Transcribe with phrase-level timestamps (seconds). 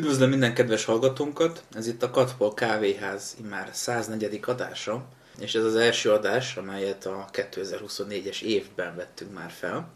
[0.00, 1.62] Üdvözlöm minden kedves hallgatónkat!
[1.74, 4.40] Ez itt a Katpol Kávéház immár 104.
[4.46, 5.04] adása,
[5.38, 9.90] és ez az első adás, amelyet a 2024-es évben vettünk már fel.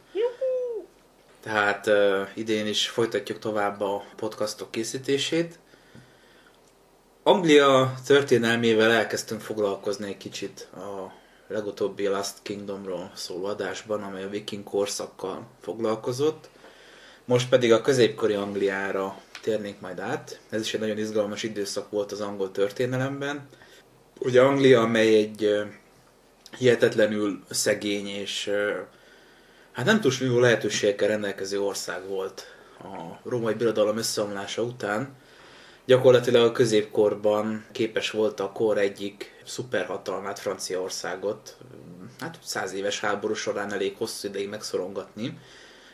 [1.43, 5.59] Tehát uh, idén is folytatjuk tovább a podcastok készítését.
[7.23, 11.13] Anglia történelmével elkezdtünk foglalkozni egy kicsit a
[11.49, 16.49] legutóbbi Last Kingdomról szóló adásban, amely a viking korszakkal foglalkozott.
[17.25, 20.41] Most pedig a középkori Angliára térnénk majd át.
[20.51, 23.49] Ez is egy nagyon izgalmas időszak volt az angol történelemben.
[24.19, 25.65] Ugye Anglia, amely egy
[26.59, 28.51] hihetetlenül szegény és
[29.73, 32.47] hát nem túl lehetőségekkel rendelkező ország volt
[32.79, 35.17] a római birodalom összeomlása után.
[35.87, 41.57] Gyakorlatilag a középkorban képes volt a kor egyik szuperhatalmát, Franciaországot,
[42.21, 45.39] hát száz éves háború során elég hosszú ideig megszorongatni,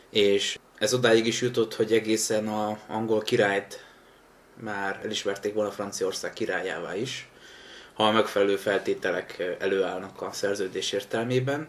[0.09, 3.85] és ez odáig is jutott, hogy egészen a angol királyt
[4.55, 7.29] már elismerték volna Franciaország királyává is,
[7.93, 11.67] ha a megfelelő feltételek előállnak a szerződés értelmében.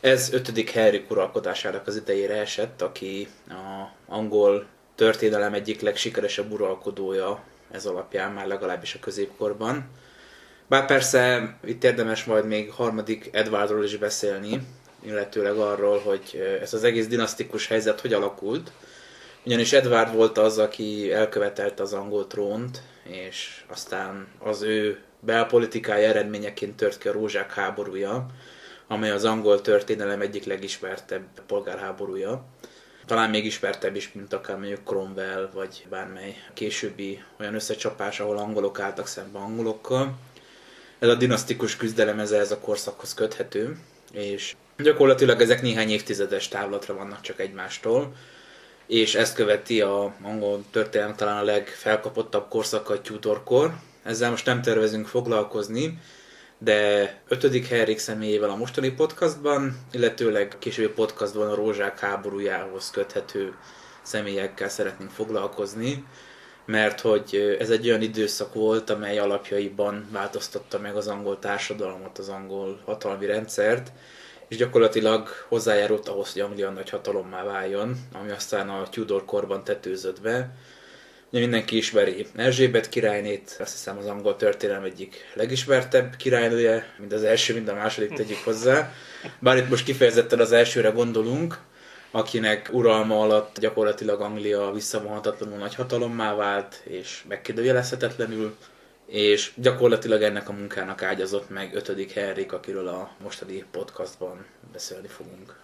[0.00, 0.70] Ez 5.
[0.70, 8.46] Henrik uralkodásának az idejére esett, aki a angol történelem egyik legsikeresebb uralkodója ez alapján, már
[8.46, 9.90] legalábbis a középkorban.
[10.66, 14.60] Bár persze itt érdemes majd még harmadik Edwardról is beszélni,
[15.06, 18.70] illetőleg arról, hogy ez az egész dinasztikus helyzet hogy alakult.
[19.44, 26.76] Ugyanis Edward volt az, aki elkövetelte az angol trónt, és aztán az ő belpolitikája eredményeként
[26.76, 28.26] tört ki a rózsák háborúja,
[28.86, 32.44] amely az angol történelem egyik legismertebb polgárháborúja.
[33.06, 38.80] Talán még ismertebb is, mint akár mondjuk Cromwell, vagy bármely későbbi olyan összecsapás, ahol angolok
[38.80, 40.14] álltak szembe angolokkal.
[40.98, 43.76] Ez a dinasztikus küzdelem ez, ez a korszakhoz köthető,
[44.12, 48.12] és Gyakorlatilag ezek néhány évtizedes távlatra vannak csak egymástól,
[48.86, 53.74] és ezt követi a angol történelem talán a legfelkapottabb korszaka a Tudor-kor.
[54.02, 55.98] Ezzel most nem tervezünk foglalkozni,
[56.58, 57.66] de 5.
[57.66, 63.54] Henrik személyével a mostani podcastban, illetőleg későbbi podcastban a Rózsák háborújához köthető
[64.02, 66.04] személyekkel szeretnénk foglalkozni,
[66.64, 72.28] mert hogy ez egy olyan időszak volt, amely alapjaiban változtatta meg az angol társadalmat, az
[72.28, 73.92] angol hatalmi rendszert,
[74.48, 80.20] és gyakorlatilag hozzájárult ahhoz, hogy Anglia nagy hatalommá váljon, ami aztán a Tudor korban tetőzött
[80.20, 80.50] be.
[81.30, 87.22] Ugye mindenki ismeri Erzsébet királynét, azt hiszem az angol történelem egyik legismertebb királynője, mind az
[87.22, 88.92] első, mind a második tegyük hozzá.
[89.38, 91.58] Bár itt most kifejezetten az elsőre gondolunk,
[92.10, 98.56] akinek uralma alatt gyakorlatilag Anglia visszavonhatatlanul nagy hatalommá vált, és megkérdőjelezhetetlenül
[99.06, 102.12] és gyakorlatilag ennek a munkának ágyazott meg 5.
[102.12, 105.56] Henrik, akiről a mostani podcastban beszélni fogunk.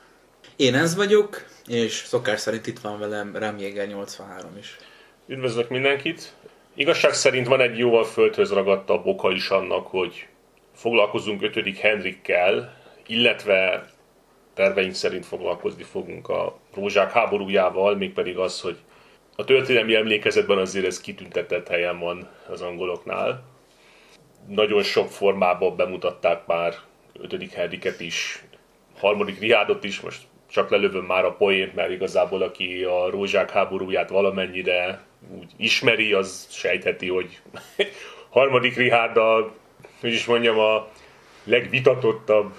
[0.56, 4.76] Én ez vagyok, és szokás szerint itt van velem Remjéger 83 is.
[5.26, 6.32] Üdvözlök mindenkit!
[6.74, 10.26] Igazság szerint van egy jóval földhöz ragadtabb oka is annak, hogy
[10.74, 11.78] foglalkozunk 5.
[11.78, 12.76] Henrikkel,
[13.06, 13.90] illetve
[14.54, 18.76] terveink szerint foglalkozni fogunk a rózsák háborújával, mégpedig az, hogy
[19.36, 23.42] a történelmi emlékezetben azért ez kitüntetett helyen van az angoloknál.
[24.48, 26.74] Nagyon sok formában bemutatták már
[27.20, 27.52] 5.
[27.52, 28.44] Henriket is,
[28.98, 34.08] harmadik Riádot is, most csak lelövöm már a poént, mert igazából aki a rózsák háborúját
[34.08, 35.00] valamennyire
[35.38, 37.40] úgy ismeri, az sejtheti, hogy
[38.30, 39.52] harmadik Rihád a,
[40.00, 40.88] hogy is mondjam, a
[41.44, 42.54] legvitatottabb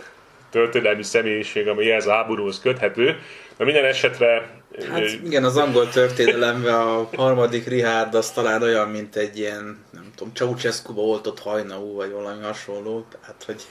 [0.49, 3.19] történelmi személyiség, ami ehhez a háborúhoz köthető.
[3.57, 9.15] De minden esetre Hát igen, az angol történelemben a harmadik Richard az talán olyan, mint
[9.15, 13.05] egy ilyen, nem tudom, Ceausescu-ba oltott hajnaú, vagy valami hasonló.
[13.11, 13.61] Tehát, hogy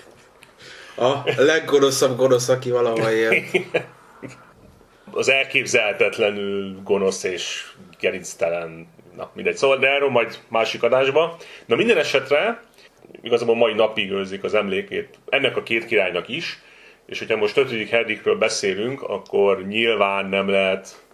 [0.96, 3.44] a leggonoszabb gonosz, aki valahol élt.
[5.14, 7.66] Az elképzelhetetlenül gonosz és
[8.00, 11.36] gerinctelen, na mindegy, szóval, de erről majd másik adásba.
[11.66, 12.62] Na minden esetre,
[13.22, 16.62] igazából mai napig őrzik az emlékét ennek a két királynak is,
[17.12, 17.88] és hogyha most 5.
[17.88, 21.04] Henrikről beszélünk, akkor nyilván nem lehet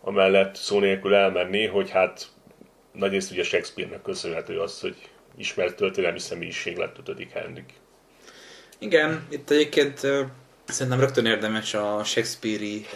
[0.00, 2.26] amellett szó nélkül elmenni, hogy hát
[2.92, 4.96] nagyrészt ugye Shakespeare-nek köszönhető az, hogy
[5.36, 7.26] ismert történelmi személyiség lett 5.
[7.32, 7.72] Henrik.
[8.78, 10.00] Igen, itt egyébként
[10.64, 12.86] szerintem rögtön érdemes a Shakespeare-i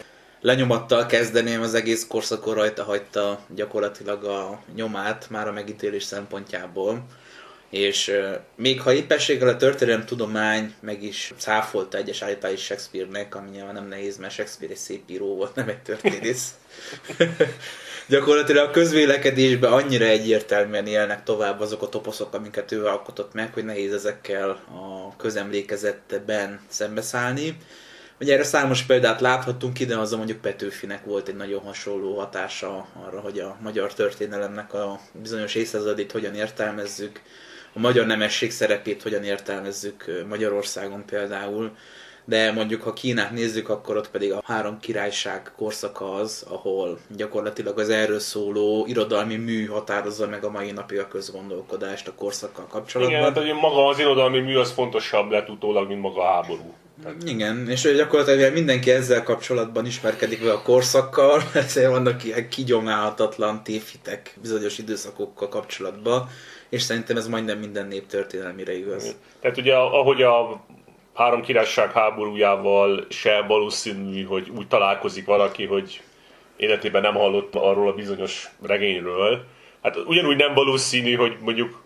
[0.40, 7.06] lenyomattal kezdeném, az egész korszakon rajta hagyta gyakorlatilag a nyomát már a megítélés szempontjából
[7.70, 13.50] és uh, még ha éppességgel a történelem tudomány meg is cáfolta egyes állítás Shakespeare-nek, ami
[13.50, 16.54] nyilván nem nehéz, mert Shakespeare egy szép író volt, nem egy történész.
[18.08, 23.64] Gyakorlatilag a közvélekedésben annyira egyértelműen élnek tovább azok a toposzok, amiket ő alkotott meg, hogy
[23.64, 27.56] nehéz ezekkel a közemlékezetben szembeszállni.
[28.20, 32.88] Ugye erre számos példát láthattunk ide, az a mondjuk Petőfinek volt egy nagyon hasonló hatása
[33.06, 37.20] arra, hogy a magyar történelemnek a bizonyos évszázadét hogyan értelmezzük,
[37.76, 41.70] a magyar nemesség szerepét hogyan értelmezzük Magyarországon például,
[42.24, 47.78] de mondjuk ha Kínát nézzük, akkor ott pedig a három királyság korszaka az, ahol gyakorlatilag
[47.78, 53.18] az erről szóló irodalmi mű határozza meg a mai napi a közgondolkodást a korszakkal kapcsolatban.
[53.18, 56.74] Igen, hát maga az irodalmi mű az fontosabb lett utólag, mint maga a háború.
[57.02, 57.16] Tehát...
[57.26, 64.36] Igen, és gyakorlatilag mindenki ezzel kapcsolatban ismerkedik vele a korszakkal, ezért vannak ilyen kigyomlálhatatlan tévhitek
[64.42, 66.28] bizonyos időszakokkal kapcsolatban,
[66.68, 69.16] és szerintem ez majdnem minden nép történelmire igaz.
[69.40, 70.64] Tehát ugye ahogy a
[71.14, 76.02] három királyság háborújával se valószínű, hogy úgy találkozik valaki, hogy
[76.56, 79.44] életében nem hallott arról a bizonyos regényről.
[79.82, 81.82] Hát ugyanúgy nem valószínű, hogy mondjuk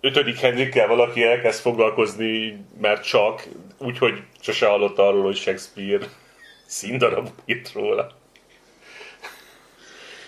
[0.00, 3.48] ötödik Henrikkel valaki elkezd foglalkozni, mert csak,
[3.78, 6.06] úgyhogy sose hallott arról, hogy Shakespeare
[6.66, 8.22] színdarab írt róla.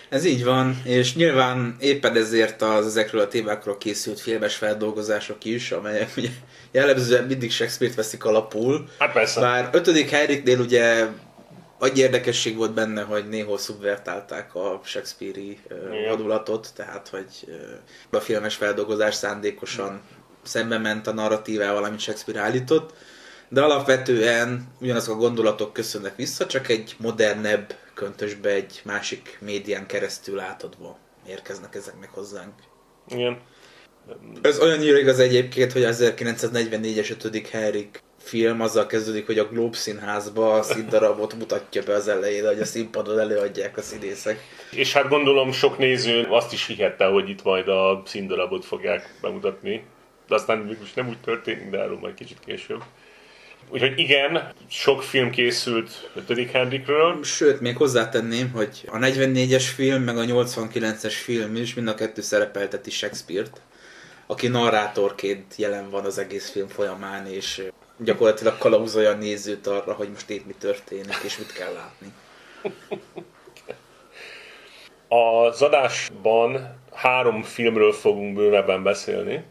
[0.09, 5.71] Ez így van, és nyilván éppen ezért az ezekről a témákról készült filmes feldolgozások is,
[5.71, 6.29] amelyek ugye
[6.71, 8.89] jellemzően mindig Shakespeare-t veszik alapul.
[8.99, 9.39] Hát persze.
[9.39, 10.09] Bár 5.
[10.09, 11.07] Henriknél ugye
[11.79, 15.59] egy érdekesség volt benne, hogy néhol szubvertálták a Shakespeare-i
[16.09, 17.25] modulatot, tehát hogy
[18.09, 20.01] a filmes feldolgozás szándékosan
[20.43, 22.93] szembe ment a narratívával, amit Shakespeare állított,
[23.49, 30.39] de alapvetően ugyanazok a gondolatok köszönnek vissza, csak egy modernebb köntösbe egy másik médián keresztül
[30.39, 30.97] átadva
[31.27, 32.53] érkeznek ezek meg hozzánk.
[33.07, 33.37] Igen.
[34.41, 37.47] Ez olyan igaz egyébként, hogy az 1944-es 5.
[37.47, 42.59] Henrik film azzal kezdődik, hogy a Globe színházba a színdarabot mutatja be az elején, hogy
[42.59, 44.39] a színpadon előadják a színészek.
[44.71, 49.83] És hát gondolom sok néző azt is hihette, hogy itt majd a színdarabot fogják bemutatni.
[50.27, 52.83] De aztán mégis nem úgy történik, de erről majd kicsit később.
[53.69, 56.51] Úgyhogy igen, sok film készült 5.
[56.51, 57.23] Henrikről.
[57.23, 62.21] Sőt, még hozzátenném, hogy a 44-es film, meg a 89-es film is mind a kettő
[62.21, 63.61] szerepelteti Shakespeare-t,
[64.27, 67.63] aki narrátorként jelen van az egész film folyamán, és
[67.97, 72.13] gyakorlatilag kalauzolja a nézőt arra, hogy most itt mi történik, és mit kell látni.
[75.07, 79.43] Az adásban három filmről fogunk bővebben beszélni.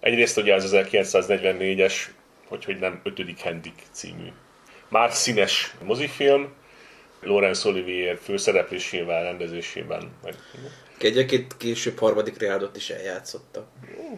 [0.00, 1.94] Egyrészt ugye az 1944-es
[2.52, 4.28] hogy, hogy nem ötödik Hendik című.
[4.88, 6.52] Már színes mozifilm,
[7.20, 10.12] Laurence Olivier főszereplésével, rendezésében.
[10.22, 10.34] Meg,
[10.98, 13.66] Egyébként később harmadik reádot is eljátszotta.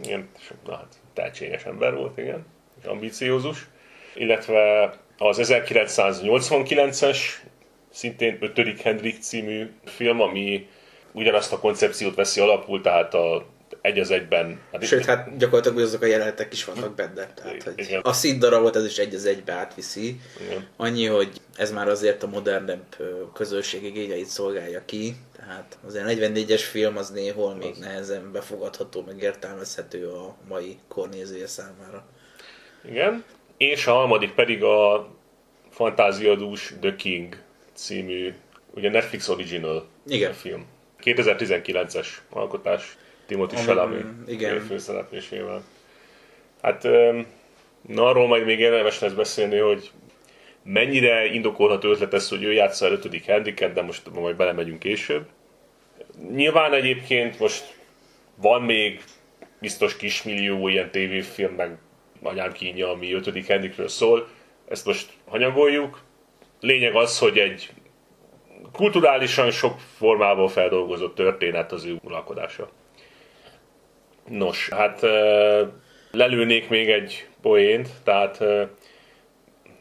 [0.03, 0.29] Igen,
[0.65, 2.47] na hát tehetséges ember volt, igen,
[2.81, 3.67] és ambiciózus.
[4.15, 7.19] Illetve az 1989-es,
[7.91, 8.81] szintén 5.
[8.81, 10.69] Hendrik című film, ami
[11.13, 13.47] ugyanazt a koncepciót veszi alapul, tehát a
[13.85, 14.61] egy az egyben.
[14.73, 17.33] Hát Sőt, hát gyakorlatilag azok a jelenetek is vannak benne.
[17.35, 18.01] Tehát, hogy Igen.
[18.01, 20.21] a színdarabot ez is egy az egybe átviszi.
[20.47, 20.67] Igen.
[20.77, 22.97] Annyi, hogy ez már azért a modernebb
[23.35, 25.15] közösség igényeit szolgálja ki.
[25.37, 27.79] Tehát az 44-es film az néhol még az.
[27.79, 32.07] nehezen befogadható, meg értelmezhető a mai kornézője számára.
[32.89, 33.25] Igen.
[33.57, 35.09] És a harmadik pedig a
[35.71, 37.37] fantáziadús The King
[37.75, 38.35] című,
[38.75, 40.33] ugye Netflix Original Igen.
[40.33, 40.67] film.
[41.03, 42.97] 2019-es alkotás.
[43.26, 44.61] Timothy Chalamet igen.
[44.61, 45.62] főszereplésével.
[46.62, 46.82] Hát
[47.88, 49.91] na, arról majd még érdemes lesz beszélni, hogy
[50.62, 55.26] mennyire indokolható ötlet ez, hogy ő játsza el ötödik handiket, de most majd belemegyünk később.
[56.35, 57.76] Nyilván egyébként most
[58.34, 59.03] van még
[59.60, 61.79] biztos kismillió ilyen tévéfilm, meg
[62.22, 64.29] anyám kínja, ami ötödik handikről szól.
[64.69, 66.01] Ezt most hanyagoljuk.
[66.60, 67.70] Lényeg az, hogy egy
[68.72, 72.70] kulturálisan sok formában feldolgozott történet az ő uralkodása.
[74.29, 75.01] Nos, hát
[76.11, 78.45] lelőnék még egy poént, tehát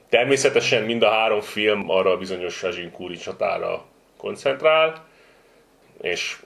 [0.09, 3.85] természetesen mind a három film arra a bizonyos Kúri csatára
[4.17, 5.05] koncentrál,
[6.01, 6.37] és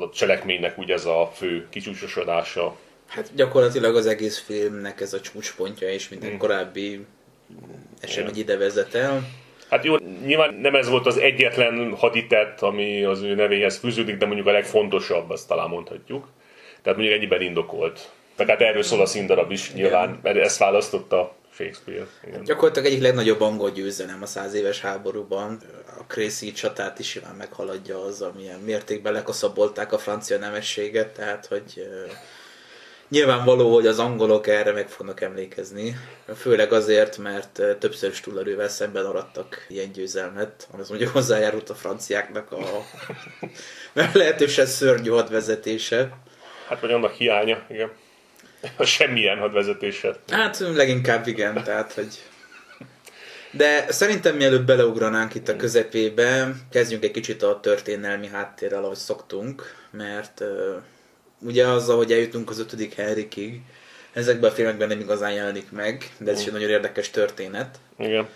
[0.00, 2.76] a cselekménynek úgy ez a fő kicsúcsosodása.
[3.06, 6.38] Hát gyakorlatilag az egész filmnek ez a csúcspontja, és minden hmm.
[6.38, 7.04] korábbi
[8.00, 9.22] esemény ide vezet el.
[9.70, 14.26] Hát jó, nyilván nem ez volt az egyetlen haditett, ami az ő nevéhez fűződik, de
[14.26, 16.28] mondjuk a legfontosabb, azt talán mondhatjuk.
[16.86, 18.08] Tehát mondjuk ennyiben indokolt.
[18.36, 20.20] Meg hát erről szól a színdarab is nyilván, Igen.
[20.22, 22.06] mert ezt választotta Shakespeare.
[22.26, 22.44] Igen.
[22.44, 25.60] Gyakorlatilag egyik legnagyobb angol győzelem a száz éves háborúban.
[25.98, 31.88] A Crécy csatát is simán meghaladja az, amilyen mértékben lekaszabolták a francia nemességet, tehát hogy
[33.08, 35.96] nyilvánvaló, hogy az angolok erre meg fognak emlékezni.
[36.36, 42.52] Főleg azért, mert többször is túlerővel szemben arattak ilyen győzelmet, az mondjuk hozzájárult a franciáknak
[42.52, 42.58] a
[44.12, 46.18] lehetősen szörnyű hadvezetése.
[46.68, 47.90] Hát vagy annak hiánya, igen.
[48.76, 50.16] A semmilyen hadvezetése.
[50.28, 52.22] Hát leginkább igen, tehát hogy...
[53.50, 59.74] De szerintem mielőtt beleugranánk itt a közepébe, kezdjünk egy kicsit a történelmi háttérrel, ahogy szoktunk,
[59.90, 60.82] mert uh,
[61.40, 63.60] ugye azzal, hogy eljutunk az ötödik Henrikig,
[64.12, 67.78] ezekben a filmekben nem igazán jelenik meg, de ez is egy nagyon érdekes történet.
[67.98, 68.28] Igen.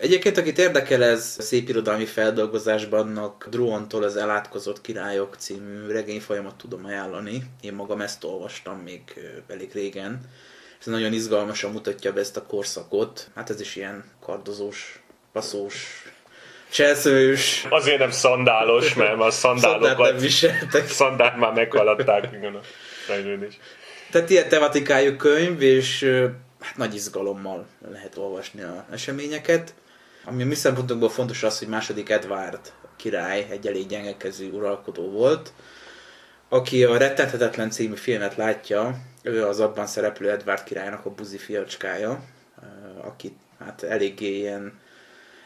[0.00, 6.84] Egyébként, akit érdekel ez szép irodalmi feldolgozásban, annak Druontól az Elátkozott Királyok című regényfolyamat tudom
[6.84, 7.42] ajánlani.
[7.60, 9.02] Én magam ezt olvastam még
[9.48, 10.20] elég régen.
[10.80, 13.30] Ez nagyon izgalmasan mutatja be ezt a korszakot.
[13.34, 16.04] Hát ez is ilyen kardozós, passzós,
[16.70, 17.66] cselszős.
[17.70, 20.10] Azért nem szandálos, mert a szandálokat...
[20.10, 20.88] nem viseltek.
[20.88, 22.60] Szandát már meghaladták, igen, a
[23.06, 23.58] fejlődés.
[24.10, 26.02] Tehát ilyen tematikájú könyv, és
[26.60, 29.74] hát nagy izgalommal lehet olvasni a eseményeket.
[30.24, 35.52] Ami a mi szempontunkból fontos az, hogy második Edward király egy elég gyengekező uralkodó volt,
[36.48, 42.22] aki a Rettenthetetlen című filmet látja, ő az abban szereplő Edward királynak a buzi fiacskája,
[43.02, 44.80] aki hát eléggé ilyen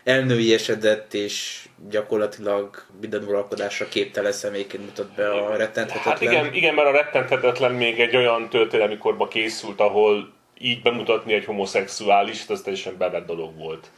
[0.05, 6.13] elnőiesedett és gyakorlatilag minden uralkodásra képtelen személyként mutat be a rettenthetetlen.
[6.13, 11.33] Hát igen, igen, mert a rettenthetetlen még egy olyan történelmi korba készült, ahol így bemutatni
[11.33, 13.91] egy homoszexuális, az teljesen bevett dolog volt.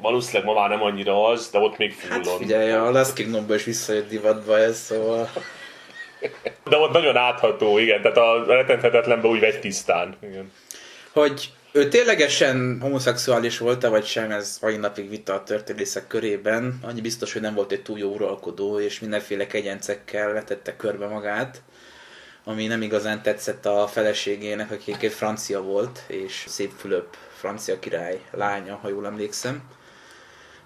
[0.00, 2.24] Valószínűleg ma már nem annyira az, de ott még fullon.
[2.24, 5.30] Hát figyelj, a Last Kingdomban is visszajött divatba ez, szóval...
[6.64, 10.16] De ott nagyon átható, igen, tehát a rettenthetetlenben úgy vegy tisztán.
[10.22, 10.52] Igen.
[11.12, 16.78] Hogy ő ténylegesen homoszexuális volt-e, vagy sem, ez mai napig vita a történészek körében.
[16.82, 21.62] Annyi biztos, hogy nem volt egy túl jó uralkodó, és mindenféle kegyencekkel vetette körbe magát,
[22.44, 28.20] ami nem igazán tetszett a feleségének, aki egy francia volt, és szép Fülöp, francia király
[28.30, 29.62] lánya, ha jól emlékszem.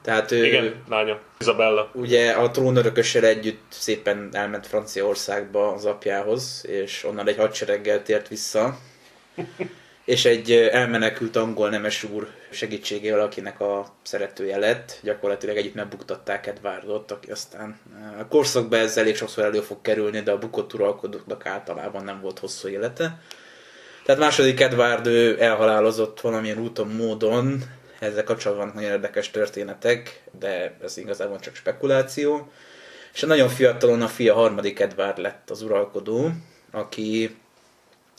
[0.05, 1.91] Tehát ő, Igen, lánya, Isabella.
[1.93, 8.79] Ugye a trónörökössel együtt szépen elment Franciaországba az apjához, és onnan egy hadsereggel tért vissza.
[10.05, 17.11] és egy elmenekült angol nemes úr segítségével, akinek a szeretője lett, gyakorlatilag együtt megbuktatták Edwardot,
[17.11, 17.79] aki aztán
[18.21, 22.39] a korszakban ez elég sokszor elő fog kerülni, de a bukott uralkodóknak általában nem volt
[22.39, 23.19] hosszú élete.
[24.05, 27.63] Tehát második Edward ő elhalálozott valamilyen úton, módon,
[27.99, 32.53] ezzel kapcsolatban nagyon érdekes történetek, de ez igazából csak spekuláció.
[33.15, 36.31] És a nagyon fiatalon a fia harmadik Edward lett az uralkodó,
[36.71, 37.37] aki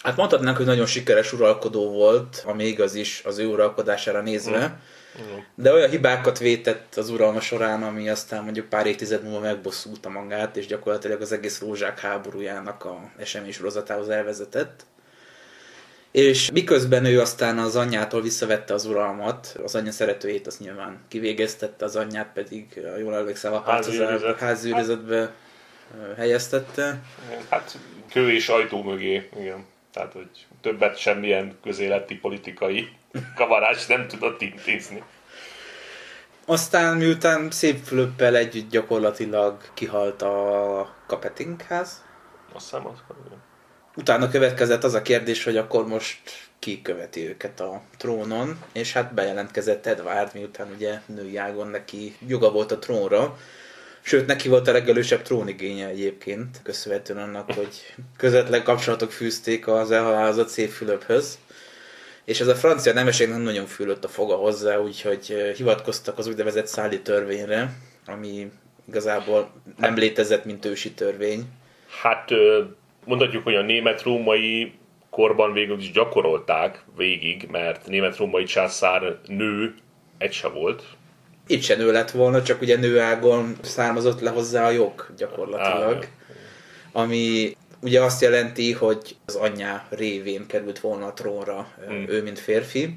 [0.06, 4.80] Hát mondhatnánk, hogy nagyon sikeres uralkodó volt, ami igaz is az ő uralkodására nézve,
[5.22, 5.38] mm.
[5.56, 10.58] de olyan hibákat vétett az uralma során, ami aztán mondjuk pár évtized múlva megbosszulta magát,
[10.58, 14.86] és gyakorlatilag az egész rózsák háborújának a eseménysorozatához elvezetett.
[16.16, 21.86] És miközben ő aztán az anyjától visszavette az uralmat, az anyja szeretőjét azt nyilván kivégeztette,
[21.86, 23.64] az anyját pedig, jól emlékszem, a
[24.38, 25.32] házőrizetbe hát,
[26.18, 27.02] helyeztette.
[27.50, 27.78] Hát
[28.12, 29.66] kő és ajtó mögé, igen.
[29.94, 30.30] Tehát, hogy
[30.62, 32.90] többet semmilyen közéleti politikai
[33.36, 35.04] kavarás nem tudott intézni.
[36.46, 42.04] Aztán miután szép Fülöppel együtt gyakorlatilag kihalt a Kapetingház.
[42.54, 43.00] Azt hiszem, az
[43.96, 46.20] Utána következett az a kérdés, hogy akkor most
[46.60, 52.52] ki követi őket a trónon, és hát bejelentkezett Edward, miután ugye női ágon neki joga
[52.52, 53.38] volt a trónra,
[54.08, 60.48] Sőt, neki volt a legelősebb trónigénye egyébként, köszönhetően annak, hogy közvetlen kapcsolatok fűzték az elhalálozott
[60.48, 61.38] szép Fülöphöz.
[62.24, 66.68] És ez a francia nemesség nem nagyon fülött a foga hozzá, úgyhogy hivatkoztak az úgynevezett
[66.68, 67.74] száli törvényre,
[68.06, 68.52] ami
[68.88, 71.46] igazából nem létezett, mint ősi törvény.
[72.02, 72.30] Hát
[73.06, 74.74] mondhatjuk, hogy a német-római
[75.10, 79.74] korban végül is gyakorolták végig, mert német-római császár nő
[80.18, 80.84] egy se volt,
[81.48, 85.98] itt se nő lett volna, csak ugye nőágon származott le hozzá a jog gyakorlatilag.
[85.98, 92.06] Ah, ami ugye azt jelenti, hogy az anyja révén került volna a trónra hmm.
[92.08, 92.96] ő, mint férfi.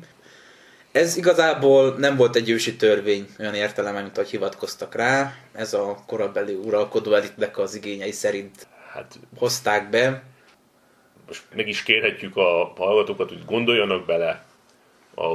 [0.92, 5.34] Ez igazából nem volt egy ősi törvény olyan értelemben, mint ahogy hivatkoztak rá.
[5.52, 10.22] Ez a korabeli uralkodó elitnek az igényei szerint hát, hozták be.
[11.26, 14.44] Most meg is kérhetjük a hallgatókat, hogy gondoljanak bele
[15.16, 15.34] a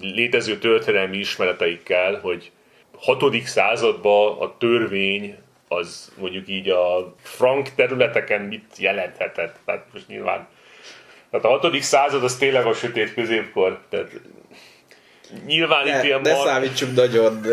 [0.00, 2.50] létező történelmi ismereteikkel, hogy
[2.96, 3.34] 6.
[3.44, 5.36] században a törvény
[5.68, 9.58] az mondjuk így a frank területeken mit jelenthetett.
[9.64, 10.48] Tehát most nyilván
[11.32, 11.80] tehát a 6.
[11.80, 13.80] század az tényleg a sötét középkor.
[13.88, 14.20] Tehát
[15.46, 16.20] nyilván ne, itt ilyen...
[16.20, 16.46] Ne mar...
[16.46, 17.46] számítsuk nagyon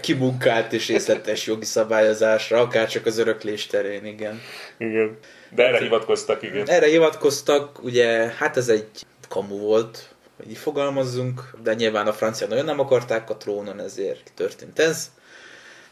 [0.00, 4.40] kibunkált és részletes jogi szabályozásra, akár csak az öröklés terén, igen.
[4.78, 5.18] Igen.
[5.50, 6.68] De erre hivatkoztak, igen.
[6.68, 8.06] Erre hivatkoztak, ugye,
[8.38, 8.88] hát ez egy
[9.28, 14.30] kamu volt, hogy így fogalmazzunk, de nyilván a francia nagyon nem akarták a trónon, ezért
[14.34, 15.10] történt ez.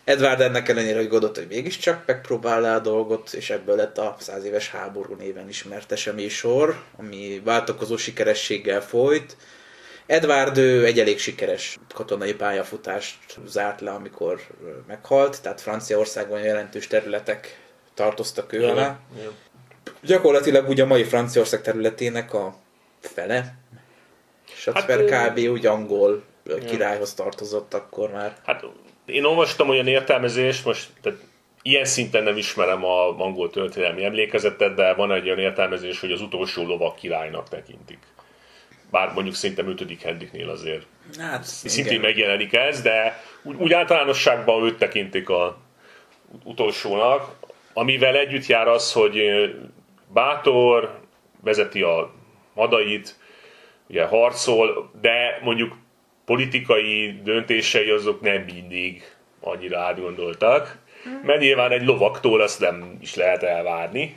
[0.05, 4.45] Edward ennek ellenére, hogy gondolt, hogy mégiscsak megpróbál a dolgot, és ebből lett a száz
[4.45, 9.37] éves háború néven ismert esemény sor, ami váltakozó sikerességgel folyt.
[10.07, 14.41] Edward egy elég sikeres katonai pályafutást zárt le, amikor
[14.87, 17.61] meghalt, tehát Franciaországban jelentős területek
[17.95, 18.99] tartoztak ő alá.
[19.19, 19.33] Igen.
[20.03, 22.55] Gyakorlatilag ugye a mai Franciaország területének a
[23.01, 23.55] fele,
[24.57, 25.39] és hát, Hát, kb.
[25.39, 26.23] úgy angol
[26.67, 28.37] királyhoz tartozott akkor már.
[28.45, 28.65] Hát
[29.07, 31.19] én olvastam olyan értelmezést, most tehát
[31.63, 36.21] ilyen szinten nem ismerem a angol történelmi emlékezetet, de van egy olyan értelmezés, hogy az
[36.21, 37.99] utolsó lovak királynak tekintik.
[38.95, 40.03] Bár mondjuk szerintem 5.
[40.03, 40.87] Henriknél azért
[41.19, 42.01] Hát, szintén igen.
[42.01, 45.59] megjelenik ez, de úgy, úgy általánosságban őt tekintik a
[46.45, 47.31] utolsónak,
[47.73, 49.23] amivel együtt jár az, hogy
[50.13, 51.01] bátor,
[51.41, 52.13] vezeti a
[52.55, 53.17] hadait,
[53.89, 55.77] ugye harcol, de mondjuk
[56.25, 59.03] politikai döntései azok nem mindig
[59.41, 60.79] annyira átgondoltak,
[61.23, 64.17] mert nyilván egy lovaktól azt nem is lehet elvárni.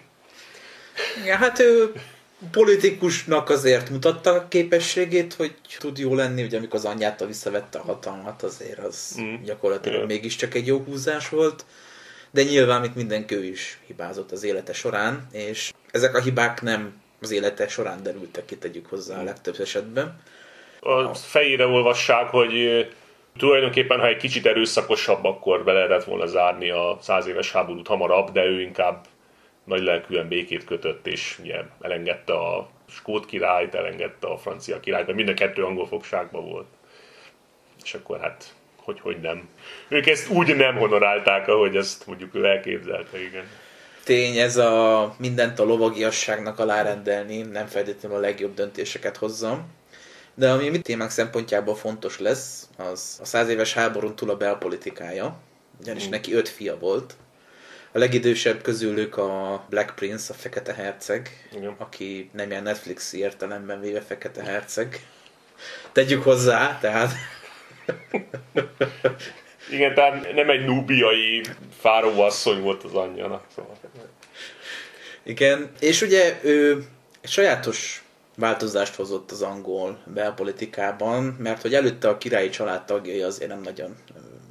[1.23, 1.93] Igen, hát ő
[2.51, 7.81] politikusnak azért mutatta a képességét, hogy tud jó lenni, ugye amikor az anyjától visszavette a
[7.81, 9.43] hatalmat, azért az Mm.
[9.43, 10.07] gyakorlatilag Igen.
[10.07, 11.65] mégiscsak egy jó húzás volt.
[12.31, 17.01] De nyilván, mint mindenki, ő is hibázott az élete során, és ezek a hibák nem
[17.21, 20.19] az élete során derültek ki, tegyük hozzá a legtöbb esetben.
[20.79, 22.87] A fejére olvassák, hogy
[23.37, 28.31] tulajdonképpen, ha egy kicsit erőszakosabb, akkor be lehetett volna zárni a száz éves háborút hamarabb,
[28.31, 29.05] de ő inkább
[29.67, 35.17] nagy lelkűen békét kötött, és ugye elengedte a skót királyt, elengedte a francia királyt, mert
[35.17, 36.67] mind a kettő angol fogságban volt.
[37.83, 39.49] És akkor hát, hogy, hogy nem.
[39.87, 43.43] Ők ezt úgy nem honorálták, ahogy ezt mondjuk ő elképzelte, igen.
[44.03, 49.75] Tény, ez a mindent a lovagiasságnak alárendelni, nem feltétlenül a legjobb döntéseket hozzam.
[50.33, 55.39] De ami mi témánk szempontjából fontos lesz, az a száz éves háborún túl a belpolitikája,
[55.79, 57.15] ugyanis neki öt fia volt.
[57.97, 61.75] A legidősebb közülük a Black Prince, a Fekete Herceg, Igen.
[61.77, 65.07] aki nem ilyen Netflix értelemben véve Fekete Herceg.
[65.91, 67.11] Tegyük hozzá, tehát
[69.71, 71.41] Igen, tehát nem egy núbiai
[71.79, 73.45] fáróasszony volt az anyja.
[73.55, 73.77] Szóval.
[75.23, 76.85] Igen, és ugye ő
[77.21, 78.03] egy sajátos
[78.35, 83.95] változást hozott az angol belpolitikában, mert hogy előtte a királyi család tagjai azért nem nagyon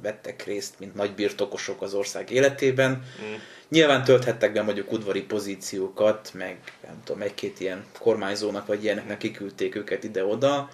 [0.07, 2.91] vettek részt, mint nagy birtokosok az ország életében.
[2.91, 3.33] Mm.
[3.69, 9.75] Nyilván tölthettek be mondjuk udvari pozíciókat, meg nem tudom, egy-két ilyen kormányzónak vagy ilyeneknek kiküldték
[9.75, 10.69] őket ide-oda,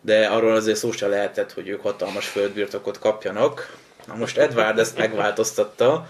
[0.00, 3.76] de arról azért szó sem lehetett, hogy ők hatalmas földbirtokot kapjanak.
[4.06, 6.08] Na most Edward ezt megváltoztatta,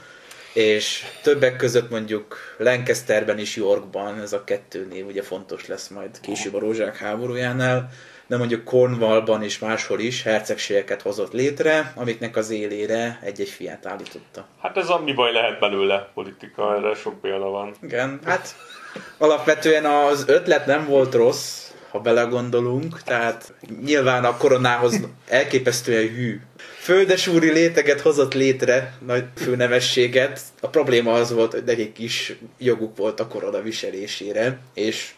[0.53, 6.21] és többek között mondjuk Lancasterben is Yorkban, ez a kettő név ugye fontos lesz majd
[6.21, 7.91] később a Rózsák háborújánál,
[8.31, 14.47] de mondjuk Cornwallban és máshol is hercegségeket hozott létre, amiknek az élére egy-egy fiát állította.
[14.61, 17.75] Hát ez ami baj lehet belőle politika, erre sok példa van.
[17.83, 18.57] Igen, hát
[19.19, 26.41] alapvetően az ötlet nem volt rossz, ha belegondolunk, tehát nyilván a koronához elképesztően hű.
[26.79, 30.41] Földesúri léteget hozott létre, nagy főnemességet.
[30.61, 35.11] A probléma az volt, hogy nekik is joguk volt a korona viselésére, és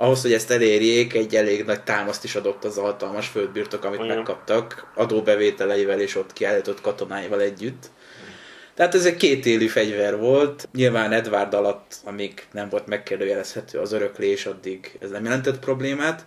[0.00, 4.00] ahhoz, hogy ezt elérjék, egy elég nagy támaszt is adott az a hatalmas földbirtok, amit
[4.00, 4.16] Igen.
[4.16, 7.90] megkaptak, adóbevételeivel és ott kiállított katonáival együtt.
[8.74, 10.68] Tehát ez egy kétélű fegyver volt.
[10.72, 16.24] Nyilván Edward alatt, amíg nem volt megkérdőjelezhető az öröklés, addig ez nem jelentett problémát.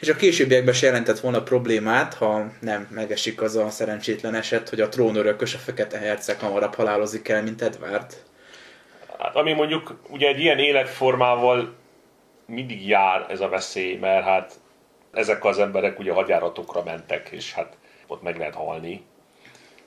[0.00, 4.80] És a későbbiekben se jelentett volna problémát, ha nem megesik az a szerencsétlen eset, hogy
[4.80, 8.12] a trónörökös, a fekete herceg hamarabb halálozik el, mint Edward.
[9.18, 11.78] Hát, ami mondjuk ugye egy ilyen életformával
[12.50, 14.54] mindig jár ez a veszély, mert hát
[15.12, 19.02] ezek az emberek ugye hadjáratokra mentek, és hát ott meg lehet halni.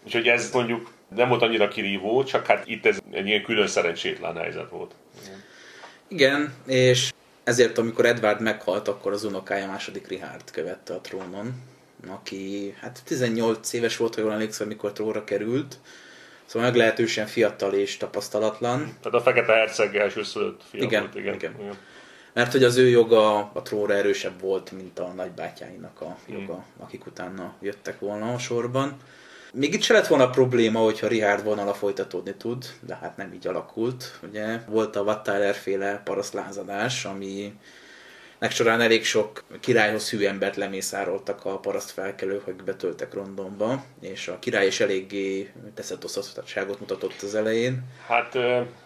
[0.05, 4.35] Úgyhogy ez mondjuk nem volt annyira kirívó, csak hát itt ez egy ilyen külön szerencsétlen
[4.35, 4.95] helyzet volt.
[6.07, 11.53] Igen, és ezért amikor Edward meghalt, akkor az unokája második Richard követte a trónon,
[12.07, 15.79] aki hát 18 éves volt, ha jól emlékszem, amikor trónra került,
[16.45, 18.97] szóval meglehetősen fiatal és tapasztalatlan.
[19.01, 21.33] Tehát a Fekete Herceg elsőszülött fia Igen, volt, igen.
[21.33, 21.77] igen.
[22.33, 27.05] Mert hogy az ő joga a trónra erősebb volt, mint a nagybátyáinak a joga, akik
[27.05, 28.97] utána jöttek volna a sorban.
[29.53, 33.47] Még itt se lett volna probléma, hogyha Richard vonala folytatódni tud, de hát nem így
[33.47, 34.19] alakult.
[34.29, 37.53] Ugye volt a Wattyler féle parasztlázadás, ami
[38.39, 44.27] nek során elég sok királyhoz hű embert lemészároltak a paraszt felkelők, akik betöltek Londonba, és
[44.27, 47.83] a király is eléggé teszetoszottságot mutatott az elején.
[48.07, 48.37] Hát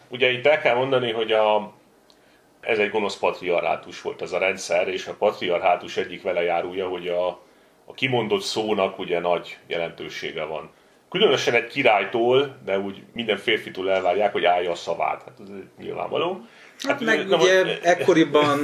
[0.10, 1.77] ugye itt el kell mondani, hogy a,
[2.68, 7.08] ez egy gonosz patriarhátus volt ez a rendszer, és a patriarhátus egyik vele járója, hogy
[7.08, 7.28] a,
[7.86, 10.70] a kimondott szónak ugye nagy jelentősége van.
[11.10, 15.24] Különösen egy királytól, de úgy minden férfitől elvárják, hogy állja a szavát.
[15.24, 15.48] Hát ez
[15.80, 16.42] nyilvánvaló.
[16.80, 18.60] Hát ugye- meg na ugye most- ekkoriban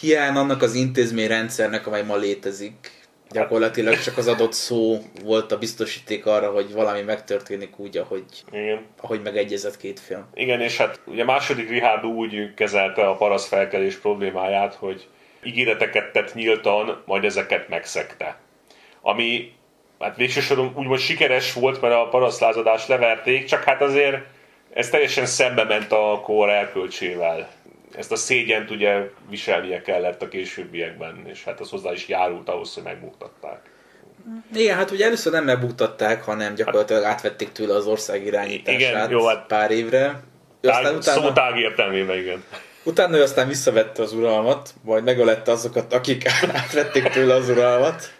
[0.00, 2.97] hiány annak az intézményrendszernek, amely ma létezik.
[3.30, 8.86] Gyakorlatilag csak az adott szó volt a biztosíték arra, hogy valami megtörténik úgy, ahogy, Igen.
[9.00, 10.24] ahogy megegyezett két film.
[10.34, 15.06] Igen, és hát ugye második Richard úgy kezelte a parasztfelkelés problémáját, hogy
[15.42, 18.38] ígéreteket tett nyíltan, majd ezeket megszegte.
[19.00, 19.52] Ami
[19.98, 24.16] hát végső soron úgymond sikeres volt, mert a parasztlázadást leverték, csak hát azért
[24.72, 27.48] ez teljesen szembe ment a kor elkölcsével.
[27.96, 32.74] Ezt a szégyent ugye viselnie kellett a későbbiekben, és hát az hozzá is járult ahhoz,
[32.74, 33.60] hogy megbuktatták.
[34.54, 39.26] Igen, hát ugye először nem megbuktatták, hanem gyakorlatilag átvették tőle az ország irányítását Igen, jó,
[39.26, 40.20] hát- pár évre.
[40.60, 42.44] Ő Tág, Aztán Szó utána, tág értelmében, igen.
[42.84, 48.12] utána ő aztán visszavette az uralmat, majd megölette azokat, akik átvették tőle az uralmat.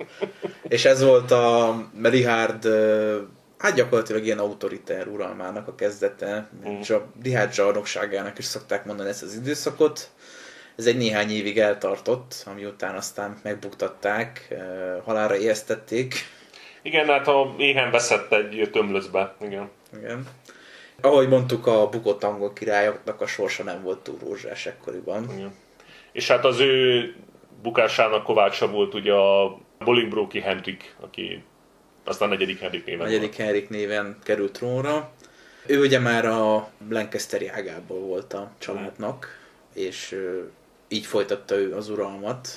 [0.68, 3.18] És ez volt a Richard, ö,
[3.58, 6.48] hát gyakorlatilag ilyen autoritár uralmának a kezdete.
[6.68, 6.80] Mm.
[6.80, 10.10] És a Richard zsarnokságának is szokták mondani ezt az időszakot.
[10.76, 14.56] Ez egy néhány évig eltartott, ami után aztán megbuktatták, ö,
[15.04, 16.14] halálra ijesztették.
[16.82, 19.70] Igen, hát a éhen veszett egy tömlöcbe, igen.
[19.96, 20.26] Igen.
[21.00, 25.26] Ahogy mondtuk, a bukott angol királyoknak a sorsa nem volt túl rózsás ekkoriban.
[25.36, 25.54] igen.
[26.12, 27.14] És hát az ő
[27.62, 31.44] bukásának kovácsa volt ugye a Bolingbroki Henrik, aki
[32.08, 35.10] aztán negyedik Henrik néven negyedik Henrik néven került trónra.
[35.66, 39.38] Ő ugye már a Lancasteri ágából volt a családnak,
[39.74, 40.16] és
[40.88, 42.48] így folytatta ő az uralmat.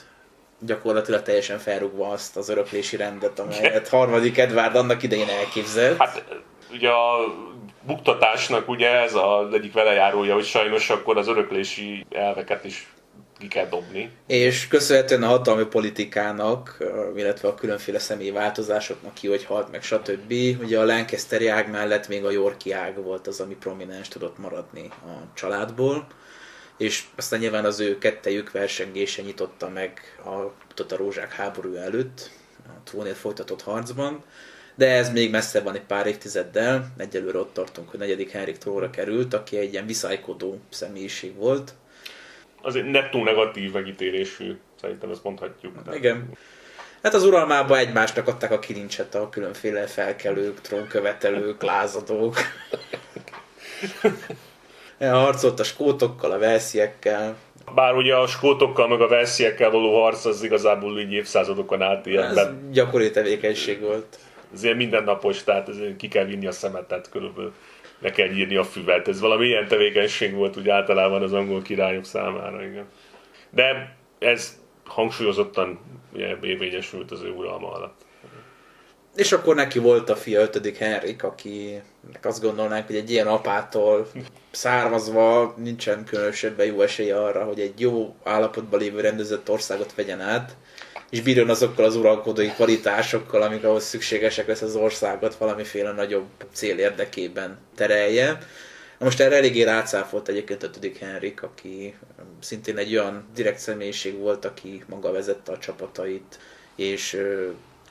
[0.60, 5.98] Gyakorlatilag teljesen felrúgva azt az öröklési rendet, amelyet harmadik Edvárd annak idején elképzelt.
[5.98, 6.24] Hát
[6.72, 7.34] ugye a
[7.82, 12.88] buktatásnak ugye ez az egyik velejárója, hogy sajnos akkor az öröklési elveket is
[13.42, 14.12] ki kell dobni.
[14.28, 16.78] És köszönhetően a hatalmi politikának,
[17.16, 20.34] illetve a különféle személyi változásoknak ki, hogy halt meg, stb.
[20.62, 24.88] Ugye a Lancasteri ág mellett még a Yorki ág volt az, ami prominens tudott maradni
[24.88, 26.08] a családból.
[26.78, 30.30] És aztán nyilván az ő kettejük versengése nyitotta meg a,
[30.94, 32.30] a rózsák háború előtt,
[32.66, 34.24] a trónért folytatott harcban.
[34.76, 38.90] De ez még messze van egy pár évtizeddel, egyelőre ott tartunk, hogy negyedik Henrik trónra
[38.90, 41.74] került, aki egy ilyen viszálykodó személyiség volt.
[42.62, 45.84] Az egy nettó negatív megítélésű, szerintem ezt mondhatjuk.
[45.84, 46.30] Tehát- Igen.
[47.04, 52.36] Hát az uralmában egymásnak adták a kilincset a különféle felkelők, trónkövetelők, lázadók.
[55.00, 57.36] Harcolt a skótokkal, a velsziekkel.
[57.76, 62.38] Bár ugye a skótokkal meg a versziekkel való harc az igazából így évszázadokon át ilyen,
[62.38, 64.18] Ez gyakori tevékenység volt.
[64.54, 67.54] ez ilyen mindennapos, tehát ki kell vinni a szemetet körülbelül.
[68.02, 69.08] Le kell nyírni a füvet.
[69.08, 72.86] Ez valami ilyen tevékenység volt úgy általában az angol királyok számára, igen.
[73.50, 75.80] De ez hangsúlyozottan
[76.14, 78.02] ugye, érvényesült az ő uralma alatt.
[79.16, 84.08] És akkor neki volt a fia, ötödik Henrik, akinek azt gondolnánk, hogy egy ilyen apától
[84.52, 90.56] származva nincsen különösebben jó esélye arra, hogy egy jó állapotban lévő rendezett országot vegyen át,
[91.12, 96.78] és bírjon azokkal az uralkodói kvalitásokkal, amik ahhoz szükségesek lesz az országot valamiféle nagyobb cél
[96.78, 98.38] érdekében terelje.
[98.98, 101.96] Most erre eléggé rácáfolt egyébként ötödik Henrik, aki
[102.40, 106.40] szintén egy olyan direkt személyiség volt, aki maga vezette a csapatait,
[106.76, 107.22] és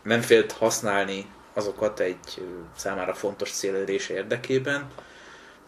[0.02, 2.42] nem félt használni azokat egy
[2.76, 4.90] számára fontos cél elérése érdekében.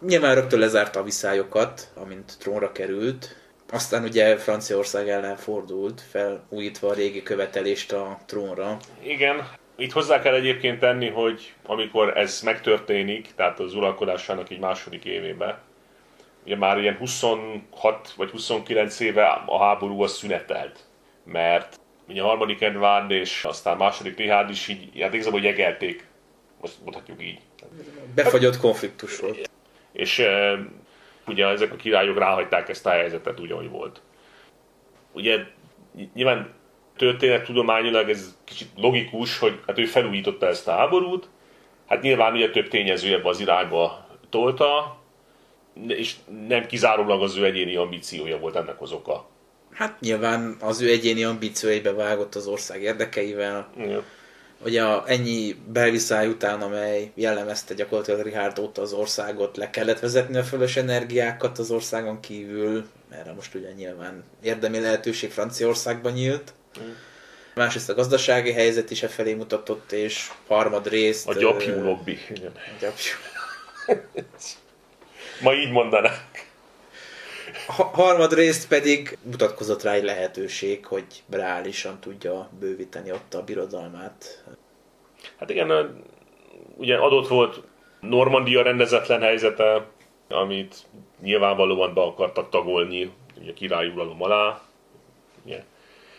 [0.07, 3.37] Nyilván rögtön lezárta a viszályokat, amint trónra került,
[3.73, 8.77] aztán ugye Franciaország ellen fordult, felújítva a régi követelést a trónra.
[9.03, 15.05] Igen, itt hozzá kell egyébként tenni, hogy amikor ez megtörténik, tehát az uralkodásának egy második
[15.05, 15.59] évében,
[16.45, 20.79] ugye már ilyen 26 vagy 29 éve a háború az szünetelt,
[21.25, 26.07] mert ugye a harmadik Edvard és aztán második Richard is így, hát igazából jegelték,
[26.61, 27.39] most mondhatjuk így.
[28.15, 29.51] Befagyott konfliktus volt.
[29.93, 30.23] És
[31.27, 34.01] ugye ezek a királyok ráhagyták ezt a helyzetet úgy, ahogy volt.
[35.13, 35.39] Ugye
[36.15, 36.55] nyilván
[36.97, 41.29] történettudományilag ez kicsit logikus, hogy hát ő felújította ezt a háborút,
[41.87, 44.97] hát nyilván ugye több tényező ebbe az irányba tolta,
[45.87, 46.15] és
[46.47, 49.27] nem kizárólag az ő egyéni ambíciója volt ennek az oka.
[49.73, 53.71] Hát nyilván az ő egyéni ambícióibe vágott az ország érdekeivel.
[53.77, 54.03] Igen.
[54.65, 60.37] Ugye a ennyi belviszály után, amely jellemezte gyakorlatilag Richard óta az országot, le kellett vezetni
[60.37, 62.85] a fölös energiákat az országon kívül.
[63.11, 66.53] Erre most ugye nyilván érdemi lehetőség Franciaországban nyílt.
[66.81, 66.91] Mm.
[67.55, 71.29] Másrészt a gazdasági helyzet is e felé mutatott, és harmadrészt...
[71.29, 72.19] A gyapjú lobby.
[72.31, 72.53] Igen.
[72.55, 73.13] ö, gyapjú.
[75.43, 76.32] Ma így mondanák.
[77.67, 84.45] Ha- harmadrészt pedig mutatkozott rá egy lehetőség, hogy reálisan tudja bővíteni ott a birodalmát.
[85.39, 86.03] Hát igen,
[86.77, 87.63] ugye adott volt
[88.01, 89.87] Normandia rendezetlen helyzete,
[90.29, 90.77] amit
[91.23, 94.61] nyilvánvalóan be akartak tagolni ugye a királyi uralom alá.
[95.45, 95.65] ugye.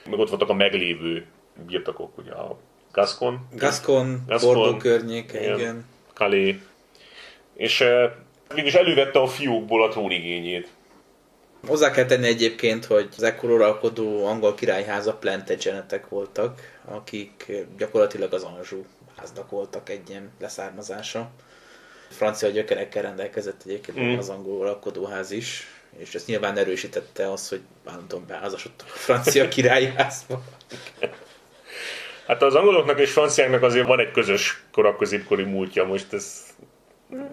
[0.10, 1.26] Meg ott voltak a meglévő
[1.68, 2.58] birtokok, ugye a
[2.92, 3.48] Gascon.
[3.52, 5.60] Gascon, Gascon, Bordeaux környéke, igen.
[5.60, 5.86] igen.
[6.14, 6.56] Calais.
[7.54, 7.84] És
[8.56, 10.70] mégis elővette a fiúkból a trónigényét.
[11.68, 18.44] Hozzá kell tenni egyébként, hogy az ekkor uralkodó angol királyháza Plantagenetek voltak, akik gyakorlatilag az
[18.44, 18.86] Anjou
[19.18, 21.30] háznak voltak egy ilyen leszármazása.
[22.10, 24.18] Francia gyökerekkel rendelkezett egyébként Mm.
[24.18, 30.42] az angol uralkodóház is, és ezt nyilván erősítette az, hogy állandóan beházasodtak a francia királyházba.
[32.28, 36.42] Hát az angoloknak és franciáknak azért van egy közös korak-középkori múltja, most ez,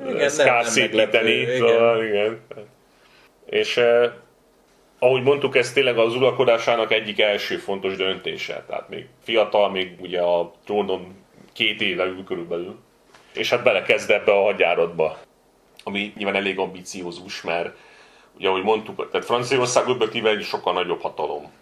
[0.03, 1.57] Igen, ez nem- kár nem szépíteni.
[1.59, 2.41] Szóval, igen.
[3.51, 4.11] És eh,
[4.99, 8.65] ahogy mondtuk, ez tényleg az uralkodásának egyik első fontos döntése.
[8.69, 11.15] Tehát még fiatal, még ugye a trónon
[11.53, 12.79] két éve ül körülbelül.
[13.35, 15.19] És hát belekezd ebbe a hadjáratba,
[15.85, 17.77] ami nyilván elég ambiciózus, mert
[18.37, 21.53] ugye ahogy mondtuk, tehát Franciaország objektíve egy sokkal nagyobb hatalom.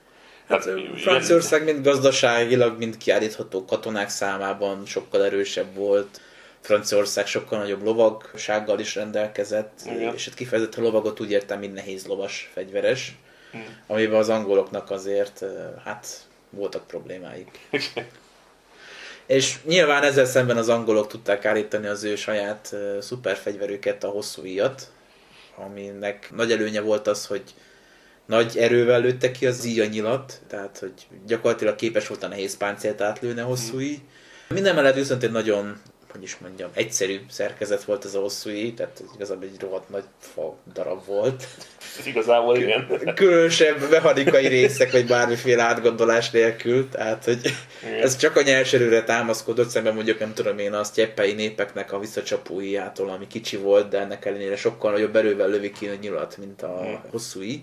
[0.48, 6.20] Hát, Tehát, Franciaország mind gazdaságilag, mind kiállítható katonák számában sokkal erősebb volt.
[6.60, 10.14] Franciaország sokkal nagyobb lovagsággal is rendelkezett, Igen.
[10.14, 13.16] és hát kifejezetten lovagot úgy értem, mint nehéz lovas, fegyveres,
[13.50, 13.76] Hmm.
[13.86, 15.44] amiben az angoloknak azért
[15.84, 16.06] hát
[16.50, 17.58] voltak problémáik.
[19.26, 24.44] És nyilván ezzel szemben az angolok tudták állítani az ő saját uh, szuperfegyverüket, a hosszú
[24.44, 24.92] íjat,
[25.56, 27.42] aminek nagy előnye volt az, hogy
[28.26, 30.92] nagy erővel lőtte ki az íja nyilat, tehát hogy
[31.26, 33.98] gyakorlatilag képes volt a nehéz páncélt átlőni a hosszú íj.
[34.48, 35.80] Minden mellett viszont egy nagyon,
[36.12, 40.04] hogy is mondjam, egyszerű szerkezet volt ez a hosszú íj, tehát igazából egy rohadt nagy
[40.18, 41.44] fa darab volt.
[42.04, 43.14] Igazából igen.
[43.14, 47.40] Különösebb mechanikai részek, vagy bármiféle átgondolás nélkül, tehát hogy
[47.82, 48.02] Igen.
[48.02, 51.98] ez csak a nyers erőre támaszkodott, szemben mondjuk nem tudom én azt gyeppei népeknek a
[51.98, 56.36] visszacsapó íjától, ami kicsi volt, de ennek ellenére sokkal nagyobb erővel lövi ki a nyilat,
[56.36, 57.00] mint a Igen.
[57.10, 57.62] hosszú íj.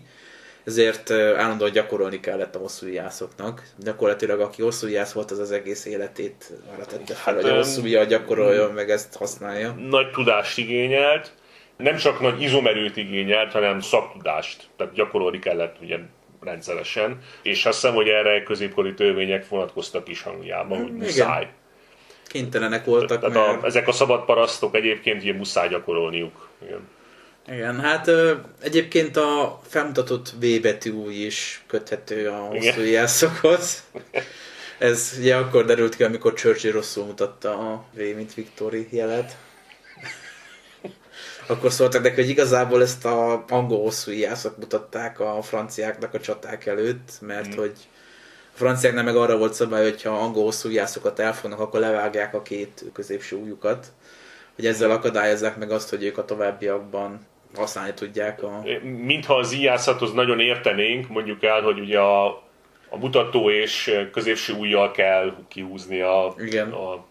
[0.65, 3.63] Ezért állandóan gyakorolni kellett a hosszú íjászoknak.
[3.77, 7.55] Gyakorlatilag aki hosszú íjász volt, az az egész életét arra tette fel, Hát, hogy a
[7.55, 9.71] hosszú gyakoroljon, meg ezt használja.
[9.71, 11.31] Nagy tudást igényelt,
[11.77, 14.69] nem csak nagy izomerőt igényelt, hanem szaktudást.
[14.77, 15.97] Tehát gyakorolni kellett ugye
[16.41, 17.19] rendszeresen.
[17.41, 21.47] És azt hiszem, hogy erre középkori törvények vonatkoztak is Angliában, hogy muszáj.
[22.27, 23.63] Kénytelenek voltak, Tehát mert...
[23.63, 26.49] a, ezek a szabad parasztok egyébként ugye muszáj gyakorolniuk.
[26.63, 26.87] Igen.
[27.47, 32.85] Igen, hát ö, egyébként a felmutatott V betű is köthető a hosszú Igen.
[32.85, 33.83] íjászokhoz.
[34.79, 39.37] Ez ugye akkor derült ki, amikor Churchill rosszul mutatta a V, mint Victory jelet.
[41.47, 46.65] Akkor szóltak neki, hogy igazából ezt a angol hosszú íjászok mutatták a franciáknak a csaták
[46.65, 47.57] előtt, mert Mm.
[47.57, 47.73] hogy
[48.53, 52.41] a franciáknál meg arra volt szabály, hogy ha angol hosszú íjászokat elfognak, akkor levágják a
[52.41, 53.87] két középső ujjukat,
[54.55, 57.25] hogy ezzel akadályozzák meg azt, hogy ők a továbbiakban
[57.55, 58.63] használni tudják a...
[58.81, 62.25] Mintha az íjászathoz nagyon értenénk, mondjuk el, hogy ugye a,
[62.89, 66.71] a mutató és középső ujjal kell kihúzni a, Igen.
[66.71, 67.05] a,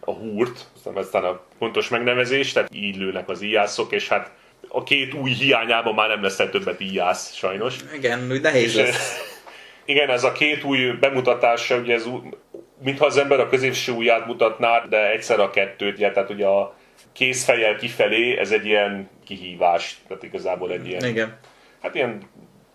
[0.00, 4.32] a húrt, aztán aztán a pontos megnevezés, tehát így lőnek az íjászok, és hát
[4.68, 7.76] a két új hiányában már nem lesz többet íjász, sajnos.
[7.94, 9.16] Igen, úgy nehéz És, lesz.
[9.84, 12.08] igen, ez a két új bemutatása, ugye ez
[12.82, 16.74] mintha az ember a középső ujját mutatná, de egyszer a kettőt, ugye, tehát ugye a
[17.14, 21.38] kézfejjel kifelé, ez egy ilyen kihívás, tehát igazából egy ilyen, Igen.
[21.82, 22.18] hát ilyen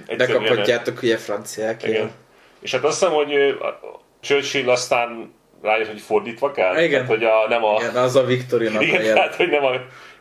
[0.06, 1.84] De egyszerűen- kaphatjátok ugye franciák.
[1.84, 2.12] Igen.
[2.60, 3.80] És hát azt hiszem, hogy a
[4.21, 6.78] Churchill aztán rájött, hogy fordítva kell.
[6.78, 6.89] Igen.
[6.91, 9.13] Tehát, hogy a, nem a, Igen, az a Victorinak a igen, jel.
[9.13, 9.71] tehát, hogy nem a,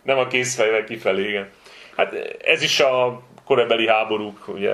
[0.02, 1.48] nem a kézfejvel kifelé, igen.
[1.96, 2.12] Hát
[2.44, 4.70] ez is a korabeli háborúk ugye,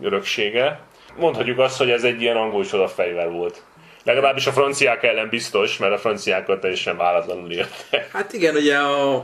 [0.00, 0.80] öröksége.
[1.16, 3.64] Mondhatjuk azt, hogy ez egy ilyen angol csoda fegyver volt.
[4.04, 8.08] Legalábbis a franciák ellen biztos, mert a franciákat teljesen váratlanul érte.
[8.12, 9.14] Hát igen, ugye a,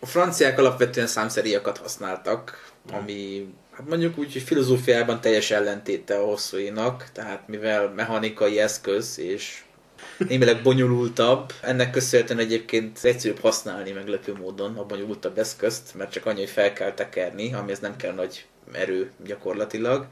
[0.00, 7.08] a franciák alapvetően számszeríjakat használtak, ami hát mondjuk úgy, hogy filozófiában teljes ellentéte a hosszúinak,
[7.12, 9.62] tehát mivel mechanikai eszköz és
[10.28, 16.38] némileg bonyolultabb, ennek köszönhetően egyébként egyszerűbb használni meglepő módon a bonyolultabb eszközt, mert csak annyi,
[16.38, 20.06] hogy fel kell tekerni, amihez nem kell nagy erő gyakorlatilag,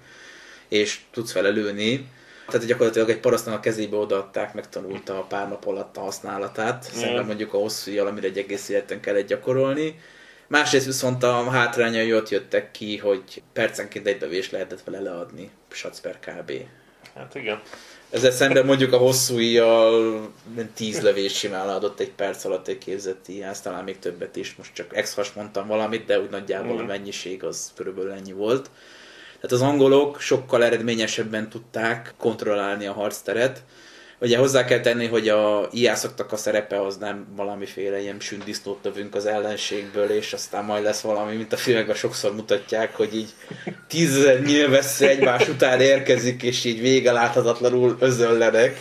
[0.69, 2.09] és tudsz vele lőni.
[2.51, 7.25] Tehát gyakorlatilag egy parasztnak a kezébe odaadták, megtanulta a pár nap alatt a használatát, szemben
[7.27, 10.01] mondjuk a hosszú ujjal, amire egy egész életen kellett gyakorolni.
[10.47, 16.01] Másrészt viszont a hátrányai ott jöttek ki, hogy percenként egy lövés lehetett vele leadni, sac
[16.01, 16.53] per kb.
[17.15, 17.61] Hát igen.
[18.11, 20.29] Ezzel szemben mondjuk a hosszú íjjal
[20.75, 24.55] tíz lövés simán adott egy perc alatt egy képzett íjász, talán még többet is.
[24.55, 26.87] Most csak ex mondtam valamit, de úgy nagyjából a Mhm.
[26.87, 28.71] mennyiség az körülbelül ennyi volt.
[29.41, 33.63] Tehát az angolok sokkal eredményesebben tudták kontrollálni a harcteret,
[34.23, 39.15] Ugye hozzá kell tenni, hogy a ijászoknak a szerepe az nem valamiféle ilyen sündisznót növünk
[39.15, 43.31] az ellenségből, és aztán majd lesz valami, mint a filmekben sokszor mutatják, hogy így
[43.89, 48.81] tízezer nyilvessző egymás után érkezik, és így vége láthatatlanul özöllenek.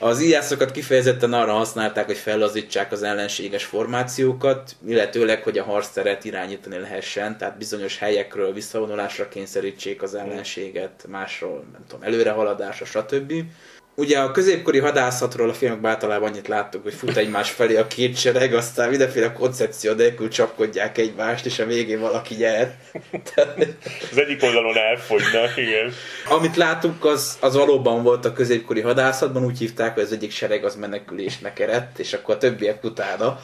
[0.00, 6.78] Az iászokat kifejezetten arra használták, hogy fellazítsák az ellenséges formációkat, illetőleg, hogy a harcteret irányítani
[6.78, 13.32] lehessen, tehát bizonyos helyekről visszavonulásra kényszerítsék az ellenséget, másról, nem tudom, előrehaladásra, stb.
[13.98, 18.16] Ugye a középkori hadászatról a filmekben általában annyit láttuk, hogy fut egymás felé a két
[18.16, 22.76] sereg, aztán mindenféle koncepció nélkül csapkodják egymást, és a végén valaki nyer.
[24.10, 25.92] az egyik oldalon elfogynak, igen.
[26.28, 30.64] Amit látunk, az, az valóban volt a középkori hadászatban, úgy hívták, hogy az egyik sereg
[30.64, 33.40] az menekülésnek eredt, és akkor a többiek utána.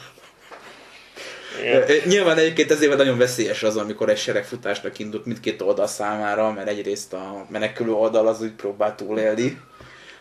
[1.61, 1.83] Igen.
[2.05, 7.13] Nyilván egyébként ezért nagyon veszélyes az, amikor egy seregfutásnak indult mindkét oldal számára, mert egyrészt
[7.13, 9.57] a menekülő oldal az úgy próbál túlélni,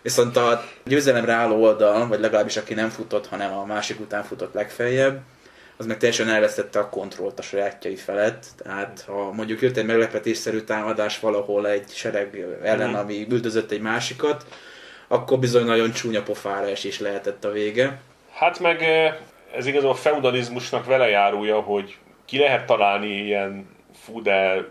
[0.05, 4.55] Viszont a győzelemre álló oldal, vagy legalábbis aki nem futott, hanem a másik után futott
[4.55, 5.21] legfeljebb,
[5.77, 8.45] az meg teljesen elvesztette a kontrollt a sajátjai felett.
[8.57, 12.95] Tehát ha mondjuk jött egy meglepetésszerű támadás valahol egy sereg ellen, mm.
[12.95, 14.47] ami üldözött egy másikat,
[15.09, 18.01] akkor bizony nagyon csúnya pofára esés lehetett a vége.
[18.33, 18.83] Hát meg
[19.57, 23.69] ez igazán a feudalizmusnak vele járója, hogy ki lehet találni ilyen
[24.05, 24.65] fú, de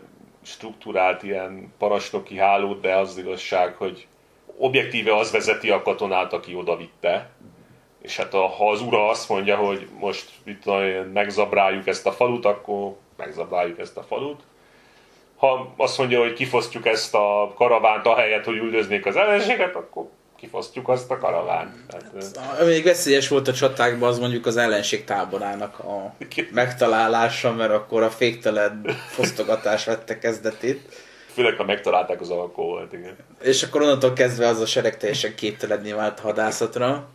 [0.44, 4.08] struktúrált ilyen parancsnoki hálót, de az igazság, hogy
[4.58, 7.30] objektíve az vezeti a katonát, aki oda vitte.
[8.02, 10.66] És hát a, ha az ura azt mondja, hogy most mit
[11.14, 14.42] megzabráljuk ezt a falut, akkor megzabráljuk ezt a falut.
[15.36, 20.10] Ha azt mondja, hogy kifosztjuk ezt a karavánt ahelyett, hogy üldöznék az ellenséget, akkor
[20.44, 21.76] kifosztjuk azt a karavánt.
[21.92, 26.14] Hát, még veszélyes volt a csatákban az mondjuk az ellenség táborának a
[26.52, 30.96] megtalálása, mert akkor a féktelen fosztogatás vette kezdetét.
[31.34, 33.16] Főleg, ha megtalálták az alkoholt, igen.
[33.42, 37.10] És akkor onnantól kezdve az a sereg teljesen képtelenné vált hadászatra.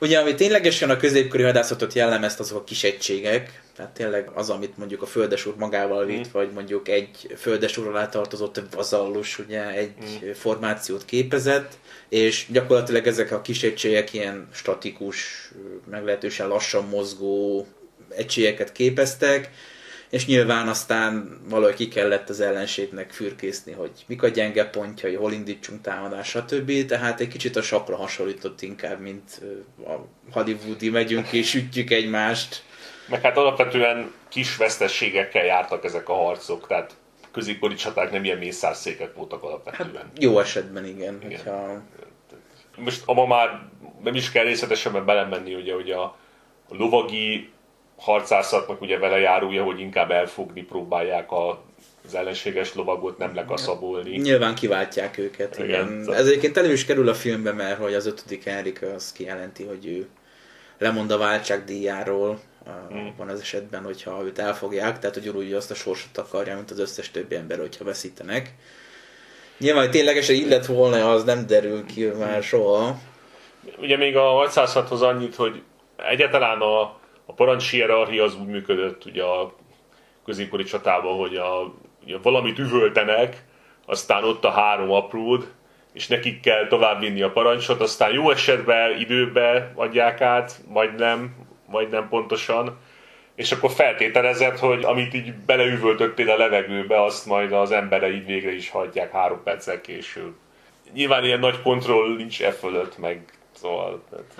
[0.00, 4.78] Ugye, ami ténylegesen a középkori hadászatot jellemezt, azok a kis egységek, tehát tényleg az, amit
[4.78, 6.32] mondjuk a földesúr magával vitt, mm.
[6.32, 10.30] vagy mondjuk egy földesúr alá tartozott vazallus, ugye egy mm.
[10.30, 11.72] formációt képezett,
[12.08, 15.50] és gyakorlatilag ezek a kis egységek ilyen statikus,
[15.90, 17.66] meglehetősen lassan mozgó
[18.08, 19.50] egységeket képeztek,
[20.14, 25.32] és nyilván aztán valahogy ki kellett az ellenségnek fürkészni, hogy mik a gyenge pontjai, hol
[25.32, 26.86] indítsunk támadás, stb.
[26.86, 29.40] Tehát egy kicsit a sapra hasonlított inkább, mint
[29.86, 29.92] a
[30.32, 32.62] hollywoodi megyünk és ütjük egymást.
[33.08, 36.94] Meg hát alapvetően kis vesztességekkel jártak ezek a harcok, tehát
[37.32, 39.94] középkori csaták nem ilyen mészárszékek voltak alapvetően.
[39.94, 41.18] Hát jó esetben igen.
[41.24, 41.36] igen.
[41.36, 41.82] Hogyha...
[42.76, 43.68] Most abban már
[44.02, 46.02] nem is kell részletesen belemenni, ugye, hogy a,
[46.68, 47.52] a lovagi
[47.96, 51.62] harcászatnak ugye vele járulja, hogy inkább elfogni próbálják a
[52.06, 54.16] az ellenséges lovagot nem lekaszabolni.
[54.16, 56.00] Nyilván kiváltják őket, igen.
[56.00, 56.14] igen.
[56.14, 59.86] Ez egyébként elő is kerül a filmbe, mert hogy az ötödik Henrik az kijelenti, hogy
[59.86, 60.08] ő
[60.78, 62.40] lemond a váltság díjáról,
[62.88, 63.14] hmm.
[63.16, 66.78] van az esetben, hogyha őt elfogják, tehát hogy úgy azt a sorsot akarja, mint az
[66.78, 68.54] összes többi ember, hogyha veszítenek.
[69.58, 72.98] Nyilván, hogy ténylegesen lett volna, az nem derül ki már soha.
[73.78, 75.62] Ugye még a 606-hoz annyit, hogy
[75.96, 76.96] egyáltalán a
[77.34, 79.52] a parancshierarchia az úgy működött ugye a
[80.24, 83.44] középkori csatában, hogy a, ugye valamit üvöltenek,
[83.86, 85.52] aztán ott a három apród,
[85.92, 91.34] és nekik kell továbbvinni a parancsot, aztán jó esetben időbe adják át, vagy nem,
[91.66, 92.78] vagy nem pontosan,
[93.34, 98.70] és akkor feltételezett, hogy amit így beleüvöltöttél a levegőbe, azt majd az embereid végre is
[98.70, 100.32] hagyják három perccel később.
[100.92, 104.02] Nyilván ilyen nagy kontroll nincs e fölött, meg szóval...
[104.10, 104.34] Tehát...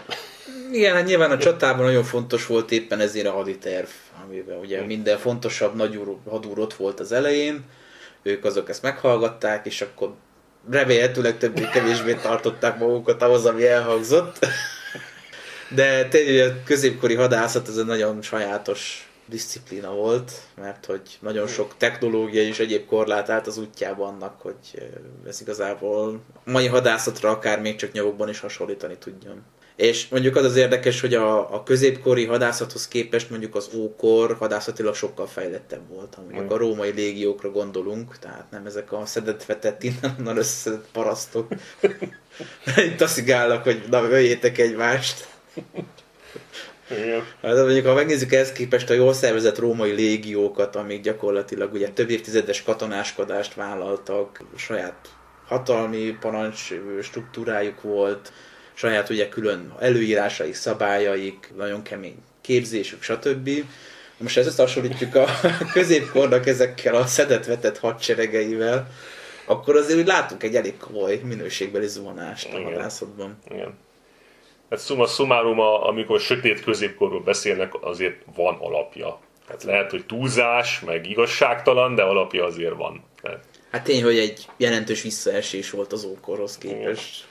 [0.74, 3.88] Igen, hát nyilván a csatában nagyon fontos volt éppen ezért a haditerv,
[4.24, 7.64] amiben ugye minden fontosabb nagyúr hadúr ott volt az elején,
[8.22, 10.14] ők azok ezt meghallgatták, és akkor
[10.70, 14.46] remélhetőleg többé-kevésbé tartották magukat ahhoz, ami elhangzott.
[15.68, 21.74] De tényleg a középkori hadászat ez egy nagyon sajátos disziplína volt, mert hogy nagyon sok
[21.76, 24.82] technológia és egyéb korlát állt az útjában annak, hogy
[25.26, 29.42] ez igazából mai hadászatra akár még csak nyavokban is hasonlítani tudjon.
[29.76, 34.94] És mondjuk az az érdekes, hogy a, a középkori hadászathoz képest mondjuk az ókor hadászatilag
[34.94, 36.16] sokkal fejlettebb volt.
[36.16, 41.52] Mondjuk a római légiókra gondolunk, tehát nem ezek a szedett vetett innen összeszedett parasztok.
[42.86, 45.28] Itt taszigálnak, hogy na, öljétek egymást.
[47.42, 52.10] Hát mondjuk, ha megnézzük ehhez képest a jól szervezett római légiókat, amik gyakorlatilag ugye több
[52.10, 54.94] évtizedes katonáskodást vállaltak, saját
[55.46, 56.72] hatalmi parancs
[57.02, 58.32] struktúrájuk volt,
[58.74, 63.50] saját ugye külön előírásaik, szabályaik, nagyon kemény képzésük, stb.
[64.16, 65.26] Most ezt hasonlítjuk a
[65.72, 68.90] középkornak ezekkel a szedetvetett hadseregeivel,
[69.44, 72.72] akkor azért úgy látunk egy elég komoly minőségbeli zuhanást a Igen.
[72.72, 73.38] vadászatban.
[73.50, 73.78] Igen.
[74.68, 79.20] Tehát summa summarum, amikor sötét középkorról beszélnek, azért van alapja.
[79.46, 83.04] Tehát lehet, hogy túlzás, meg igazságtalan, de alapja azért van.
[83.22, 87.26] Tehát, Hát tény, hogy egy jelentős visszaesés volt az ókorhoz képest.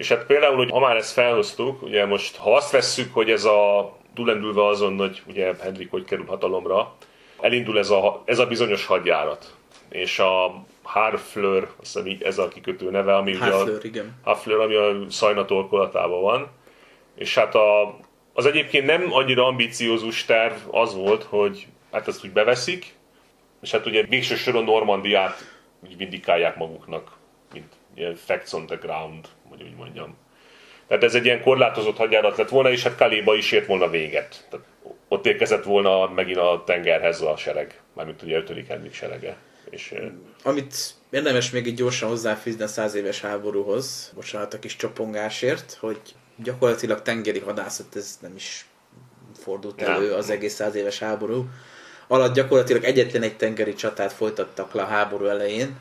[0.00, 3.44] És hát például, hogy ha már ezt felhoztuk, ugye most, ha azt vesszük, hogy ez
[3.44, 6.94] a túlendülve azon, hogy ugye Henrik hogy kerül hatalomra,
[7.40, 9.54] elindul ez a, ez a bizonyos hadjárat.
[9.88, 14.18] És a Harfleur, azt hiszem így ez a kikötő neve, ami ugye a, igen.
[14.24, 16.48] Hafleur, ami a Szajna torkolatában van.
[17.14, 17.98] És hát a,
[18.32, 22.94] az egyébként nem annyira ambiciózus terv az volt, hogy hát ezt úgy beveszik,
[23.62, 27.10] és hát ugye végső soron Normandiát úgy vindikálják maguknak,
[27.52, 29.28] mint ilyen facts on the ground,
[29.60, 30.16] hogy úgy mondjam.
[30.86, 34.46] Tehát ez egy ilyen korlátozott hadjárat lett volna, és hát Kaléba is ért volna véget.
[34.50, 34.66] Tehát
[35.08, 38.66] ott érkezett volna megint a tengerhez a sereg, mármint ugye 5.
[38.68, 39.36] Henrik serege.
[39.70, 39.94] És,
[40.42, 40.74] Amit
[41.10, 46.00] érdemes még így gyorsan hozzáfűzni a száz éves háborúhoz, bocsánat a kis csapongásért, hogy
[46.36, 48.66] gyakorlatilag tengeri hadászat ez nem is
[49.38, 49.90] fordult Nem.
[49.90, 51.48] elő az egész száz éves háború.
[52.06, 55.76] Alatt gyakorlatilag egyetlen egy tengeri csatát folytattak le a háború elején,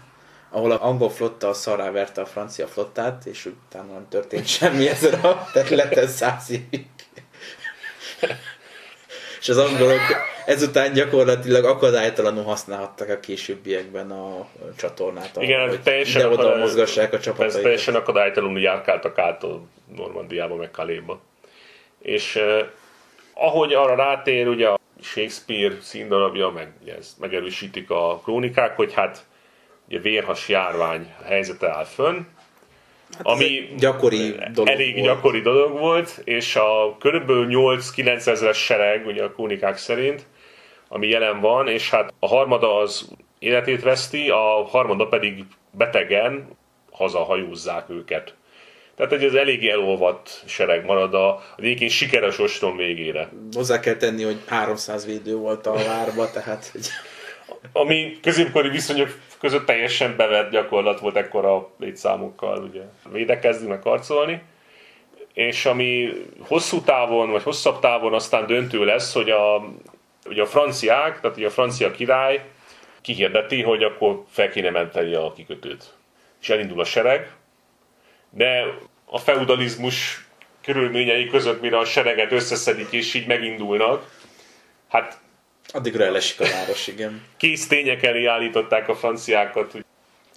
[0.50, 5.14] ahol a angol flotta szarrá verte a francia flottát, és utána nem történt semmi ezen
[5.14, 6.86] a területen száz évig.
[9.40, 10.00] és az angolok
[10.46, 14.48] ezután gyakorlatilag akadálytalanul használhattak a későbbiekben a
[14.78, 17.62] csatornát, Igen, hogy teljesen ide-oda akadály- mozgassák a Persze csapataikat.
[17.62, 19.62] teljesen akadálytalanul járkáltak át a
[19.96, 21.20] Normandiába, meg Kaléba.
[22.00, 22.66] És eh,
[23.34, 29.24] ahogy arra rátér, ugye a Shakespeare színdarabja, meg ezt megerősítik a krónikák, hogy hát
[29.98, 32.18] vérhas járvány helyzete áll fönn,
[33.18, 35.06] Hát ami egy gyakori dolog elég volt.
[35.06, 40.26] gyakori dolog volt, és a körülbelül 8-9 ezeres sereg, ugye a krónikák szerint,
[40.88, 43.10] ami jelen van, és hát a harmada az
[43.40, 46.48] életét veszti, a harmada pedig betegen
[46.92, 48.34] hazahajózzák őket.
[48.96, 53.30] Tehát hogy ez eléggé elolvadt sereg marad a egyébként sikeres ostrom végére.
[53.54, 56.72] Hozzá kell tenni, hogy 300 védő volt a várba, tehát
[57.74, 62.82] Ami középkori viszonyok között teljesen bevett gyakorlat volt ekkora létszámokkal ugye
[63.12, 64.42] védekezni, meg harcolni.
[65.34, 69.70] És ami hosszú távon, vagy hosszabb távon aztán döntő lesz, hogy a,
[70.26, 72.46] ugye a franciák, tehát ugye a francia király
[73.02, 75.94] kihirdeti, hogy akkor fel kéne menteni a kikötőt.
[76.42, 77.32] És elindul a sereg,
[78.30, 78.64] de
[79.06, 80.28] a feudalizmus
[80.62, 84.12] körülményei között, mire a sereget összeszedik és így megindulnak,
[84.90, 85.20] hát
[85.74, 87.22] addigra elesik a város, igen.
[87.38, 89.86] kész tények elé állították a franciákat úgy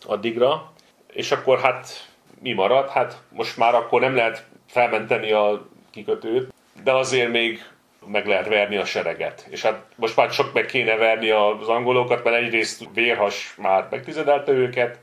[0.02, 0.72] addigra,
[1.12, 2.08] és akkor hát
[2.40, 2.90] mi marad?
[2.90, 6.52] Hát most már akkor nem lehet felmenteni a kikötőt,
[6.84, 7.64] de azért még
[8.06, 9.46] meg lehet verni a sereget.
[9.50, 14.52] És hát most már csak meg kéne verni az angolokat, mert egyrészt vérhas már megtizedelte
[14.52, 14.98] őket,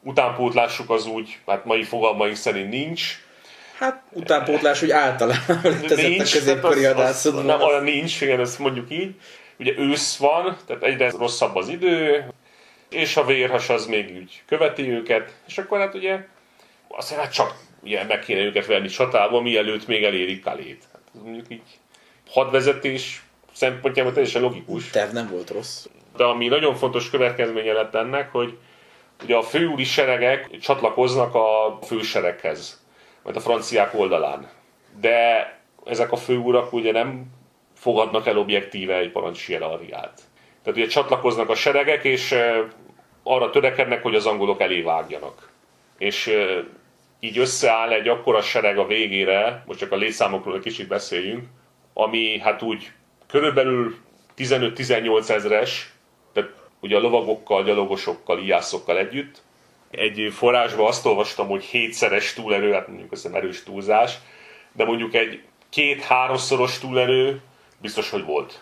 [0.00, 3.20] utánpótlásuk az úgy, hát mai fogalmaink szerint nincs,
[3.78, 7.44] Hát utánpótlás, hogy általában létezett a középkori hát az hadászatban.
[7.44, 9.14] Nem olyan nincs, igen, ezt mondjuk így.
[9.58, 12.26] Ugye ősz van, tehát egyre rosszabb az idő,
[12.90, 16.26] és a vérhas az még úgy követi őket, és akkor hát ugye
[16.88, 20.84] azt hát csak ugye meg kéne őket venni csatában, mielőtt még elérik Kalét.
[20.92, 21.62] Hát ez mondjuk így
[22.30, 23.22] hadvezetés
[23.52, 24.90] szempontjából teljesen logikus.
[24.90, 25.86] Terv nem volt rossz.
[26.16, 28.58] De ami nagyon fontos következménye lett ennek, hogy
[29.22, 32.84] ugye a főúri seregek csatlakoznak a fősereghez,
[33.22, 34.50] majd a franciák oldalán.
[35.00, 35.46] De
[35.84, 37.24] ezek a főurak ugye nem
[37.82, 40.20] fogadnak el objektíve egy parancshierarchiát.
[40.62, 42.34] Tehát ugye csatlakoznak a seregek, és
[43.22, 45.50] arra törekednek, hogy az angolok elé vágjanak.
[45.98, 46.30] És
[47.20, 51.44] így összeáll egy akkora sereg a végére, most csak a létszámokról egy kicsit beszéljünk,
[51.94, 52.92] ami hát úgy
[53.26, 53.96] körülbelül
[54.36, 55.92] 15-18 ezres,
[56.32, 59.42] tehát ugye a lovagokkal, gyalogosokkal, íjászokkal együtt.
[59.90, 64.14] Egy forrásban azt olvastam, hogy hétszeres túlerő, hát mondjuk azt erős túlzás,
[64.72, 67.42] de mondjuk egy két-háromszoros túlerő
[67.82, 68.60] biztos, hogy volt.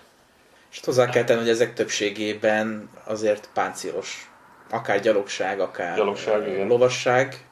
[0.71, 4.31] És hozzá kell tenni, hogy ezek többségében azért páncélos.
[4.71, 6.67] Akár gyalogság, akár Gyalogság, igen.
[6.67, 7.45] lovasság.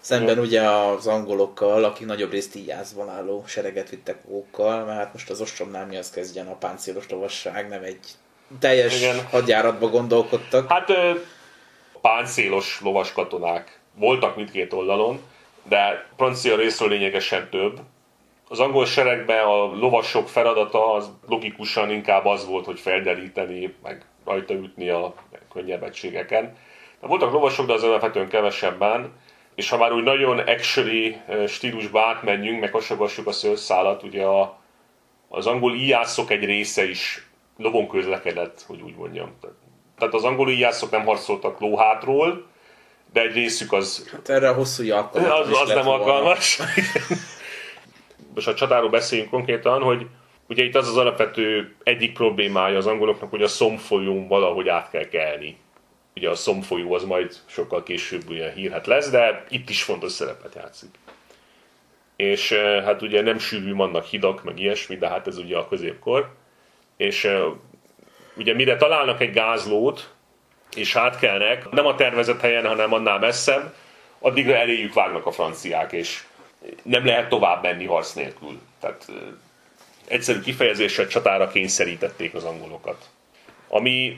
[0.00, 5.30] Szemben ugye az angolokkal, akik nagyobb részt íjászban álló sereget vittek magukkal, mert hát most
[5.30, 7.98] az ostromnál mi az kezdjen a páncélos lovasság, nem egy
[8.58, 9.26] teljes Igen.
[9.26, 10.70] hadjáratba gondolkodtak.
[10.70, 10.92] Hát
[12.00, 15.20] páncélos lovas katonák voltak mindkét oldalon,
[15.68, 17.80] de francia részről lényegesen több.
[18.54, 24.54] Az angol seregben a lovasok feladata az logikusan inkább az volt, hogy felderíteni, meg rajta
[24.54, 25.14] ütni a
[25.52, 26.56] könnyebb egységeken.
[27.00, 29.12] De voltak lovasok, de az alapvetően kevesebben,
[29.54, 34.58] és ha már úgy nagyon actually stílusba átmenjünk, meg hasogassuk a szőrszálat, ugye a,
[35.28, 37.26] az angol íjászok egy része is
[37.56, 39.36] lovon közlekedett, hogy úgy mondjam.
[39.98, 42.46] Tehát az angol íjászok nem harcoltak lóhátról,
[43.12, 44.08] de egy részük az...
[44.12, 45.34] Hát erre a hosszú jakka.
[45.34, 46.58] Az, az nem alkalmas.
[48.34, 50.06] Most a csatáról beszéljünk konkrétan, hogy
[50.48, 55.08] ugye itt az az alapvető egyik problémája az angoloknak, hogy a szomfolyón valahogy át kell
[55.08, 55.56] kelni.
[56.16, 60.54] Ugye a szomfolyó az majd sokkal később ugye hírhet lesz, de itt is fontos szerepet
[60.54, 60.90] játszik.
[62.16, 62.52] És
[62.84, 66.34] hát ugye nem sűrű vannak hidak, meg ilyesmi, de hát ez ugye a középkor.
[66.96, 67.30] És
[68.36, 70.12] ugye mire találnak egy gázlót,
[70.76, 73.74] és átkelnek, nem a tervezett helyen, hanem annál messzebb,
[74.18, 76.22] addigra eléjük vágnak a franciák, és
[76.82, 78.60] nem lehet tovább menni harc nélkül.
[78.80, 79.06] Tehát
[80.08, 83.04] egyszerű kifejezéssel csatára kényszerítették az angolokat.
[83.68, 84.16] Ami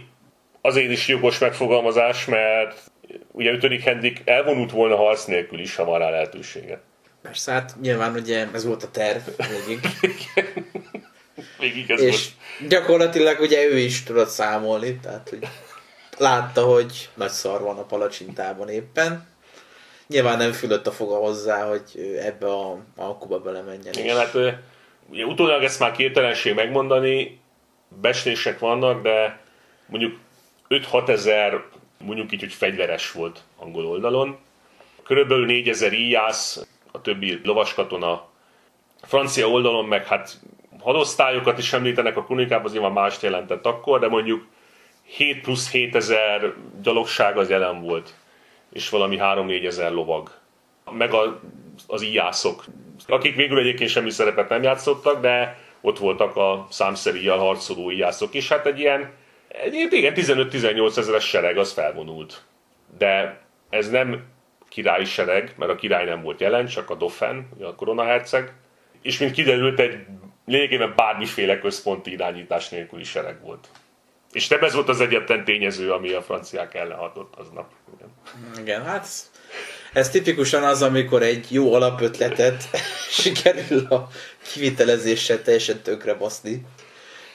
[0.60, 2.90] azért is jogos megfogalmazás, mert
[3.32, 3.82] ugye 5.
[3.82, 6.80] Henrik elvonult volna harc nélkül is, ha van rá lehetősége.
[7.22, 9.22] Persze, hát nyilván ugye ez volt a terv
[9.66, 9.80] végig.
[11.58, 12.28] végig ez és
[12.58, 12.70] volt.
[12.70, 15.48] gyakorlatilag ugye ő is tudott számolni, tehát hogy
[16.18, 19.26] látta, hogy nagy szar van a palacsintában éppen.
[20.08, 23.94] Nyilván nem fülött a foga hozzá, hogy ebbe a alkuba belemenjen.
[23.94, 24.34] Igen, hát
[25.10, 27.40] ugye utólag ezt már képtelenség megmondani,
[28.00, 29.40] beslések vannak, de
[29.86, 30.18] mondjuk
[30.68, 31.62] 5-6 ezer,
[31.98, 34.38] mondjuk így, hogy fegyveres volt angol oldalon.
[35.02, 38.28] Körülbelül 4000 íjász, a többi lovaskatona.
[39.02, 40.40] Francia oldalon meg hát
[40.80, 44.46] hadosztályokat is említenek a kronikában, az nyilván mást jelentett akkor, de mondjuk
[45.02, 46.52] 7 plusz 7 ezer
[46.82, 48.14] gyalogság az jelen volt,
[48.76, 50.30] és valami 3-4 ezer lovag.
[50.90, 51.40] Meg a,
[51.86, 52.64] az íjászok,
[53.06, 58.48] akik végül egyébként semmi szerepet nem játszottak, de ott voltak a számszeríjjal harcoló íjászok is.
[58.48, 59.12] Hát egy ilyen,
[59.48, 62.42] egy, igen, 15-18 ezeres sereg az felvonult.
[62.98, 64.24] De ez nem
[64.68, 68.52] királyi sereg, mert a király nem volt jelen, csak a Dauphin, a koronaherceg.
[69.02, 70.04] És mint kiderült, egy
[70.46, 73.68] lényegében bármiféle központi irányítás nélküli sereg volt.
[74.32, 77.70] És nem ez volt az egyetlen tényező, ami a franciák ellen hatott aznap.
[78.58, 79.08] Igen, hát
[79.92, 82.68] ez tipikusan az, amikor egy jó alapötletet
[83.22, 84.08] sikerül a
[84.52, 86.66] kivitelezéssel teljesen tönkre baszni.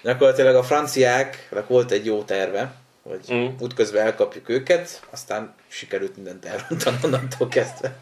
[0.04, 2.74] Gyakorlatilag a franciáknak volt egy jó terve,
[3.04, 3.46] hogy mm.
[3.60, 7.96] útközben elkapjuk őket, aztán sikerült mindent elrontani onnantól kezdve.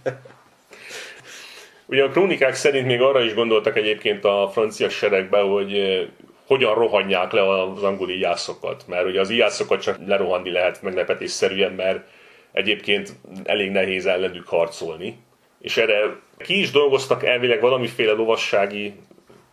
[1.86, 6.04] Ugye a krónikák szerint még arra is gondoltak egyébként a francia seregbe, hogy
[6.46, 8.84] hogyan rohanják le az angol íjászokat.
[8.88, 12.08] Mert ugye az íjászokat csak lerohanni lehet meglepetésszerűen, mert
[12.52, 15.18] egyébként elég nehéz ellenük harcolni.
[15.60, 18.94] És erre ki is dolgoztak elvileg valamiféle lovassági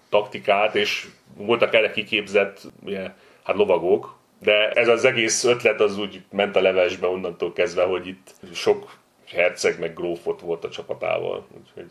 [0.08, 3.10] taktikát, és voltak erre kiképzett ugye,
[3.42, 8.06] hát lovagok, de ez az egész ötlet az úgy ment a levesbe onnantól kezdve, hogy
[8.06, 11.46] itt sok herceg meg grófot volt a csapatával.
[11.58, 11.90] Úgyhogy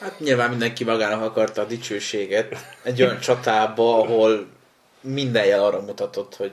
[0.00, 4.46] Hát nyilván mindenki magának akarta a dicsőséget egy olyan csatába, ahol
[5.00, 6.52] minden jel arra mutatott, hogy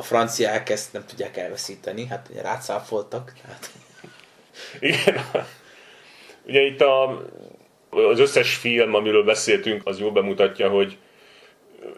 [0.00, 3.32] a franciák ezt nem tudják elveszíteni, hát ugye rácáfoltak.
[3.42, 3.70] Tehát...
[4.80, 5.24] Igen.
[6.46, 7.24] Ugye itt a,
[7.90, 10.98] az összes film, amiről beszéltünk, az jól bemutatja, hogy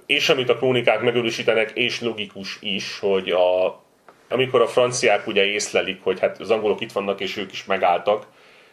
[0.07, 3.81] és amit a krónikák megerősítenek, és logikus is, hogy a,
[4.29, 8.27] amikor a franciák ugye észlelik, hogy hát az angolok itt vannak, és ők is megálltak,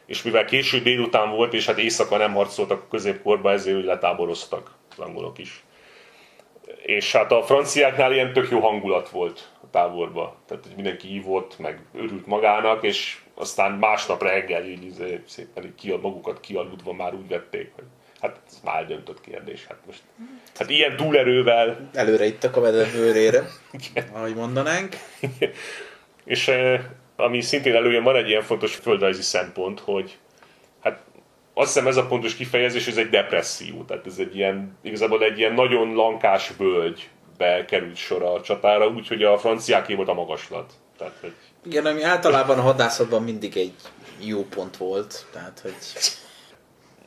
[0.06, 5.00] és mivel késő délután volt, és hát éjszaka nem harcoltak a középkorban, ezért letáboroztak az
[5.00, 5.64] angolok is.
[6.82, 10.36] És hát a franciáknál ilyen tök jó hangulat volt a táborban.
[10.47, 15.76] Tehát hogy mindenki hívott, meg örült magának, és aztán másnap reggel így izé, szépen így
[15.76, 17.84] kiad, magukat kialudva már úgy vették, hogy
[18.22, 19.65] hát ez már döntött kérdés.
[19.65, 20.01] Hát most,
[20.55, 21.89] hát ilyen túlerővel...
[21.93, 23.43] Előre ittak a vedembőrére,
[24.13, 24.95] ahogy mondanánk.
[26.26, 26.82] és eh,
[27.15, 30.18] ami szintén előjön, van egy ilyen fontos földrajzi szempont, hogy
[31.58, 35.38] azt hiszem ez a pontos kifejezés, ez egy depresszió, tehát ez egy ilyen, igazából egy
[35.38, 40.74] ilyen nagyon lankás völgybe került sor a csatára, úgyhogy a franciáké volt a magaslat.
[40.97, 41.34] Tehát, hogy...
[41.66, 43.74] Igen, ami általában a hadászatban mindig egy
[44.20, 45.76] jó pont volt, tehát hogy...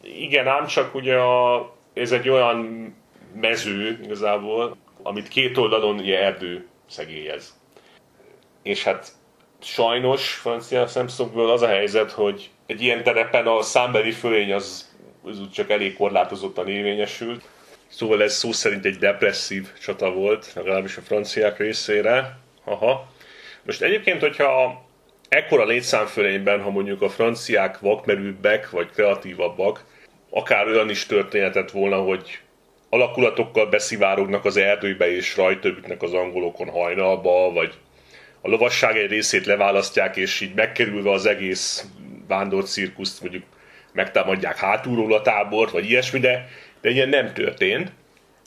[0.02, 2.90] Igen, ám csak ugye a, ez egy olyan
[3.34, 7.58] mező igazából, amit két oldalon ugye erdő szegélyez.
[8.62, 9.12] És hát
[9.60, 14.88] sajnos francia szemszögből az a helyzet, hogy egy ilyen terepen a számbeli fölény az,
[15.24, 17.44] az úgy csak elég korlátozottan érvényesült.
[17.88, 22.38] Szóval ez szó szerint egy depresszív csata volt, legalábbis a franciák részére.
[22.64, 23.08] Aha.
[23.62, 24.84] Most egyébként, hogyha
[25.28, 29.84] ekkora létszámfölényben, ha mondjuk a franciák vakmerűbbek, vagy kreatívabbak,
[30.30, 32.38] akár olyan is történetet volna, hogy
[32.88, 37.72] alakulatokkal beszivárognak az erdőbe és rajta ütnek az angolokon hajnalba, vagy
[38.40, 41.84] a lovasság egy részét leválasztják, és így megkerülve az egész
[42.30, 43.44] vándorcirkuszt mondjuk
[43.92, 46.48] megtámadják hátulról a tábort, vagy ilyesmi, de,
[46.80, 47.92] de ilyen nem történt.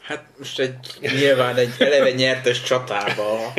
[0.01, 3.53] Hát most egy, nyilván egy eleve nyertes csatába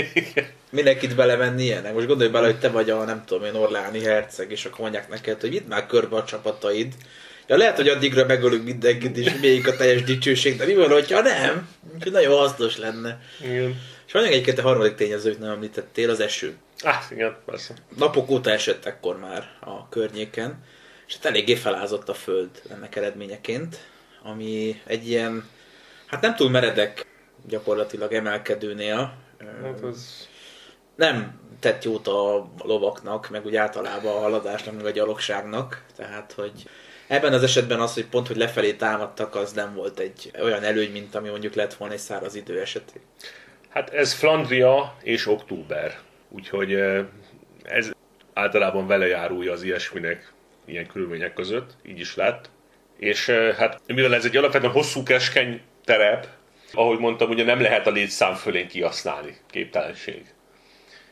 [0.71, 1.95] mindenkit belemenni ilyenek.
[1.95, 5.09] Most gondolj bele, hogy te vagy a, nem tudom én, Orláni herceg, és akkor mondják
[5.09, 6.93] neked, hogy vidd már körbe a csapataid.
[7.47, 11.21] Ja, lehet, hogy addigra megölünk mindenkit, és még a teljes dicsőség, de mi van, hogyha
[11.21, 11.69] nem?
[11.95, 13.21] Úgyhogy nagyon hasznos lenne.
[13.41, 13.81] Igen.
[14.07, 16.55] És van egyébként a harmadik tényezőt nem említettél, az eső.
[16.85, 17.75] Ah, igen, persze.
[17.97, 20.65] Napok óta esett ekkor már a környéken,
[21.07, 23.77] és hát eléggé felázott a föld ennek eredményeként,
[24.23, 25.49] ami egy ilyen,
[26.07, 27.07] hát nem túl meredek
[27.47, 29.15] gyakorlatilag emelkedőnél.
[29.63, 30.29] Hát az...
[30.97, 36.69] Nem tett jót a lovaknak, meg úgy általában a haladásnak, meg a gyalogságnak, tehát hogy
[37.07, 40.91] ebben az esetben az, hogy pont, hogy lefelé támadtak, az nem volt egy olyan előny,
[40.91, 43.03] mint ami mondjuk lett volna egy száraz idő esetén.
[43.69, 45.99] Hát ez Flandria és október.
[46.35, 47.05] Úgyhogy eh,
[47.63, 47.91] ez
[48.33, 50.33] általában vele járulja az ilyesminek
[50.65, 52.51] ilyen körülmények között, így is lett.
[52.99, 56.27] És eh, hát mivel ez egy alapvetően hosszú keskeny terep,
[56.73, 60.25] ahogy mondtam, ugye nem lehet a létszám fölén kihasználni, képtelenség.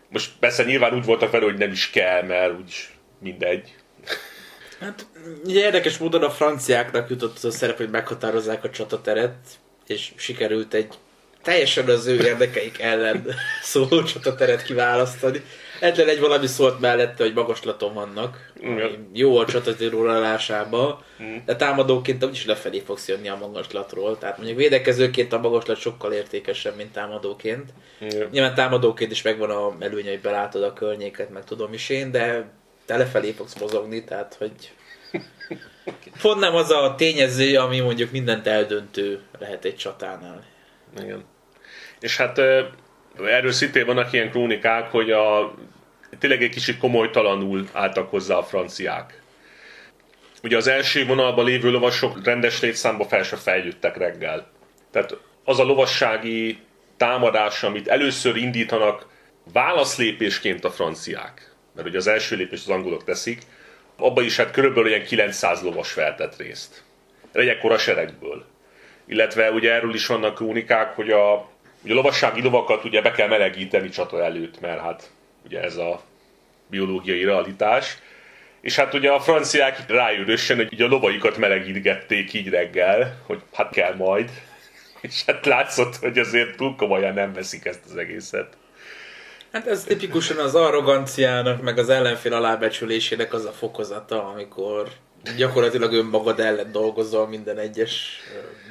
[0.08, 3.74] Most persze nyilván úgy voltak vele, hogy nem is kell, mert úgyis mindegy.
[4.80, 5.06] Hát
[5.44, 9.36] ugye érdekes módon a franciáknak jutott az a szerep, hogy meghatározzák a csatateret,
[9.86, 10.94] és sikerült egy
[11.42, 13.26] teljesen az ő érdekeik ellen
[13.62, 15.42] szóló csatateret kiválasztani.
[15.80, 19.08] Egyetlen egy valami szólt mellette, hogy magaslaton vannak, Igen.
[19.12, 21.36] jó a csatatér uralásában, Mm.
[21.44, 24.18] de támadóként úgyis lefelé fogsz jönni a magaslatról.
[24.18, 27.70] Tehát mondjuk védekezőként a magaslat sokkal értékesebb, mint támadóként.
[28.00, 28.28] Igen.
[28.30, 32.50] Nyilván támadóként is megvan a előnye, hogy belátod a környéket, meg tudom is én, de
[32.86, 34.52] te lefelé fogsz mozogni, tehát hogy
[36.22, 40.44] pont nem az a tényező, ami mondjuk mindent eldöntő lehet egy csatánál.
[41.02, 41.24] Igen.
[42.02, 42.38] És hát
[43.24, 45.54] erről szintén vannak ilyen krónikák, hogy a,
[46.18, 49.22] tényleg egy kicsit komolytalanul álltak hozzá a franciák.
[50.42, 54.50] Ugye az első vonalban lévő lovasok rendes létszámba fel se fejlődtek reggel.
[54.90, 56.58] Tehát az a lovassági
[56.96, 59.06] támadás, amit először indítanak
[59.52, 63.40] válaszlépésként a franciák, mert ugye az első lépést az angolok teszik,
[63.96, 66.82] abban is hát körülbelül ilyen 900 lovas feltett részt.
[67.32, 68.44] Egy ekkora seregből.
[69.06, 71.51] Illetve ugye erről is vannak krónikák, hogy a,
[71.82, 75.10] ugye a lovassági lovakat ugye be kell melegíteni csata előtt, mert hát
[75.44, 76.02] ugye ez a
[76.66, 77.98] biológiai realitás.
[78.60, 83.72] És hát ugye a franciák rájövősen, hogy ugye a lovaikat melegítgették így reggel, hogy hát
[83.72, 84.30] kell majd.
[85.00, 88.56] És hát látszott, hogy azért túl komolyan nem veszik ezt az egészet.
[89.52, 94.88] Hát ez tipikusan az arroganciának, meg az ellenfél alábecsülésének az a fokozata, amikor
[95.36, 98.20] gyakorlatilag önmagad ellen dolgozol minden egyes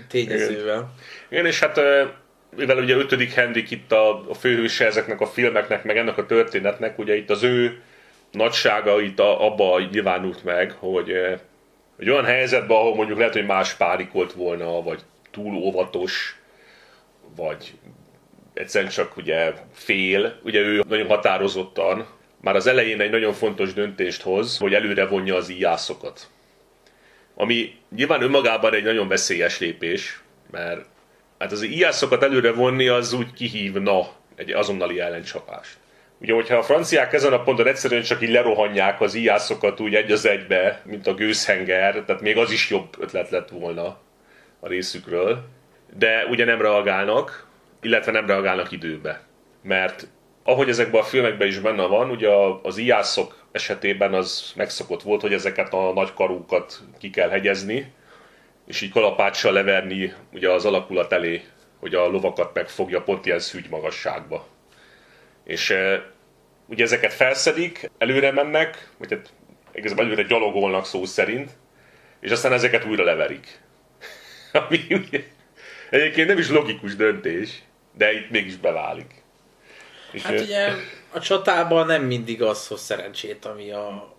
[0.08, 0.94] tényezővel.
[1.30, 1.82] Igen, és hát
[2.56, 3.34] mivel ugye 5.
[3.34, 7.44] Henrik itt a, a főhőse ezeknek a filmeknek, meg ennek a történetnek, ugye itt az
[7.44, 7.82] ő
[8.32, 11.34] nagysága itt a, abba nyilvánult meg, hogy ö,
[12.00, 16.40] egy olyan helyzetben, ahol mondjuk lehet, hogy más párikolt volna, vagy túl óvatos,
[17.36, 17.74] vagy
[18.54, 22.08] egyszerűen csak ugye fél, ugye ő nagyon határozottan,
[22.42, 26.30] már az elején egy nagyon fontos döntést hoz, hogy előre vonja az íjászokat.
[27.36, 30.22] Ami nyilván önmagában egy nagyon veszélyes lépés,
[30.52, 30.86] mert
[31.42, 35.78] hát az íjászokat előre vonni az úgy kihívna egy azonnali ellencsapást.
[36.20, 40.12] Ugye, hogyha a franciák ezen a ponton egyszerűen csak így lerohanják az íjászokat úgy egy
[40.12, 43.98] az egybe, mint a gőzhenger, tehát még az is jobb ötlet lett volna
[44.60, 45.44] a részükről.
[45.98, 47.48] De ugye nem reagálnak,
[47.82, 49.22] illetve nem reagálnak időbe.
[49.64, 50.08] Mert
[50.44, 52.30] ahogy ezekben a filmekben is benne van, ugye
[52.62, 57.94] az ijászok esetében az megszokott volt, hogy ezeket a nagy karúkat ki kell hegyezni,
[58.72, 61.44] és így kalapáccsal leverni ugye az alakulat elé,
[61.80, 64.48] hogy a lovakat megfogja pont ilyen szűgy magasságba.
[65.44, 66.12] És e,
[66.66, 69.34] ugye ezeket felszedik, előre mennek, vagy hát
[69.74, 71.52] igazából előre gyalogolnak szó szerint,
[72.20, 73.60] és aztán ezeket újra leverik.
[74.68, 75.24] Ami ugye,
[75.90, 77.62] egyébként nem is logikus döntés,
[77.98, 79.24] de itt mégis beválik.
[80.12, 80.70] És Hát ö, ugye
[81.12, 84.11] a csatában nem mindig az hoz szerencsét, ami a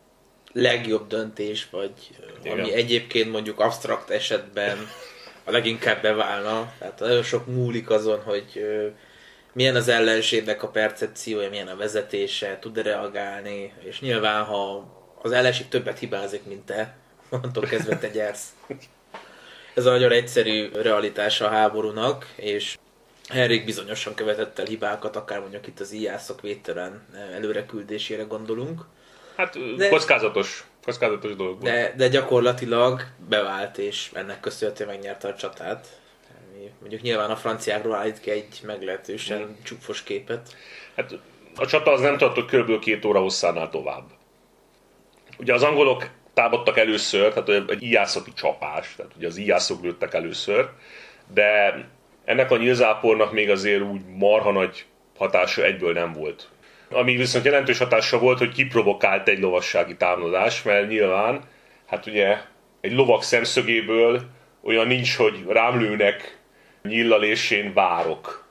[0.53, 1.93] legjobb döntés, vagy
[2.41, 2.59] Igen.
[2.59, 4.89] ami egyébként mondjuk absztrakt esetben
[5.45, 6.73] a leginkább beválna.
[6.79, 8.65] Tehát nagyon sok múlik azon, hogy
[9.53, 14.91] milyen az ellenségnek a percepciója, milyen a vezetése, tud-e reagálni, és nyilván, ha
[15.23, 16.97] az ellenség többet hibázik, mint te,
[17.31, 18.47] onnantól kezdve te gyersz.
[19.75, 22.79] Ez a nagyon egyszerű realitása a háborúnak, és
[23.29, 28.85] Henrik bizonyosan követett el hibákat, akár mondjuk itt az íjászok védtelen előre küldésére gondolunk,
[29.37, 31.73] hát de- kockázatos, kockázatos dolog volt.
[31.73, 35.87] de, de gyakorlatilag bevált, és ennek köszönhetően megnyerte a csatát.
[36.81, 40.57] Mondjuk nyilván a franciákról állít ki egy meglehetősen csúfos képet.
[40.97, 41.13] Hát
[41.57, 42.79] a csata az nem tartott kb.
[42.79, 44.05] két óra hosszánál tovább.
[45.39, 50.71] Ugye az angolok támadtak először, tehát egy íjászati csapás, tehát ugye az íjászok lőttek először,
[51.35, 51.75] de
[52.25, 54.85] ennek a nyílzápornak még azért úgy marha nagy
[55.19, 56.49] hatása egyből nem volt.
[56.93, 61.41] Ami viszont jelentős hatása volt, hogy kiprovokált egy lovassági támadás, mert nyilván,
[61.87, 62.39] hát ugye
[62.81, 64.23] egy lovak szemszögéből
[64.63, 66.39] olyan nincs, hogy rám lőnek
[66.83, 68.45] nyillal és én várok.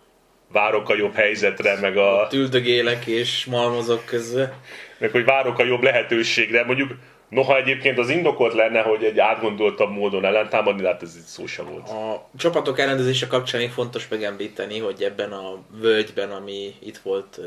[0.52, 2.28] Várok a jobb helyzetre, meg a...
[2.30, 4.54] Tüldögélek és malmozok közben.
[4.98, 6.64] Meg hogy várok a jobb lehetőségre.
[6.64, 6.92] Mondjuk
[7.32, 11.66] Noha egyébként az indokolt lenne, hogy egy átgondoltabb módon ellentámadni, hát ez itt szó sem
[11.66, 11.90] volt.
[11.90, 17.40] A csapatok elrendezése kapcsán még fontos megemlíteni, hogy ebben a völgyben, ami itt volt,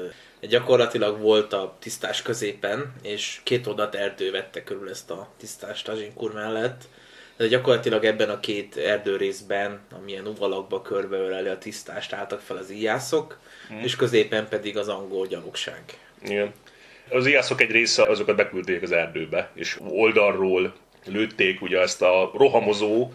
[0.49, 6.33] gyakorlatilag volt a tisztás középen, és két oldalt erdő vette körül ezt a tisztást Azsinkur
[6.33, 6.83] mellett.
[7.37, 13.39] De gyakorlatilag ebben a két erdőrészben, amilyen uvalakba körbeöleli a tisztást, álltak fel az íjászok,
[13.73, 13.81] mm.
[13.83, 15.83] és középen pedig az angol gyalogság.
[16.23, 16.53] Igen.
[17.11, 20.75] Az ijászok egy része azokat beküldték az erdőbe, és oldalról
[21.05, 23.13] lőtték ugye ezt a rohamozó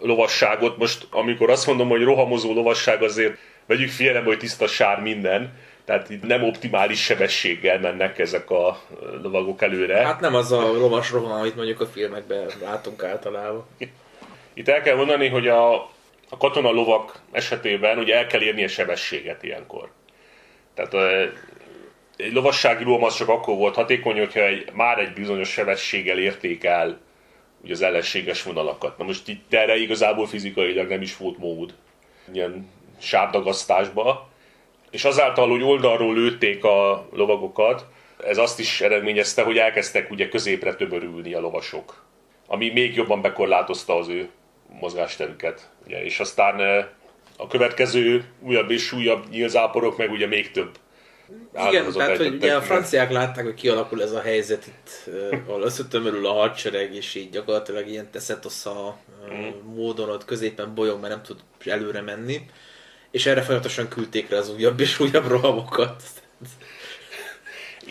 [0.00, 0.78] lovasságot.
[0.78, 5.52] Most amikor azt mondom, hogy rohamozó lovasság, azért vegyük figyelembe, hogy tiszta sár minden,
[5.84, 8.80] tehát itt nem optimális sebességgel mennek ezek a
[9.22, 10.04] lovagok előre.
[10.06, 13.66] Hát nem az a lovas roham, amit mondjuk a filmekben látunk általában.
[14.54, 15.74] Itt el kell mondani, hogy a,
[16.28, 19.90] a katona lovak esetében ugye el kell érni a sebességet ilyenkor.
[20.74, 20.94] Tehát
[22.16, 26.64] egy lovassági lóm az csak akkor volt hatékony, hogyha egy, már egy bizonyos sebességgel érték
[26.64, 26.98] el
[27.62, 28.98] ugye az ellenséges vonalakat.
[28.98, 31.74] Na most itt erre igazából fizikailag nem is volt mód
[32.32, 34.30] ilyen sárdagasztásba.
[34.92, 37.86] És azáltal, hogy oldalról lőtték a lovagokat,
[38.24, 42.04] ez azt is eredményezte, hogy elkezdtek ugye középre tömörülni a lovasok.
[42.46, 44.28] Ami még jobban bekorlátozta az ő
[44.80, 45.70] mozgásterüket.
[45.86, 46.86] Ugye, és aztán eh,
[47.36, 50.78] a következő újabb és újabb nyílzáporok meg ugye még több
[51.68, 55.14] igen, tehát hogy ugye a franciák látták, hogy kialakul ez a helyzet itt,
[55.46, 58.98] ahol összetömörül a hadsereg, és így gyakorlatilag ilyen teszetosza
[59.32, 59.74] mm.
[59.74, 62.40] módon ott középen bolyog, mert nem tud előre menni.
[63.12, 66.02] És erre folyamatosan küldték rá az újabb és újabb rohamokat.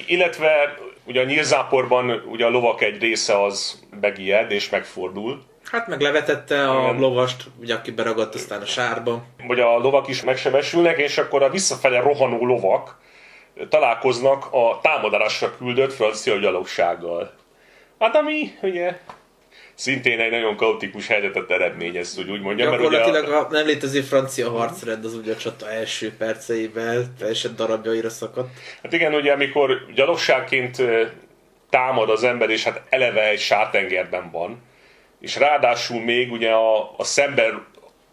[0.08, 5.44] Illetve ugye a nyírzáporban ugye a lovak egy része az begijed és megfordul.
[5.64, 7.00] Hát meg levetette a Igen.
[7.00, 9.24] lovast, ugye aki beragadt aztán a sárba.
[9.48, 13.00] Vagy a lovak is megsebesülnek, és akkor a visszafele rohanó lovak,
[13.70, 17.34] találkoznak a támadásra küldött francia gyalogsággal.
[18.00, 19.00] Hát ami, ugye,
[19.82, 22.72] szintén egy nagyon kaotikus helyzetet eredményez, hogy úgy mondjam.
[22.72, 23.46] Gyakorlatilag mert ugye a...
[23.46, 28.50] a nem létező francia harcrend az ugye a csata első perceiben teljesen darabjaira szakadt.
[28.84, 30.78] Hát igen, ugye amikor gyalogságként
[31.70, 34.62] támad az ember, és hát eleve egy sártengerben van,
[35.20, 37.66] és ráadásul még ugye a, a szemben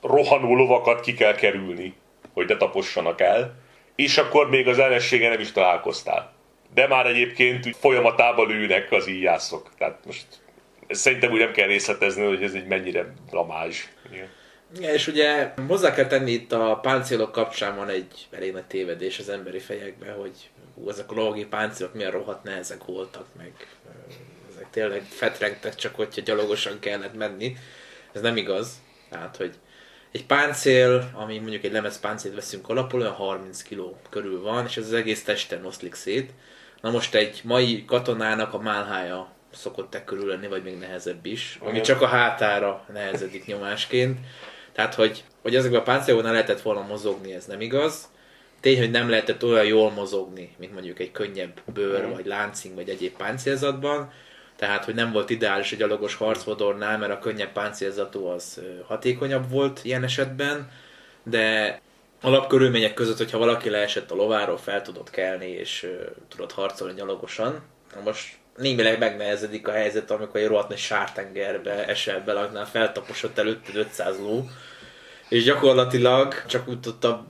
[0.03, 1.95] rohanó lovakat ki kell kerülni,
[2.33, 6.33] hogy ne tapossanak el és akkor még az ellensége nem is találkoztál.
[6.75, 9.71] De már egyébként úgy folyamatában ülnek az íjászok.
[9.79, 10.27] Tehát most
[10.89, 13.84] szerintem úgy nem kell részletezni, hogy ez egy mennyire blamázs.
[14.76, 19.18] Igen, és ugye hozzá kell tenni itt a páncélok kapcsán van egy elég nagy tévedés
[19.18, 23.53] az emberi fejekben, hogy hú, ezek a logi páncélok milyen rohadt nehezek voltak, meg
[24.51, 27.57] ezek tényleg fetrengtek csak, hogyha gyalogosan kellett menni.
[28.12, 28.72] Ez nem igaz.
[29.11, 29.55] Tehát, hogy
[30.12, 34.76] egy páncél, ami mondjuk egy lemez páncélt veszünk alapul, olyan 30 kg körül van, és
[34.76, 36.30] ez az egész testen oszlik szét.
[36.80, 41.81] Na most egy mai katonának a málhája szokott-e körül lenni, vagy még nehezebb is, ami
[41.81, 44.19] csak a hátára nehezedik nyomásként.
[44.73, 48.09] Tehát, hogy, hogy ezekben a páncélokban lehetett volna mozogni, ez nem igaz.
[48.61, 52.89] Tény, hogy nem lehetett olyan jól mozogni, mint mondjuk egy könnyebb bőr, vagy láncing, vagy
[52.89, 54.13] egyéb páncélzatban
[54.59, 59.81] tehát hogy nem volt ideális egy gyalogos harcvodornál, mert a könnyebb páncélzatú az hatékonyabb volt
[59.83, 60.71] ilyen esetben,
[61.23, 61.81] de
[62.21, 67.63] alapkörülmények között, hogyha valaki leesett a lováról, fel tudott kelni, és uh, tudott harcolni gyalogosan.
[67.95, 73.39] Na most némileg megnehezedik a helyzet, amikor egy rohadt nagy sártengerbe esel bele, annál feltaposott
[73.39, 74.49] előtted 500 ló,
[75.29, 77.27] és gyakorlatilag csak úgy tudta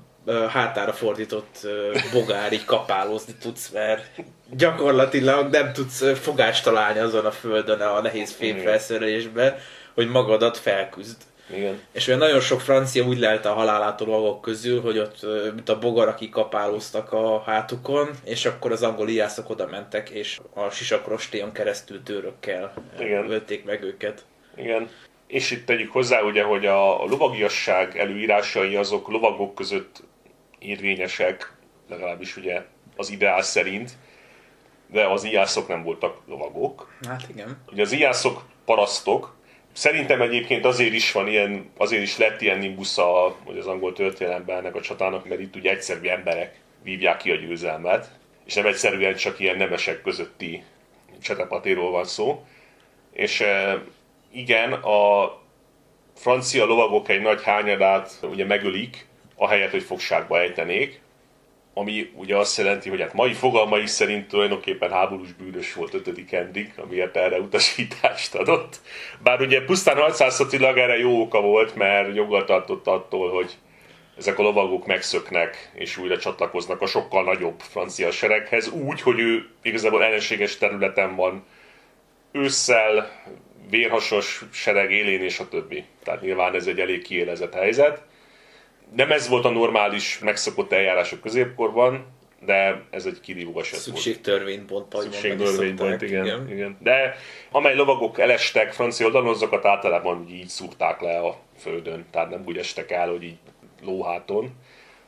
[0.49, 1.67] hátára fordított
[2.13, 4.11] bogár így kapálózni tudsz, mert
[4.51, 9.59] gyakorlatilag nem tudsz fogást találni azon a földön a nehéz fémfelszerelésbe,
[9.95, 11.17] hogy magadat felküzd.
[11.51, 11.81] Igen.
[11.93, 15.79] És olyan nagyon sok francia úgy lelte a halálától maguk közül, hogy ott mint a
[15.79, 22.03] bogarak kapálóztak a hátukon, és akkor az angol ijászok oda mentek, és a sisakrostéjon keresztül
[22.03, 23.31] tőrökkel Igen.
[23.31, 24.25] ölték meg őket.
[24.57, 24.89] Igen.
[25.27, 30.03] És itt tegyük hozzá, ugye, hogy a lovagiasság előírásai azok lovagok között
[30.59, 31.53] érvényesek,
[31.89, 32.63] legalábbis ugye
[32.97, 33.91] az ideál szerint,
[34.87, 36.93] de az ijászok nem voltak lovagok.
[37.09, 37.63] Hát igen.
[37.73, 39.37] Ugye az ijászok parasztok,
[39.79, 44.57] Szerintem egyébként azért is van ilyen, azért is lett ilyen nimbusza hogy az angol történelemben
[44.57, 48.11] ennek a csatának, mert itt ugye egyszerű emberek vívják ki a győzelmet,
[48.45, 50.63] és nem egyszerűen csak ilyen nemesek közötti
[51.23, 52.45] csetepatéról van szó.
[53.13, 53.83] És e,
[54.33, 55.33] igen, a
[56.15, 59.07] francia lovagok egy nagy hányadát ugye megölik,
[59.37, 61.01] ahelyett, hogy fogságba ejtenék,
[61.79, 66.31] ami ugye azt jelenti, hogy hát mai fogalmai szerint tulajdonképpen háborús bűnös volt 5.
[66.31, 68.81] Henrik, amiért erre utasítást adott.
[69.23, 73.57] Bár ugye pusztán 600 erre jó oka volt, mert joggal tartott attól, hogy
[74.19, 79.49] ezek a lovagok megszöknek, és újra csatlakoznak a sokkal nagyobb francia sereghez, úgy, hogy ő
[79.63, 81.45] igazából ellenséges területen van
[82.33, 83.11] ősszel,
[83.71, 85.85] vérhasos sereg élén és a többi.
[86.05, 88.03] Tehát nyilván ez egy elég kiélezett helyzet.
[88.95, 92.07] Nem ez volt a normális, megszokott eljárás a középkorban,
[92.45, 96.51] de ez egy kirívó eset Szükség törvénypont, ahogy Szükség törvénypont, igen, igen.
[96.51, 96.77] igen.
[96.81, 97.17] De
[97.51, 102.07] amely lovagok elestek francia oldalon, azokat általában így szúrták le a földön.
[102.11, 103.39] Tehát nem úgy estek el, hogy így
[103.83, 104.51] lóháton.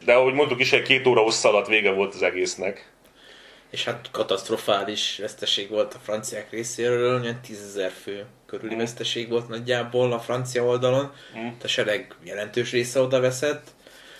[0.04, 2.89] De ahogy mondtuk is, egy két óra hossza alatt vége volt az egésznek.
[3.70, 8.78] És hát katasztrofális veszteség volt a franciák részéről, olyan tízezer fő körüli mm.
[8.78, 11.12] veszteség volt nagyjából a francia oldalon.
[11.38, 11.48] Mm.
[11.62, 13.68] A sereg jelentős része oda veszett.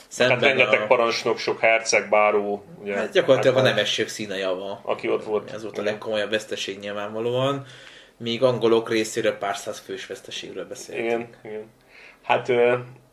[0.09, 0.87] Szemben hát rengeteg a...
[0.87, 2.65] parancsnok, sok herceg, báró.
[2.81, 4.81] Ugye, hát gyakorlatilag hát a nemesség színe java.
[4.83, 5.51] Aki ott volt.
[5.51, 7.67] Ez volt a legkomolyabb veszteség nyilvánvalóan.
[8.17, 11.09] Míg angolok részéről pár száz fős veszteségről beszéltünk.
[11.11, 11.71] Igen, igen.
[12.23, 12.49] Hát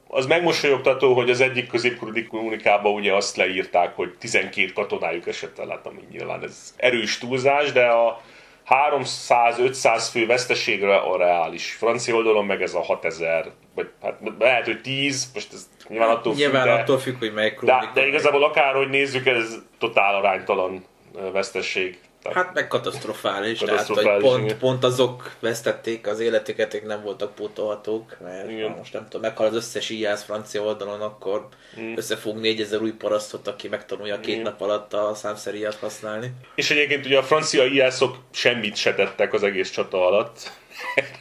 [0.08, 5.68] az megmosolyogtató, hogy az egyik középkori kommunikában ugye azt leírták, hogy 12 katonájuk esett el,
[5.68, 8.22] hát ami nyilván ez erős túlzás, de a
[8.70, 11.72] 300-500 fő veszteségre a reális.
[11.72, 16.34] Francia oldalon meg ez a 6000, vagy hát lehet, hogy 10, most ez nyilván attól
[16.34, 20.86] függ, Nyilván de, attól függ, hogy melyik de, de igazából akárhogy nézzük, ez totál aránytalan
[21.32, 22.00] veszteség.
[22.34, 27.36] Hát meg katasztrofális, katasztrofális tehát hogy pont, pont azok vesztették az életüket, akik nem voltak
[27.36, 28.72] pótolhatók, mert igen.
[28.78, 31.48] most nem tudom, meghal az összes íjász francia oldalon, akkor
[31.80, 31.94] mm.
[31.96, 34.44] összefog 4000 új parasztot, aki megtanulja két mm.
[34.44, 36.32] nap alatt a számszeríjat használni.
[36.56, 40.52] És egyébként ugye a francia íjászok semmit se tettek az egész csata alatt.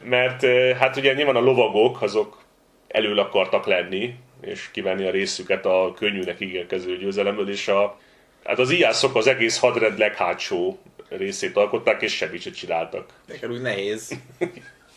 [0.04, 0.44] mert
[0.78, 2.40] hát ugye nyilván a lovagok azok
[2.88, 7.98] elől akartak lenni, és kivenni a részüket a könnyűnek ígérkező győzelemből, és a
[8.44, 10.78] Hát az ijászok az egész hadrend leghátsó
[11.08, 13.06] részét alkották, és semmit sem csináltak.
[13.26, 14.10] Nekem úgy nehéz.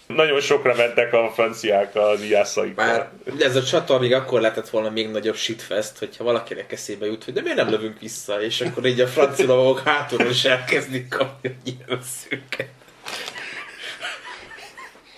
[0.07, 2.85] Nagyon sokra mentek a franciák az ijászaikkal.
[2.85, 7.23] Már ez a csata még akkor lehetett volna még nagyobb shitfest, hogyha valakinek eszébe jut,
[7.23, 11.07] hogy de miért nem lövünk vissza, és akkor így a francia lovagok hátulról is elkezdik
[11.07, 12.69] kapni a nyilvszőket.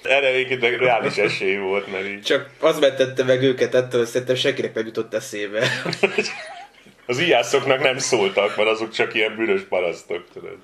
[0.04, 2.22] Erre egyébként reális esély volt, mert így...
[2.22, 5.68] Csak az mentette meg őket ettől, hogy szerintem senkinek nem jutott eszébe.
[7.08, 10.58] Az ijászoknak nem szóltak, mert azok csak ilyen bűnös parasztok, tudod.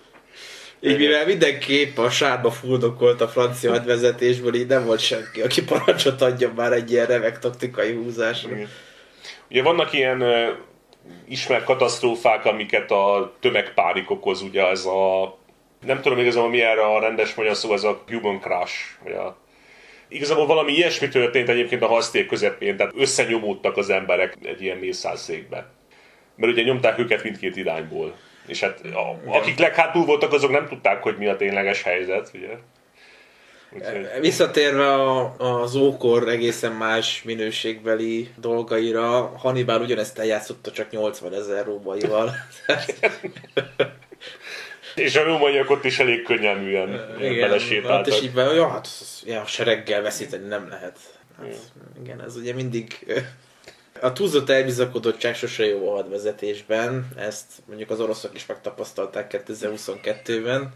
[0.81, 6.21] Így mivel mindenképp a sárba fuldokolt a francia hadvezetésből, így nem volt senki, aki parancsot
[6.21, 8.55] adja már egy ilyen remek taktikai húzásra.
[8.55, 8.69] Igen.
[9.49, 10.47] Ugye vannak ilyen uh,
[11.27, 15.37] ismert katasztrófák, amiket a tömegpánik okoz, ugye ez a
[15.85, 18.73] nem tudom igazából mi erre a rendes magyar szó, ez a human crash,
[19.03, 19.41] vagy a
[20.07, 25.71] Igazából valami ilyesmi történt egyébként a haszték közepén, tehát összenyomódtak az emberek egy ilyen mészárszékbe
[26.35, 28.15] mert ugye nyomták őket mindkét irányból.
[28.47, 32.57] És hát a, akik leghátul voltak, azok nem tudták, hogy mi a tényleges helyzet, ugye?
[33.75, 34.07] Úgyhogy...
[34.19, 42.31] Visszatérve a, az ókor egészen más minőségbeli dolgaira, Hannibal ugyanezt eljátszotta csak 80 ezer rómaival.
[44.95, 47.91] És a rómaiak ott is elég könnyelműen belesétáltak.
[47.91, 48.87] Hát és így be, ja, hát
[49.25, 50.97] ja, sereggel veszíteni nem lehet.
[51.37, 51.59] Hát, igen.
[52.03, 53.05] igen, ez ugye mindig
[54.03, 60.73] a túlzott elbizakodottság sose jó a hadvezetésben, ezt mondjuk az oroszok is megtapasztalták 2022-ben.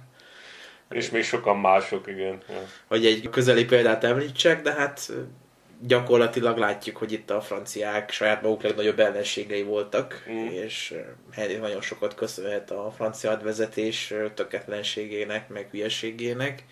[0.90, 2.42] És még sokan mások, igen.
[2.88, 5.12] Hogy egy közeli példát említsek, de hát
[5.82, 10.48] gyakorlatilag látjuk, hogy itt a franciák saját maguk legnagyobb ellenségei voltak, mm.
[10.48, 10.94] és
[11.60, 16.64] nagyon sokat köszönhet a francia hadvezetés töketlenségének, meg hülyeségének.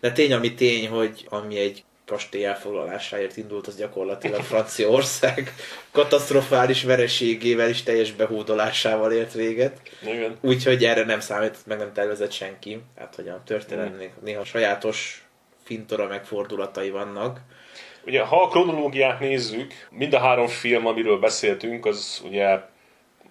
[0.00, 5.54] De tény, ami tény, hogy ami egy kastély elfoglalásáért indult, az gyakorlatilag Franciaország
[5.90, 9.80] katasztrofális vereségével és teljes behódolásával ért véget.
[10.02, 10.36] Igen.
[10.40, 12.80] Úgyhogy erre nem számított, meg nem tervezett senki.
[12.98, 15.24] Hát, hogy a történelemnek néha sajátos
[15.64, 17.40] fintora megfordulatai vannak.
[18.06, 22.60] Ugye, ha a kronológiát nézzük, mind a három film, amiről beszéltünk, az ugye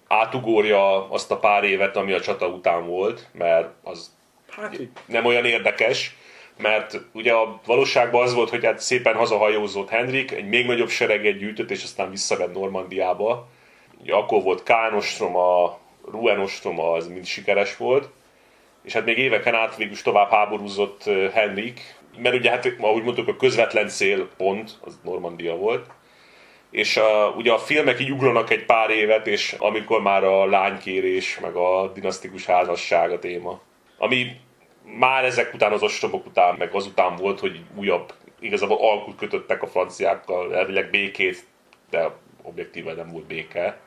[0.08, 4.12] átugorja azt a pár évet, ami a csata után volt, mert az
[4.50, 6.16] hát, nem olyan érdekes
[6.62, 11.38] mert ugye a valóságban az volt, hogy hát szépen hazahajózott Henrik, egy még nagyobb sereget
[11.38, 13.47] gyűjtött, és aztán visszavett Normandiába.
[14.01, 15.78] Ugye akkor volt Kánosstrom, a
[16.12, 18.10] Ruenostrom, az mind sikeres volt,
[18.84, 21.03] és hát még éveken át végül tovább háborúzott
[21.34, 25.86] Henrik, mert ugye hát, ahogy mondtuk, a közvetlen célpont az Normandia volt,
[26.72, 31.39] és a, ugye a filmek így ugranak egy pár évet, és amikor már a lánykérés,
[31.39, 33.62] meg a dinasztikus házasság a téma.
[33.97, 34.28] Ami
[34.98, 39.68] már ezek után, az ostromok után, meg azután volt, hogy újabb, igazából alkut kötöttek a
[39.68, 41.46] franciákkal, elvileg békét,
[41.90, 42.12] de
[42.42, 43.80] objektíven nem volt béke.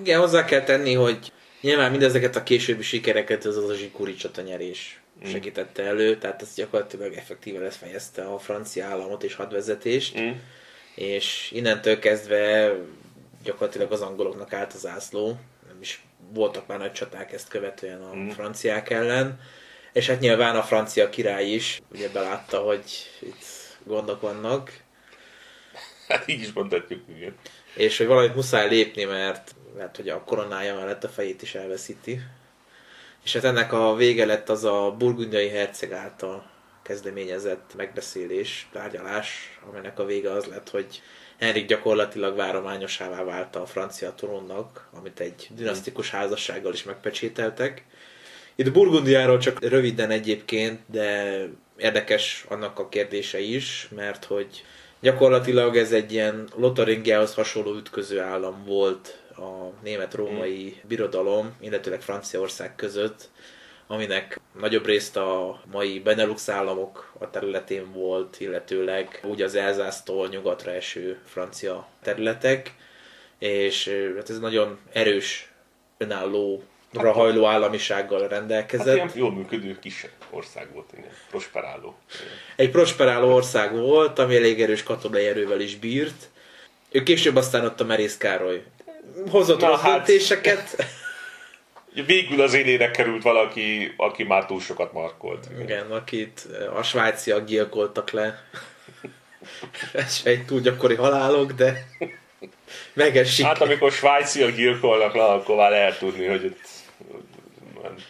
[0.00, 4.42] Igen, hozzá kell tenni, hogy nyilván mindezeket a későbbi sikereket az az a zsikuri csata
[4.42, 5.30] nyerés mm.
[5.30, 10.30] segítette elő, tehát ez gyakorlatilag effektíve lesz fejezte a francia államot és hadvezetést, mm.
[10.94, 12.72] és innentől kezdve
[13.44, 15.26] gyakorlatilag az angoloknak állt az ászló,
[15.66, 16.02] nem is
[16.32, 18.28] voltak már nagy csaták ezt követően a mm.
[18.28, 19.40] franciák ellen,
[19.98, 22.82] és hát nyilván a francia király is ugye belátta, hogy
[23.20, 23.44] itt
[23.84, 24.72] gondok vannak.
[26.08, 27.34] Hát így is mondhatjuk, igen.
[27.74, 32.20] És hogy valamit muszáj lépni, mert lehet, hogy a koronája mellett a fejét is elveszíti.
[33.24, 36.50] És hát ennek a vége lett az a burgundiai herceg által
[36.82, 41.02] kezdeményezett megbeszélés, tárgyalás, aminek a vége az lett, hogy
[41.38, 47.84] Henrik gyakorlatilag várományosává vált a francia trónnak, amit egy dinasztikus házassággal is megpecsételtek.
[48.60, 51.38] Itt Burgundiáról csak röviden egyébként, de
[51.76, 54.64] érdekes annak a kérdése is, mert hogy
[55.00, 63.28] gyakorlatilag ez egy ilyen Lotaringiához hasonló ütköző állam volt a német-római birodalom, illetőleg Franciaország között,
[63.86, 70.70] aminek nagyobb részt a mai Benelux államok a területén volt, illetőleg úgy az Elzásztól nyugatra
[70.70, 72.74] eső francia területek,
[73.38, 75.52] és hát ez nagyon erős,
[75.98, 76.62] önálló
[76.94, 78.86] hajló államisággal rendelkezett.
[78.86, 81.10] Hát ilyen jól működő kis ország volt, igen.
[81.30, 81.96] prosperáló.
[82.14, 82.32] Igen.
[82.56, 86.28] Egy prosperáló ország volt, ami elég erős katonai erővel is bírt.
[86.90, 88.62] Ő később aztán ott a Merész Károly
[89.30, 90.86] hozott rossz hát, döntéseket.
[92.06, 95.46] Végül az élére került valaki, aki már túl sokat markolt.
[95.60, 98.42] Igen, akit a svájciak gyilkoltak le.
[99.92, 101.86] Ez egy túl gyakori halálok, de
[102.92, 103.44] megesik.
[103.44, 106.56] Hát amikor svájciak gyilkolnak le, akkor már lehet tudni, hogy
[107.84, 108.04] itt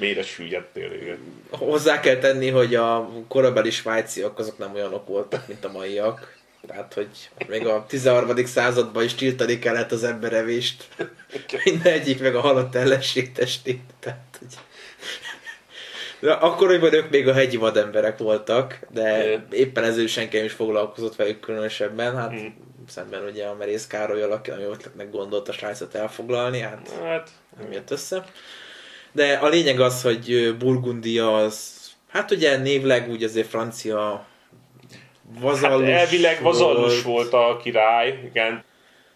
[0.00, 1.18] mélyre süllyedtél, igen.
[1.50, 6.38] Hozzá kell tenni, hogy a korabeli svájciak azok nem olyanok voltak, mint a maiak.
[6.66, 7.08] Tehát, hogy
[7.48, 8.44] még a 13.
[8.44, 10.88] században is tiltani kellett az emberevést.
[11.64, 13.82] Minden egyik meg a halott ellenség testét.
[14.00, 14.48] Tehát, hogy...
[16.20, 21.16] De akkoriban ők még a hegyi vademberek voltak, de éppen ezért senki nem is foglalkozott
[21.16, 22.16] velük különösebben.
[22.16, 22.46] Hát mm.
[22.88, 27.72] szemben ugye a Merész Károly aki ami ötletnek gondolt a srácot elfoglalni, hát, hát nem
[27.72, 28.24] jött össze.
[29.12, 34.26] De a lényeg az, hogy Burgundia az, hát ugye névleg úgy azért francia
[35.38, 37.30] vazallus hát elvileg vazallus volt.
[37.30, 38.64] volt a király, igen.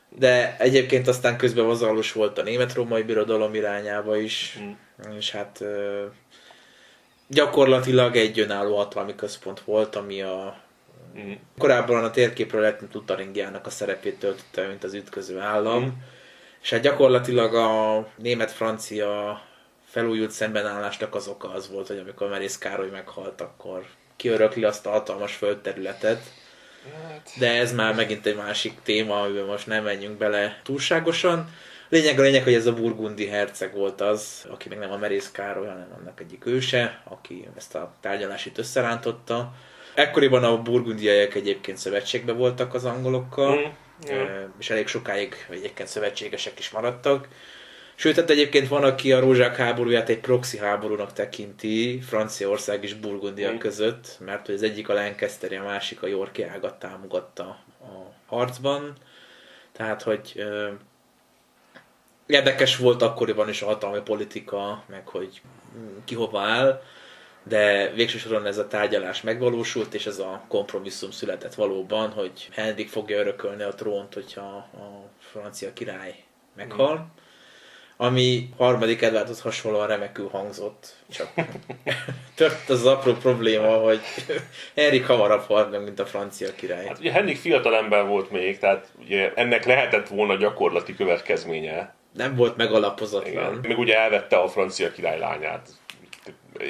[0.09, 4.71] De egyébként aztán közben vazallus volt a német-római birodalom irányába is, mm.
[5.19, 5.65] és hát
[7.29, 10.57] gyakorlatilag egy önálló hatalmi központ volt, ami a
[11.19, 11.33] mm.
[11.59, 15.89] korábban a térképről lehetne Lutaringiának a szerepét töltötte, mint az ütköző állam, mm.
[16.63, 19.41] és hát gyakorlatilag a német-francia
[19.95, 23.87] felújult szembenállásnak az oka az volt, hogy amikor Merész Károly meghalt, akkor
[24.17, 26.23] kiörökli azt a hatalmas földterületet.
[26.93, 27.31] Hát.
[27.39, 31.51] De ez már megint egy másik téma, amiben most nem menjünk bele túlságosan.
[31.89, 35.31] Lényeg a lényeg, hogy ez a burgundi herceg volt az, aki még nem a Merész
[35.31, 39.53] Károly, hanem annak egyik őse, aki ezt a tárgyalásit összerántotta.
[39.95, 44.49] Ekkoriban a burgundiaiak egyébként szövetségben voltak az angolokkal, mm, yeah.
[44.59, 47.29] és elég sokáig egyébként szövetségesek is maradtak.
[47.95, 53.53] Sőt, hát egyébként van, aki a rózsák háborúját egy proxy háborúnak tekinti Franciaország és Burgundia
[53.53, 53.57] mm.
[53.57, 57.45] között, mert hogy az egyik a Lancasteri, a másik a Yorki ágat támogatta
[57.81, 58.93] a harcban.
[59.73, 60.69] Tehát, hogy ö,
[62.27, 65.43] érdekes volt akkoriban is a hatalmi politika, meg hogy
[66.05, 66.83] ki hova áll,
[67.43, 72.89] de végső soron ez a tárgyalás megvalósult, és ez a kompromisszum született valóban, hogy Henrik
[72.89, 76.25] fogja örökölni a trónt, hogyha a francia király
[76.55, 76.97] meghal.
[76.97, 77.23] Mm
[77.97, 80.95] ami harmadik Edwardhoz hasonlóan remekül hangzott.
[81.11, 81.29] Csak
[82.37, 84.01] tört az apró probléma, hogy
[84.77, 86.87] Henrik hamarabb halt meg, mint a francia király.
[86.87, 91.95] Hát ugye Henrik fiatal ember volt még, tehát ugye ennek lehetett volna gyakorlati következménye.
[92.13, 93.33] Nem volt megalapozatlan.
[93.33, 93.61] Igen.
[93.69, 95.69] Meg ugye elvette a francia király lányát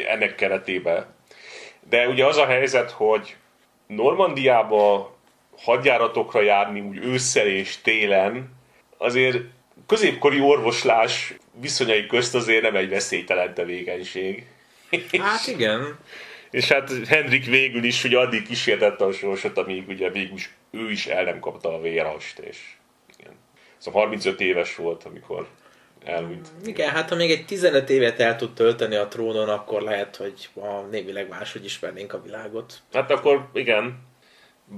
[0.08, 1.06] ennek keretében.
[1.88, 3.36] De ugye az a helyzet, hogy
[3.86, 5.16] Normandiába
[5.58, 8.54] hadjáratokra járni úgy ősszel és télen
[8.98, 9.42] azért
[9.86, 14.46] középkori orvoslás viszonyai közt azért nem egy veszélytelen tevékenység.
[15.18, 15.98] Hát igen.
[16.50, 20.90] És hát Henrik végül is ugye addig kísértette a sorsot, amíg ugye végül is ő
[20.90, 22.58] is el nem kapta a vérhast, és
[23.18, 23.32] igen.
[23.78, 25.48] Szóval 35 éves volt, amikor
[26.04, 26.48] elhunyt.
[26.64, 30.48] Igen, hát ha még egy 15 évet el tud tölteni a trónon, akkor lehet, hogy
[30.54, 32.74] a névileg máshogy ismernénk a világot.
[32.92, 33.98] Hát akkor igen.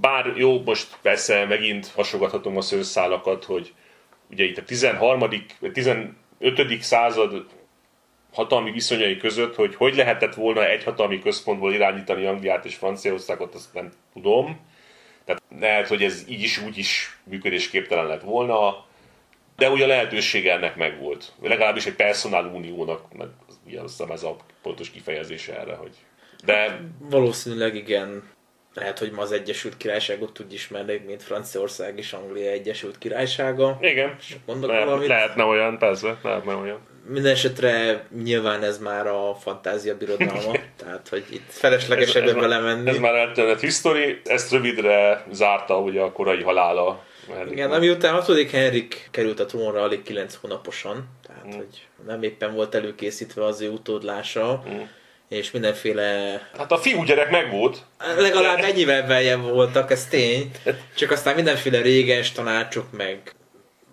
[0.01, 3.75] Bár jó, most persze megint hasogathatom a szőszálakat, hogy
[4.31, 5.29] ugye itt a 13.
[5.73, 6.13] 15.
[6.81, 7.47] század
[8.33, 13.75] hatalmi viszonyai között, hogy hogy lehetett volna egy hatalmi központból irányítani Angliát és Franciaországot, azt
[13.75, 14.61] nem tudom.
[15.25, 18.85] Tehát lehet, hogy ez így is úgy is működésképtelen lett volna,
[19.57, 21.33] de ugye a lehetőség ennek megvolt.
[21.43, 23.29] Legalábbis egy personál uniónak, meg
[23.67, 25.95] ugye azt hiszem ez a pontos kifejezése erre, hogy...
[26.45, 26.81] De...
[26.99, 28.23] Valószínűleg igen.
[28.77, 33.79] Lehet, hogy ma az Egyesült Királyságot úgy ismernék, mint Franciaország és Anglia Egyesült Királysága.
[33.81, 34.17] Igen,
[34.47, 35.09] mondok lehet, valamit.
[35.09, 36.79] lehetne olyan, persze, lehetne olyan.
[37.09, 42.89] Minden esetre nyilván ez már a fantázia birodalma, tehát hogy itt felesleges ebbe belemenni.
[42.89, 47.05] Ez már eltörnet history, ezt rövidre zárta ugye a korai halála.
[47.51, 48.51] Igen, ami után 6.
[48.51, 53.69] Henrik került a trónra alig 9 hónaposan, tehát hogy nem éppen volt előkészítve az ő
[53.71, 54.81] utódlása, Mm.
[55.29, 57.79] És mindenféle Hát a fiúgyerek megvolt.
[58.17, 60.51] legalább ennyivel beljebb voltak, ez tény,
[60.95, 63.35] csak aztán mindenféle réges tanácsok meg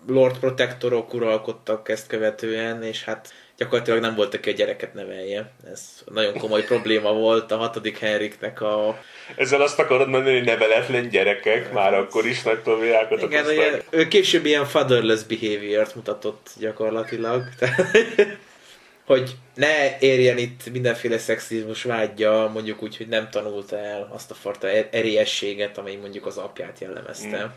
[0.06, 5.52] Lord Protectorok uralkodtak ezt követően, és hát gyakorlatilag nem volt, aki a gyereket nevelje.
[5.72, 5.80] Ez
[6.12, 8.98] nagyon komoly probléma volt a hatodik Henriknek a...
[9.36, 14.08] Ezzel azt akarod mondani, hogy neveletlen gyerekek már akkor is nagy problémákat Igen, ugye, ő
[14.08, 17.42] később ilyen fatherless behavior-t mutatott gyakorlatilag.
[19.06, 24.34] Hogy ne érjen itt mindenféle szexizmus vágyja, mondjuk úgy, hogy nem tanulta el azt a
[24.34, 27.54] fajta er- erélyességet, amely mondjuk az apját jellemezte.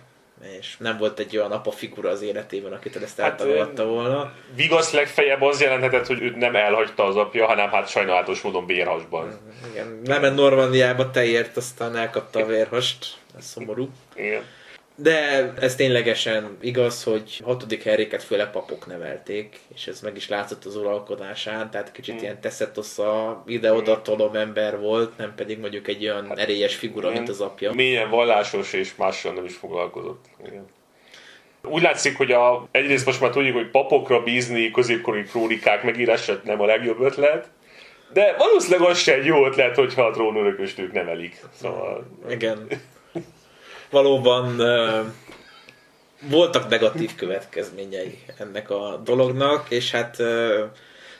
[0.59, 4.33] És nem volt egy olyan apa figura az életében, akitől ezt Hát, eltanulhatta volna.
[4.55, 9.39] Vigasz legfeljebb az jelenthetett, hogy őt nem elhagyta az apja, hanem hát sajnálatos módon bérhasban.
[9.71, 13.17] Igen, lement Normandiába, teért, aztán elkapta a vérhast.
[13.37, 13.89] Ez szomorú.
[14.15, 14.41] Igen.
[14.99, 20.65] De ez ténylegesen igaz, hogy hatodik Henriket főleg papok nevelték, és ez meg is látszott
[20.65, 26.39] az uralkodásán, tehát kicsit ilyen teszetosza, ide-oda tolom ember volt, nem pedig mondjuk egy olyan
[26.39, 27.73] erélyes figura, mint az apja.
[27.73, 30.25] Mélyen vallásos és mással nem is foglalkozott.
[30.47, 30.65] Igen.
[31.63, 36.61] Úgy látszik, hogy a, egyrészt most már tudjuk, hogy papokra bízni középkori krónikák megírását nem
[36.61, 37.49] a legjobb ötlet,
[38.13, 41.41] de valószínűleg az se egy jó ötlet, hogyha a trónörököst ők nevelik.
[41.59, 42.67] Szóval Igen.
[43.89, 44.61] Valóban
[46.21, 50.19] voltak negatív következményei ennek a dolognak, és hát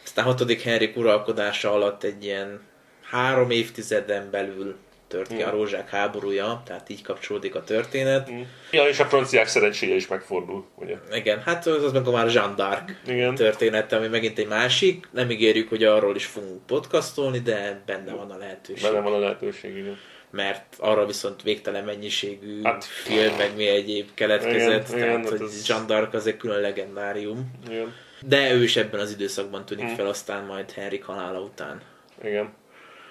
[0.03, 2.61] aztán hatodik Henrik uralkodása alatt egy ilyen
[3.03, 4.76] három évtizeden belül
[5.07, 8.30] tört ki a rózsák háborúja, tehát így kapcsolódik a történet.
[8.72, 10.95] Ja, és a franciák szerencséje is megfordul, ugye?
[11.11, 13.36] Igen, hát az, meg a már Jeanne d'Arc Igen.
[13.36, 15.07] története, ami megint egy másik.
[15.11, 18.91] Nem ígérjük, hogy arról is fogunk podcastolni, de benne van a lehetőség.
[18.91, 19.97] Benne van a lehetőség, igen.
[20.38, 25.30] Mert arra viszont végtelen mennyiségű Hát- film, meg mi egyéb keletkezett, Igen, igen, igen, tehát
[25.30, 27.52] hát hogy ez- Jean d'Arc az egy külön legendárium.
[27.70, 27.94] Igen.
[28.22, 29.94] De ő is ebben az időszakban tűnik Hm.
[29.94, 31.82] fel, aztán majd Henrik halála után.
[32.24, 32.54] Igen.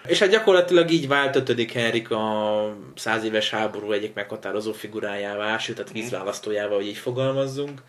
[0.07, 5.77] És hát gyakorlatilag így vált ötödik Henrik a száz éves háború egyik meghatározó figurájává, sőt,
[5.77, 7.81] tehát vízválasztójává, hogy így fogalmazzunk.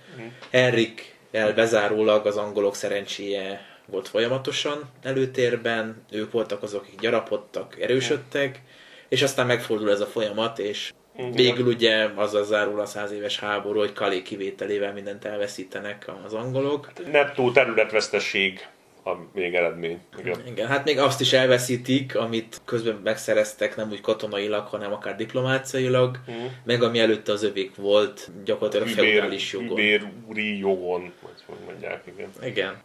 [0.52, 8.62] Henrik el bezárólag az angolok szerencséje volt folyamatosan előtérben, ők voltak azok, akik gyarapodtak, erősödtek,
[9.10, 11.32] és aztán megfordul ez a folyamat, és Igen.
[11.32, 16.92] végül ugye azzal zárul a száz éves háború, hogy Kalé kivételével mindent elveszítenek az angolok.
[17.12, 18.68] Nettó területvesztesség
[19.04, 20.00] a még eredmény.
[20.20, 20.40] Igen.
[20.48, 26.18] Igen, hát még azt is elveszítik, amit közben megszereztek, nem úgy katonailag, hanem akár diplomáciailag,
[26.28, 26.38] Mhm.
[26.66, 29.68] meg ami előtte az övék volt, gyakorlatilag Hűbér, feudális jogon.
[29.68, 32.30] hűbér úri jogon, vagy mondják, igen.
[32.44, 32.78] Igen.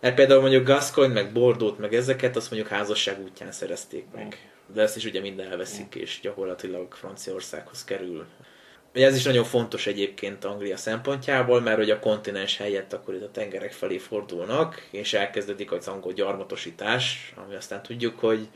[0.00, 4.50] Mert például mondjuk Gascoigne, meg Bordót, meg ezeket, azt mondjuk házasság útján szerezték meg.
[4.74, 8.26] De ezt is ugye mind elveszik, és gyakorlatilag Franciaországhoz kerül.
[8.96, 13.22] Ugye ez is nagyon fontos egyébként Anglia szempontjából, mert hogy a kontinens helyett akkor itt
[13.22, 18.48] a tengerek felé fordulnak, és elkezdődik az angol gyarmatosítás, ami aztán tudjuk, hogy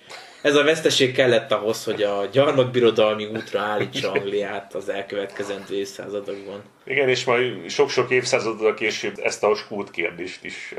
[0.43, 6.63] ez a veszteség kellett ahhoz, hogy a gyarmatbirodalmi útra állítsa Angliát az elkövetkezendő évszázadokban.
[6.85, 10.75] Igen, és majd sok-sok évszázaddal később ezt a skót kérdést is.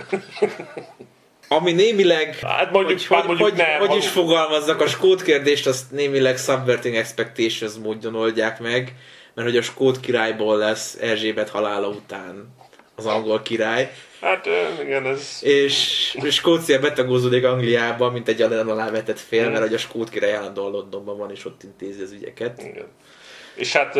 [1.53, 3.87] Ami némileg, Hát mondjuk, hogy, hát hogy, mondjuk hogy, nem.
[3.87, 8.95] hogy is ha- fogalmazzak, a skót kérdést azt némileg subverting expectations módon oldják meg,
[9.33, 12.55] mert hogy a skót királyból lesz Erzsébet halála után
[12.95, 13.91] az angol király,
[14.21, 14.47] Hát
[14.83, 15.39] igen, ez...
[15.41, 20.71] és Skócia betagózódik Angliába, mint egy alá alávetett fél, mert hogy a skót király állandóan
[20.71, 22.63] Londonban van, és ott intézi az ügyeket.
[22.63, 22.87] Igen.
[23.55, 23.99] És hát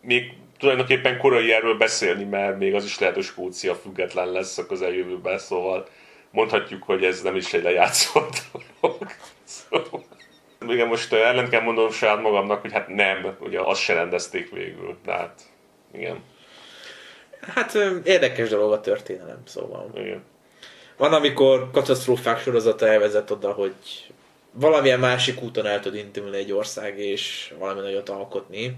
[0.00, 4.66] még tulajdonképpen korai erről beszélni, mert még az is lehet, hogy Skócia független lesz a
[4.66, 5.86] közeljövőben, szóval
[6.34, 8.42] mondhatjuk, hogy ez nem is egy lejátszott
[8.80, 9.06] dolog.
[9.44, 10.04] Szóval,
[10.68, 14.96] igen, most ellent kell mondanom saját magamnak, hogy hát nem, ugye azt se rendezték végül,
[15.04, 15.42] de hát
[15.92, 16.22] igen,
[17.54, 17.74] Hát
[18.04, 19.90] érdekes dolog a történelem, szóval.
[19.94, 20.22] igen.
[20.96, 23.74] Van, amikor katasztrófák sorozata elvezet oda, hogy
[24.52, 28.76] valamilyen másik úton el tud indulni egy ország, és valami nagyot alkotni.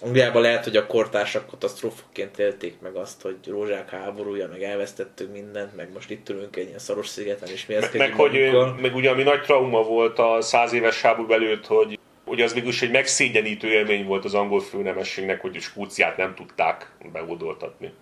[0.00, 5.76] Angliában lehet, hogy a kortársak katasztrófaként élték meg azt, hogy rózsák háborúja, meg elvesztettük mindent,
[5.76, 8.94] meg most itt ülünk egy ilyen szaros szigeten, és mi Meg, kezdjük meg, hogy, meg
[8.94, 12.90] ugye ami nagy trauma volt a száz éves háború előtt, hogy, hogy az mégis egy
[12.90, 17.92] megszégyenítő élmény volt az angol főnemességnek, hogy Skóciát nem tudták beódoltatni.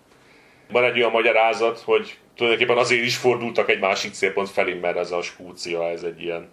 [0.71, 5.11] Van egy olyan magyarázat, hogy tulajdonképpen azért is fordultak egy másik célpont felé, mert ez
[5.11, 6.49] a Skócia, ez egy ilyen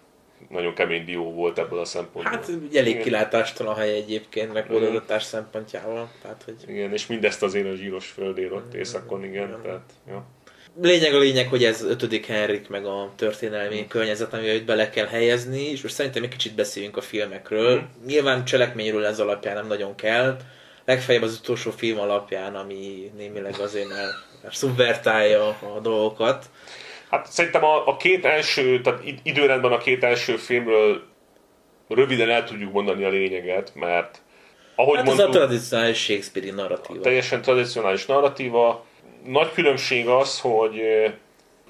[0.49, 2.23] nagyon kemény dió volt ebből a szempontból.
[2.23, 6.11] Hát elég kilátástalan hely egyébként, meg odadatás szempontjával.
[6.21, 6.55] Tehát, hogy...
[6.67, 9.47] Igen, és mindezt azért a zsíros földér ott északon, igen.
[9.47, 9.61] igen.
[9.61, 10.25] Tehát, ja.
[10.81, 13.87] Lényeg a lényeg, hogy ez ötödik Henrik, meg a történelmi mm.
[13.87, 17.79] környezet, amivel bele kell helyezni, és most szerintem egy kicsit beszéljünk a filmekről.
[17.79, 18.05] Mm.
[18.05, 20.37] Nyilván cselekményről ez alapján nem nagyon kell,
[20.85, 26.45] legfeljebb az utolsó film alapján, ami némileg azért már szubvertálja a dolgokat.
[27.15, 31.03] Hát szerintem a, a két első, tehát időrendben a két első filmről
[31.87, 34.21] röviden el tudjuk mondani a lényeget, mert
[34.75, 37.01] ahogy hát mondtuk, ez a tradicionális Shakespeare-i narratíva.
[37.01, 38.85] Teljesen tradicionális narratíva.
[39.25, 40.81] Nagy különbség az, hogy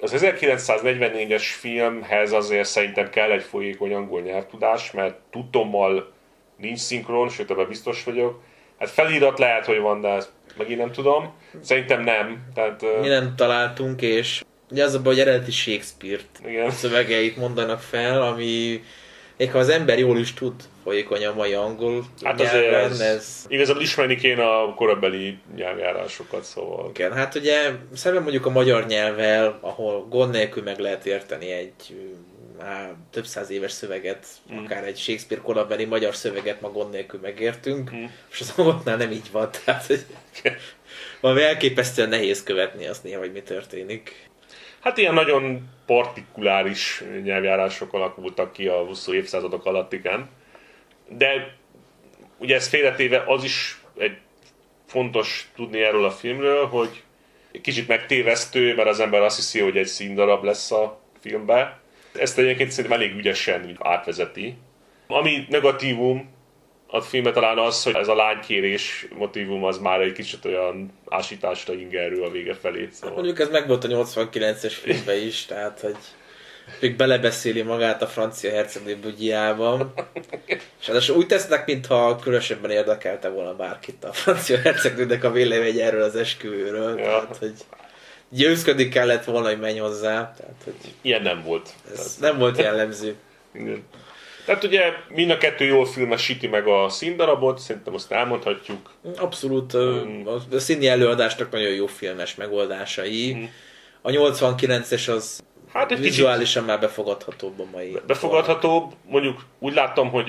[0.00, 6.12] az 1944-es filmhez azért szerintem kell egy folyékony angol nyelvtudás, mert tudtommal
[6.56, 8.42] nincs szinkron, sőt ebben biztos vagyok.
[8.78, 11.34] Hát felirat lehet, hogy van, de ezt megint nem tudom.
[11.60, 12.46] Szerintem nem.
[12.54, 16.70] Tehát, Mi nem találtunk, és Ugye az a baj, hogy eredeti Shakespeare-t Igen.
[16.70, 18.82] szövegeit mondanak fel, ami
[19.36, 23.44] még ha az ember jól is tud folyékony a mai angol hát nyelven, ez, ez...
[23.48, 26.90] Igazából ismerni kéne a korabeli nyelvjárásokat, szóval...
[26.94, 31.96] Igen, hát ugye szemben mondjuk a magyar nyelvvel, ahol gond nélkül meg lehet érteni egy
[32.58, 34.64] á, több száz éves szöveget, mm.
[34.64, 38.04] akár egy Shakespeare korabeli magyar szöveget ma gond nélkül megértünk, mm.
[38.30, 40.04] és az angolnál nem így van, tehát hogy
[41.20, 44.28] valami elképesztően nehéz követni azt néha, hogy mi történik.
[44.86, 50.28] Hát ilyen nagyon partikuláris nyelvjárások alakultak ki a 20 évszázadok alatt, igen.
[51.08, 51.56] De
[52.38, 54.16] ugye ez félretéve az is egy
[54.86, 57.02] fontos tudni erről a filmről, hogy
[57.62, 61.80] kicsit megtévesztő, mert az ember azt hiszi, hogy egy színdarab lesz a filmbe.
[62.12, 64.56] Ezt egyébként szerintem elég ügyesen átvezeti.
[65.06, 66.30] Ami negatívum,
[66.86, 71.74] a filmet talán az, hogy ez a lánykérés motivum az már egy kicsit olyan ásításra
[71.74, 72.88] ingerül a vége felé.
[72.92, 73.14] Szóval.
[73.14, 75.96] Mondjuk ez meg volt a 89-es filmben is, tehát hogy
[76.80, 79.92] még belebeszéli magát a francia hercegnő bugyjában.
[80.80, 86.02] És hát úgy tesznek, mintha különösebben érdekelte volna bárkit a francia hercegnőnek a vélemény erről
[86.02, 86.98] az esküvőről.
[86.98, 87.04] Ja.
[87.04, 87.54] Tehát, hogy
[88.28, 90.34] győzködik kellett volna, hogy menj hozzá.
[90.36, 91.68] Tehát, hogy Ilyen nem volt.
[91.92, 92.32] Ez tehát...
[92.32, 93.14] nem volt jellemző.
[93.54, 93.84] Igen.
[94.46, 98.90] Tehát ugye mind a kettő jól filmesíti meg a színdarabot, szerintem azt elmondhatjuk.
[99.16, 100.26] Abszolút, mm.
[100.26, 103.34] a színi előadásnak nagyon jó filmes megoldásai.
[103.34, 103.44] Mm.
[104.02, 107.98] A 89-es az hát egy vizuálisan már befogadhatóbb a mai.
[108.06, 110.28] Befogadhatóbb, mondjuk úgy láttam, hogy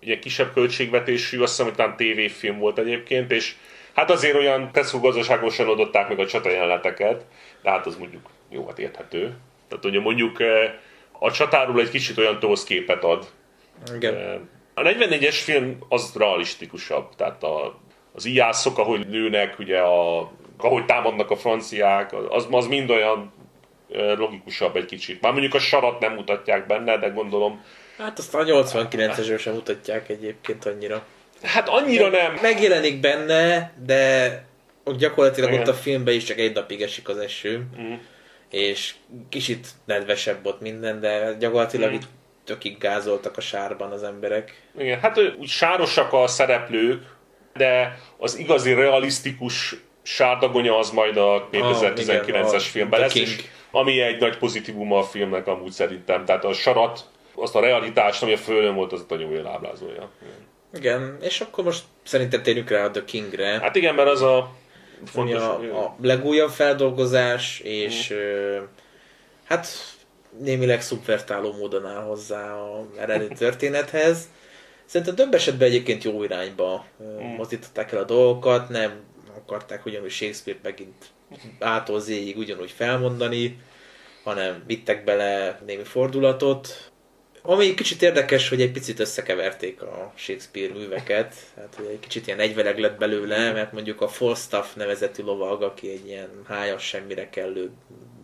[0.00, 3.54] ilyen kisebb költségvetésű, azt hiszem, hogy talán tévéfilm volt egyébként, és
[3.94, 7.24] hát azért olyan teszó gazdaságosan adották meg a csatajeleneteket,
[7.62, 9.36] de hát az mondjuk jó, hát érthető.
[9.68, 10.38] Tehát ugye mondjuk
[11.18, 13.26] a csatáról egy kicsit olyan tósz képet ad,
[13.94, 14.48] igen.
[14.74, 17.80] A 44-es film az realisztikusabb, tehát a,
[18.12, 23.32] az ijászok, ahogy nőnek, ugye a, ahogy támadnak a franciák, az, az mind olyan
[24.16, 25.20] logikusabb egy kicsit.
[25.20, 27.64] Már mondjuk a sarat nem mutatják benne, de gondolom...
[27.98, 31.06] Hát azt a 89-esről sem mutatják egyébként annyira.
[31.42, 32.38] Hát annyira de nem.
[32.42, 34.44] Megjelenik benne, de
[34.96, 35.60] gyakorlatilag Igen.
[35.60, 37.66] ott a filmben is csak egy napig esik az eső.
[37.80, 37.94] Mm.
[38.50, 38.94] És
[39.28, 41.94] kicsit nedvesebb ott minden, de gyakorlatilag mm.
[41.94, 42.06] itt
[42.46, 44.62] tökig gázoltak a sárban az emberek.
[44.78, 47.02] Igen, hát úgy sárosak a szereplők,
[47.54, 54.20] de az igazi realisztikus sárdagonya az majd a 2019-es oh, filmben lesz, és ami egy
[54.20, 56.24] nagy pozitívum a filmnek amúgy szerintem.
[56.24, 57.04] Tehát a sarat,
[57.34, 60.10] azt a realitást, ami a földön volt, az nagyon jól ábrázolja.
[60.22, 60.36] Igen.
[60.74, 63.58] igen, és akkor most szerintem térjünk rá a The Kingre.
[63.60, 64.50] Hát igen, mert az a
[65.04, 65.42] fontos...
[65.42, 68.62] A, a legújabb feldolgozás, és mm.
[69.44, 69.95] hát
[70.38, 74.28] némileg szubvertáló módon áll hozzá a eredeti történethez.
[74.84, 77.34] Szerintem több esetben egyébként jó irányba mm.
[77.36, 79.00] mozdították el a dolgokat, nem
[79.36, 81.06] akarták ugyanúgy Shakespeare megint
[81.58, 83.58] ától zéig ugyanúgy felmondani,
[84.24, 86.90] hanem vittek bele némi fordulatot.
[87.42, 92.38] Ami kicsit érdekes, hogy egy picit összekeverték a Shakespeare műveket, hát hogy egy kicsit ilyen
[92.38, 97.70] egyveleg lett belőle, mert mondjuk a Falstaff nevezetű lovag, aki egy ilyen hájas semmire kellő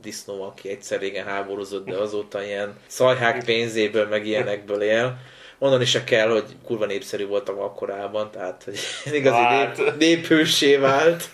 [0.03, 5.19] disznó, aki egyszer régen háborúzott, de azóta ilyen szajhák pénzéből, meg ilyenekből él.
[5.59, 8.79] Mondani se kell, hogy kurva népszerű voltam akkorában, tehát hogy
[9.19, 9.77] igazi hát.
[9.77, 11.31] nép, néphősé vált.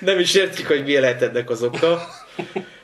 [0.00, 2.02] Nem is értjük, hogy mi lehet ennek az oka.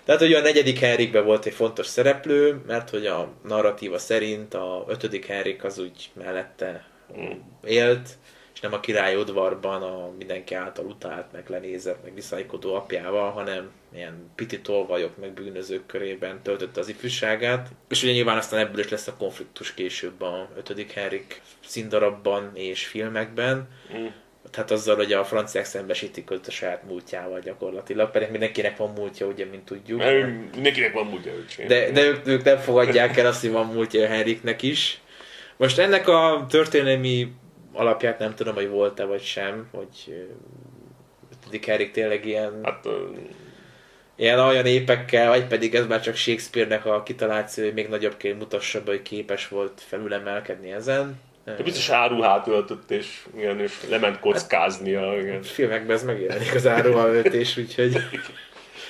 [0.05, 4.84] Tehát, hogy a negyedik Henrikben volt egy fontos szereplő, mert hogy a narratíva szerint a
[4.88, 6.86] ötödik Henrik az úgy mellette
[7.64, 8.09] élt,
[8.55, 13.70] és nem a király udvarban a mindenki által utált, meg lenézett, meg viszálykodó apjával, hanem
[13.93, 17.69] ilyen piti tolvajok meg bűnözők körében töltötte az ifjúságát.
[17.89, 20.93] És ugye nyilván aztán ebből is lesz a konfliktus később a 5.
[20.93, 23.69] Henrik színdarabban és filmekben.
[23.97, 24.06] Mm.
[24.51, 29.27] Tehát azzal, hogy a franciák szembesítik őt a saját múltjával gyakorlatilag, pedig mindenkinek van múltja,
[29.27, 29.98] ugye, mint tudjuk.
[29.98, 31.32] Mert mindenkinek van múltja,
[31.66, 35.01] De, de ők, ők nem fogadják el azt, hogy van múltja Henriknek is.
[35.56, 37.32] Most ennek a történelmi
[37.73, 40.27] alapját nem tudom, hogy volt-e vagy sem, hogy
[41.36, 42.60] ötödik Henrik tényleg ilyen...
[42.62, 42.86] Hát,
[44.18, 48.34] ilyen olyan épekkel, vagy pedig ez már csak Shakespeare-nek a kitaláció, hogy még nagyobb kell
[48.34, 51.20] mutassa be, hogy képes volt felülemelkedni ezen.
[51.44, 54.94] De biztos áruhát öltött, és, igen, és lement kockázni.
[54.94, 55.42] Hát, igen.
[55.42, 57.96] Filmekben ez megjelenik az áruhaöltés, úgyhogy...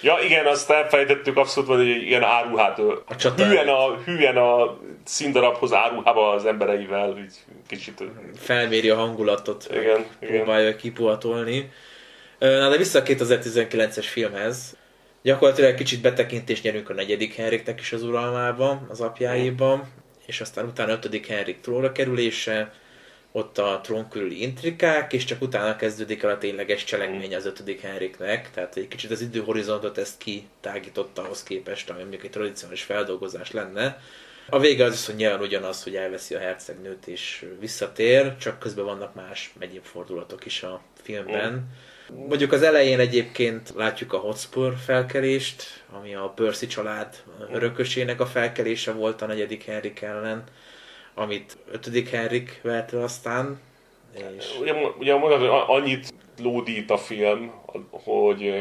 [0.03, 3.05] Ja, igen, azt elfelejtettük abszolút, hogy ilyen áruhát a
[3.37, 7.35] hülyen, a, hülyen a színdarabhoz áruhába az embereivel, így
[7.67, 8.03] kicsit...
[8.37, 10.79] Felméri a hangulatot, igen, próbálja igen.
[10.79, 11.71] kipuhatolni.
[12.39, 14.77] Na de vissza a 2019-es filmhez.
[15.23, 19.89] Gyakorlatilag kicsit betekintést nyerünk a negyedik Henriknek is az uralmába, az apjáiban,
[20.27, 22.73] és aztán utána ötödik Henrik trónra kerülése,
[23.33, 27.81] ott a trón körüli intrikák, és csak utána kezdődik el a tényleges cselekmény az ötödik
[27.81, 33.51] Henriknek, tehát egy kicsit az időhorizontot ezt kitágította ahhoz képest, ami mondjuk egy tradicionális feldolgozás
[33.51, 34.01] lenne.
[34.51, 39.15] A vége az hogy nyilván ugyanaz, hogy elveszi a hercegnőt és visszatér, csak közben vannak
[39.15, 41.53] más egyéb fordulatok is a filmben.
[41.53, 47.17] Mm Mondjuk az elején egyébként látjuk a Hotspur felkelést, ami a Percy család
[47.53, 50.45] örökösének a felkelése volt a negyedik Henrik ellen,
[51.15, 53.61] amit ötödik Henrik verte aztán.
[54.37, 54.45] És...
[54.61, 57.53] Ugye, ugye mondod, annyit lódít a film,
[57.91, 58.53] hogy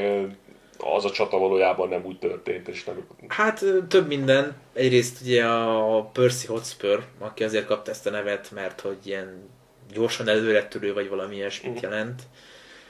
[0.78, 3.08] az a csata valójában nem úgy történt, és nem...
[3.28, 4.56] Hát több minden.
[4.74, 9.50] Egyrészt ugye a Percy Hotspur, aki azért kapta ezt a nevet, mert hogy ilyen
[9.94, 12.22] gyorsan előretörő, vagy valami ilyesmit jelent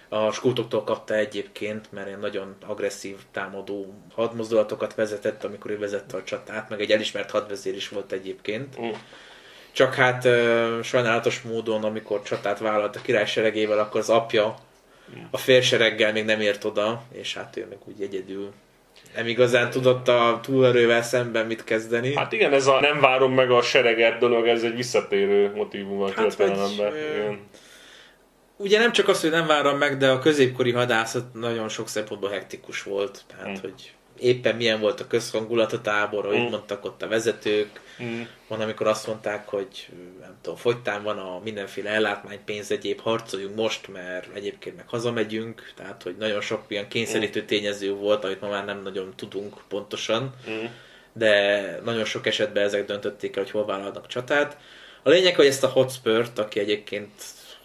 [0.10, 6.24] a skótoktól kapta egyébként, mert egy nagyon agresszív támadó hadmozdulatokat vezetett, amikor ő vezette a
[6.24, 8.80] csatát, meg egy elismert hadvezér is volt egyébként.
[8.82, 8.90] Mm.
[9.72, 14.56] Csak hát uh, sajnálatos módon, amikor csatát vállalt a király seregével, akkor az apja
[15.18, 15.22] mm.
[15.32, 18.54] a félsereggel még nem ért oda, és hát ő meg úgy egyedül
[19.16, 22.16] nem igazán tudott a túlerővel szemben mit kezdeni.
[22.16, 26.06] Hát igen, ez a nem várom meg a sereget dolog, ez egy visszatérő motivum a
[26.06, 26.92] hát történelemben.
[26.92, 27.38] Vagy,
[28.58, 32.30] ugye nem csak az, hogy nem várom meg, de a középkori hadászat nagyon sok szempontból
[32.30, 33.24] hektikus volt.
[33.28, 33.62] Tehát, mm.
[33.62, 36.50] hogy éppen milyen volt a közhangulat a tábor, hogy mm.
[36.50, 37.80] mondtak ott a vezetők.
[38.04, 38.22] Mm.
[38.48, 39.90] Van, amikor azt mondták, hogy
[40.20, 45.72] nem tudom, fogytán van a mindenféle ellátmány, pénz, egyéb, harcoljunk most, mert egyébként meg hazamegyünk.
[45.76, 47.46] Tehát, hogy nagyon sok ilyen kényszerítő mm.
[47.46, 50.36] tényező volt, amit ma már nem nagyon tudunk pontosan.
[50.50, 50.66] Mm.
[51.14, 54.58] De nagyon sok esetben ezek döntötték el, hogy hol vállalnak csatát.
[55.04, 57.12] A lényeg, hogy ezt a Hotspurt, aki egyébként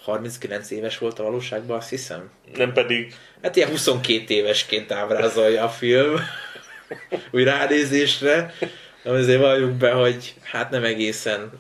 [0.03, 2.31] 39 éves volt a valóságban, azt hiszem.
[2.55, 3.15] Nem pedig...
[3.43, 6.17] Hát ilyen 22 évesként ábrázolja a film,
[7.31, 8.55] úgy ránézésre.
[9.05, 11.51] Azért valljuk be, hogy hát nem egészen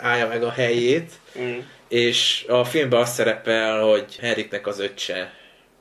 [0.00, 1.12] állja meg a helyét.
[1.38, 1.58] Mm.
[1.88, 5.32] És a filmben az szerepel, hogy Henriknek az öccse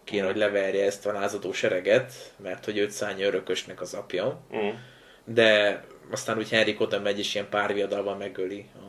[0.03, 2.13] kéne, hogy leverje ezt a lázadó sereget,
[2.43, 4.41] mert hogy őt szállja örökösnek az apja.
[4.55, 4.69] Mm.
[5.25, 8.88] De aztán úgy Henrik oda megy, és ilyen pár viadalban megöli a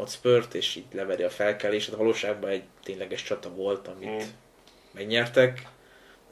[0.00, 1.94] Hotspurt, és így leveri a felkelést.
[1.94, 4.28] Valóságban egy tényleges csata volt, amit mm.
[4.94, 5.62] megnyertek.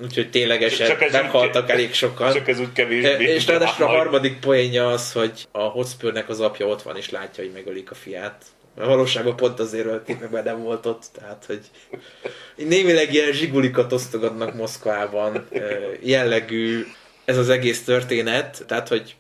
[0.03, 2.33] Úgyhogy ténylegesen meghaltak úgy, elég sokan.
[2.33, 3.25] Csak ez úgy kevésbé.
[3.25, 7.45] És ráadásul a harmadik poénja az, hogy a Hotspurnek az apja ott van, és látja,
[7.45, 8.45] hogy megölik a fiát.
[8.77, 11.61] A valóságban pont azért ölték meg, mert nem volt ott, tehát hogy
[12.57, 15.49] némileg ilyen zsigulikat osztogatnak Moszkvában,
[16.01, 16.87] jellegű
[17.25, 19.17] ez az egész történet, tehát hogy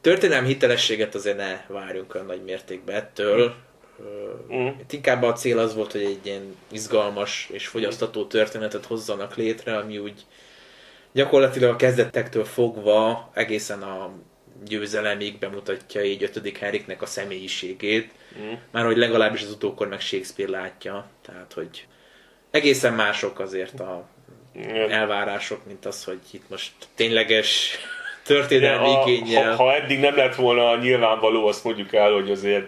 [0.00, 3.54] történelmi hitelességet azért ne várjunk olyan nagy mértékben ettől,
[4.52, 4.66] Mm.
[4.66, 9.76] Itt inkább a cél az volt, hogy egy ilyen izgalmas és fogyasztató történetet hozzanak létre,
[9.76, 10.24] ami úgy
[11.12, 14.12] gyakorlatilag a kezdetektől fogva egészen a
[14.64, 18.10] győzelemig bemutatja így ötödik Henriknek a személyiségét,
[18.40, 18.52] mm.
[18.70, 21.86] már hogy legalábbis az utókor meg Shakespeare látja, tehát hogy
[22.50, 24.08] egészen mások azért a
[24.88, 27.76] elvárások, mint az, hogy itt most tényleges
[28.24, 29.56] történelmi igényel.
[29.56, 32.66] Ha, ha eddig nem lett volna nyilvánvaló, azt mondjuk el, hogy azért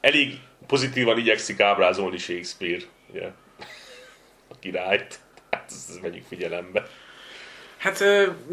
[0.00, 0.38] elég
[0.68, 3.30] pozitívan igyekszik ábrázolni Shakespeare, ugye,
[4.48, 5.18] a királyt.
[5.50, 6.86] Hát ezt vegyük figyelembe.
[7.76, 8.04] Hát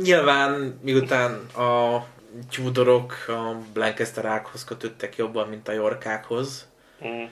[0.01, 2.05] nyilván miután a
[2.49, 6.67] Tudorok a Lancasterákhoz kötöttek jobban, mint a Yorkákhoz.
[7.05, 7.23] Mm.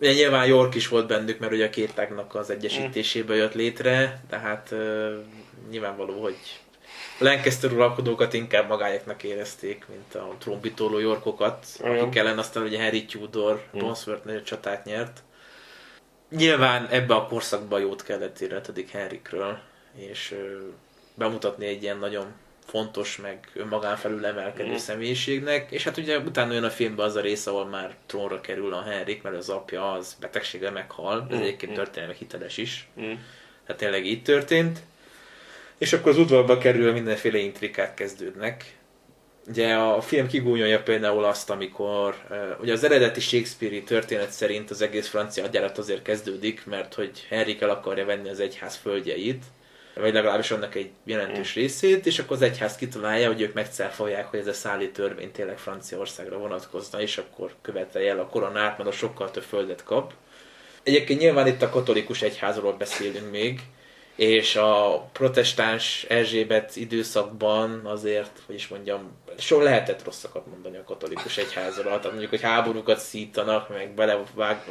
[0.00, 4.20] Ugye nyilván York is volt bennük, mert ugye a két tágnak az egyesítéséből jött létre,
[4.28, 5.14] tehát uh,
[5.70, 6.36] nyilvánvaló, hogy
[7.18, 13.64] Lancaster uralkodókat inkább magájaknak érezték, mint a trombitóló Yorkokat, akik ellen aztán ugye Harry Tudor
[13.76, 13.78] mm.
[13.78, 15.22] Tonsworth csatát nyert.
[16.30, 19.58] Nyilván ebbe a korszakban jót kellett érni Henrikről,
[19.96, 20.34] és
[21.14, 22.26] bemutatni egy ilyen nagyon
[22.66, 24.76] fontos, meg önmagán felül emelkedő mm.
[24.76, 28.74] személyiségnek, és hát ugye utána jön a filmben az a rész, ahol már trónra kerül
[28.74, 31.40] a Henrik, mert az apja az betegséggel meghal, ez mm.
[31.40, 32.88] egyébként történelmi hiteles is.
[33.00, 33.12] Mm.
[33.66, 34.78] Hát tényleg így történt.
[35.78, 38.76] És akkor az udvarba kerül mindenféle intrikák kezdődnek.
[39.48, 42.14] Ugye a film kigúnyolja például azt, amikor
[42.60, 47.60] ugye az eredeti Shakespeare-i történet szerint az egész francia hadjárat azért kezdődik, mert hogy Henrik
[47.60, 49.44] el akarja venni az egyház földjeit,
[49.94, 54.38] vagy legalábbis annak egy jelentős részét, és akkor az egyház kitalálja, hogy ők megcáfolják, hogy
[54.38, 58.92] ez a szállít törvény tényleg Franciaországra vonatkozna, és akkor követelje el a koronát, mert a
[58.92, 60.12] sokkal több földet kap.
[60.82, 63.60] Egyébként nyilván itt a katolikus egyházról beszélünk még,
[64.16, 71.36] és a protestáns Erzsébet időszakban azért, hogy is mondjam, soha lehetett rosszakat mondani a katolikus
[71.36, 71.84] egyházról.
[71.84, 74.64] Tehát mondjuk, hogy háborúkat szítanak, meg belevág...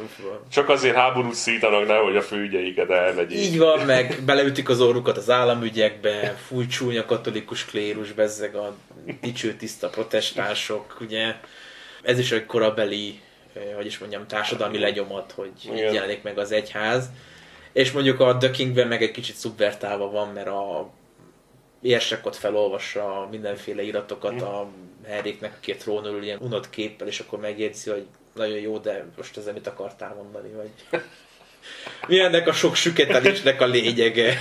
[0.51, 3.37] Csak azért háborút szítanak, nehogy a főügyeiket elvegyék.
[3.37, 8.75] Így van, meg beleütik az orrukat az államügyekbe, fúj csúnya katolikus klérus, bezzeg a
[9.21, 11.35] dicső tiszta protestánsok, ugye.
[12.03, 13.19] Ez is egy korabeli,
[13.53, 17.09] eh, hogy is mondjam, társadalmi legyomat, hogy így jelenik meg az egyház
[17.73, 20.89] és mondjuk a The Kingben meg egy kicsit szubvertálva van, mert a
[21.81, 24.69] érsek ott felolvassa mindenféle iratokat a
[25.05, 28.05] Henriknek, aki a trónul ilyen unott képpel, és akkor megjegyzi, hogy
[28.35, 30.99] nagyon jó, de most ezzel mit akartál mondani, vagy
[32.07, 34.37] mi ennek a sok süketelésnek a lényege.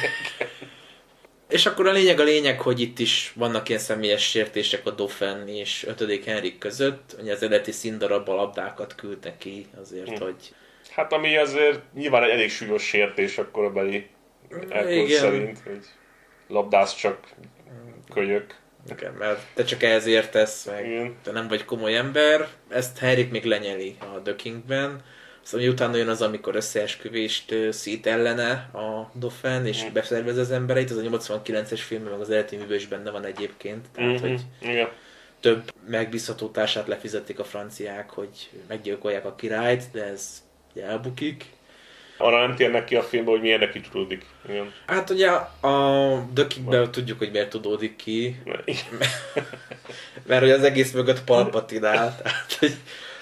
[1.49, 5.45] És akkor a lényeg a lényeg, hogy itt is vannak ilyen személyes sértések a Dauphin
[5.47, 6.25] és 5.
[6.25, 7.17] Henrik között.
[7.21, 10.25] Ugye az eredeti színdarabba labdákat küldtek ki azért, mm.
[10.25, 10.55] hogy
[10.95, 14.07] Hát ami azért nyilván egy elég súlyos sértés akkor a beli
[15.09, 15.85] szerint, hogy
[16.49, 17.19] labdász csak
[18.13, 18.61] kölyök.
[18.91, 21.17] Igen, mert te csak ehhez értesz, meg Igen.
[21.23, 22.49] te nem vagy komoly ember.
[22.69, 25.03] Ezt Henrik még lenyeli a The Kingben.
[25.43, 29.93] Szóval utána jön az, amikor összeesküvést szít ellene a Dauphin, és mm.
[29.93, 30.91] beszervez az embereit.
[30.91, 33.87] Ez a 89-es film, meg az eredeti művő is benne van egyébként.
[33.95, 34.21] Tehát, mm-hmm.
[34.21, 34.89] hogy Igen.
[35.41, 40.43] több megbízható társát lefizetik a franciák, hogy meggyilkolják a királyt, de ez
[40.81, 41.45] elbukik.
[42.17, 44.25] Arra nem térnek ki a filmbe, hogy miért neki tudódik.
[44.49, 44.73] Igen.
[44.87, 45.29] Hát ugye
[45.69, 48.43] a Dökikben tudjuk, hogy miért tudódik ki.
[50.27, 52.15] Mert hogy az egész mögött Palpatine áll.
[52.23, 52.75] Tehát, hogy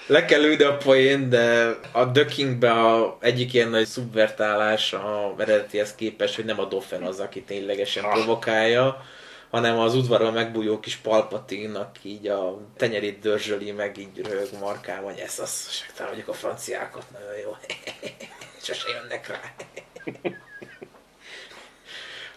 [0.07, 5.95] le kell ülni a poén, de a Dökingbe a egyik ilyen nagy szubvertálás a eredetihez
[5.95, 8.13] képest, hogy nem a Doffen az, aki ténylegesen ah.
[8.13, 9.05] provokálja,
[9.51, 15.19] hanem az udvaron megbújó kis palpatinnak így a tenyerét dörzsöli, meg így rög markál, vagy
[15.19, 17.57] ez az, te vagyok a franciákat, nagyon jó.
[18.63, 19.39] Sose jönnek rá.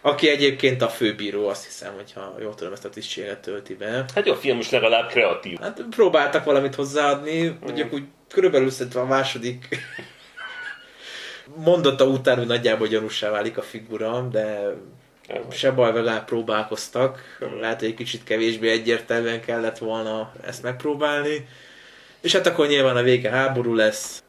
[0.01, 4.05] Aki egyébként a főbíró, azt hiszem, hogyha jól tudom, ezt a tisztséget tölti be.
[4.15, 5.59] Hát jó, a film is legalább kreatív.
[5.59, 7.55] Hát próbáltak valamit hozzáadni, mm.
[7.61, 9.69] mondjuk úgy körülbelül szerintem a második
[11.65, 14.75] mondata után, hogy nagyjából gyanúsá válik a figura, de
[15.51, 17.39] se baj, legalább próbálkoztak.
[17.61, 21.49] Lehet, hogy egy kicsit kevésbé egyértelműen kellett volna ezt megpróbálni.
[22.21, 24.23] És hát akkor nyilván a vége háború lesz,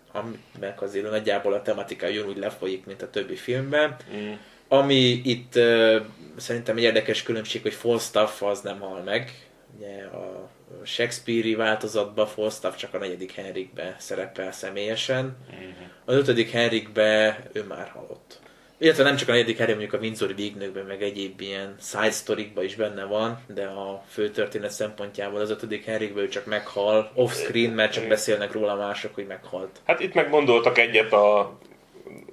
[0.59, 3.95] meg azért nagyjából a tematika úgy lefolyik, mint a többi filmben.
[4.15, 4.31] Mm.
[4.67, 5.95] Ami itt uh,
[6.37, 9.47] szerintem egy érdekes különbség, hogy Falstaff az nem hal meg.
[9.77, 10.49] Ugye a
[10.83, 15.37] Shakespeare-i változatban Falstaff csak a negyedik Henrikbe szerepel személyesen.
[15.53, 15.71] Mm-hmm.
[16.05, 18.34] Az ötödik Henrikbe ő már halott.
[18.77, 22.63] Illetve nem csak a negyedik Harry, mondjuk a Windsori végnőkben, meg egyéb ilyen side storykban
[22.63, 27.71] is benne van, de a fő történet szempontjából az ötödik Henrikben ő csak meghal off-screen,
[27.71, 29.81] mert csak beszélnek róla mások, hogy meghalt.
[29.85, 31.57] Hát itt megmondoltak egyet a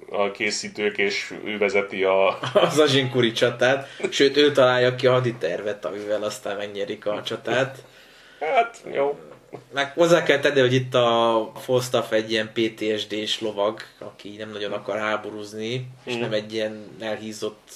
[0.09, 2.39] a készítők, és ő vezeti a...
[2.53, 7.77] Az Azsinkuri csatát, sőt ő találja ki a haditervet, amivel aztán megnyerik a csatát.
[8.39, 9.19] Hát, jó.
[9.73, 14.71] Meg hozzá kell tenni, hogy itt a Falstaff egy ilyen PTSD-s lovag, aki nem nagyon
[14.71, 17.71] akar háborúzni, és nem egy ilyen elhízott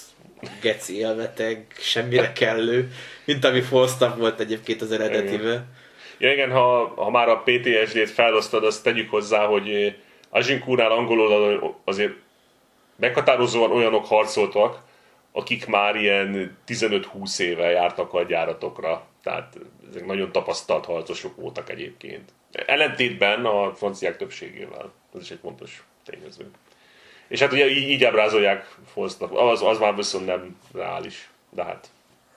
[0.61, 2.91] geci élveteg, semmire kellő,
[3.25, 5.65] mint ami Falstaff volt egyébként az eredetiben.
[6.17, 9.95] Ja igen, ha, ha már a PTSD-t felosztod, azt tegyük hozzá, hogy
[10.29, 12.13] Ajinkúrnál angolul azért
[12.95, 14.79] meghatározóan olyanok harcoltak,
[15.31, 19.05] akik már ilyen 15-20 éve jártak a gyáratokra.
[19.27, 19.57] Tehát
[19.89, 22.31] ezek nagyon tapasztalt harcosok voltak egyébként.
[22.51, 24.91] Ellentétben a franciák többségével.
[25.15, 26.49] Ez is egy fontos tényező.
[27.27, 29.31] És hát ugye így, így ábrázolják Falstaff.
[29.31, 31.29] Az, az már viszont nem reális.
[31.49, 31.87] De hát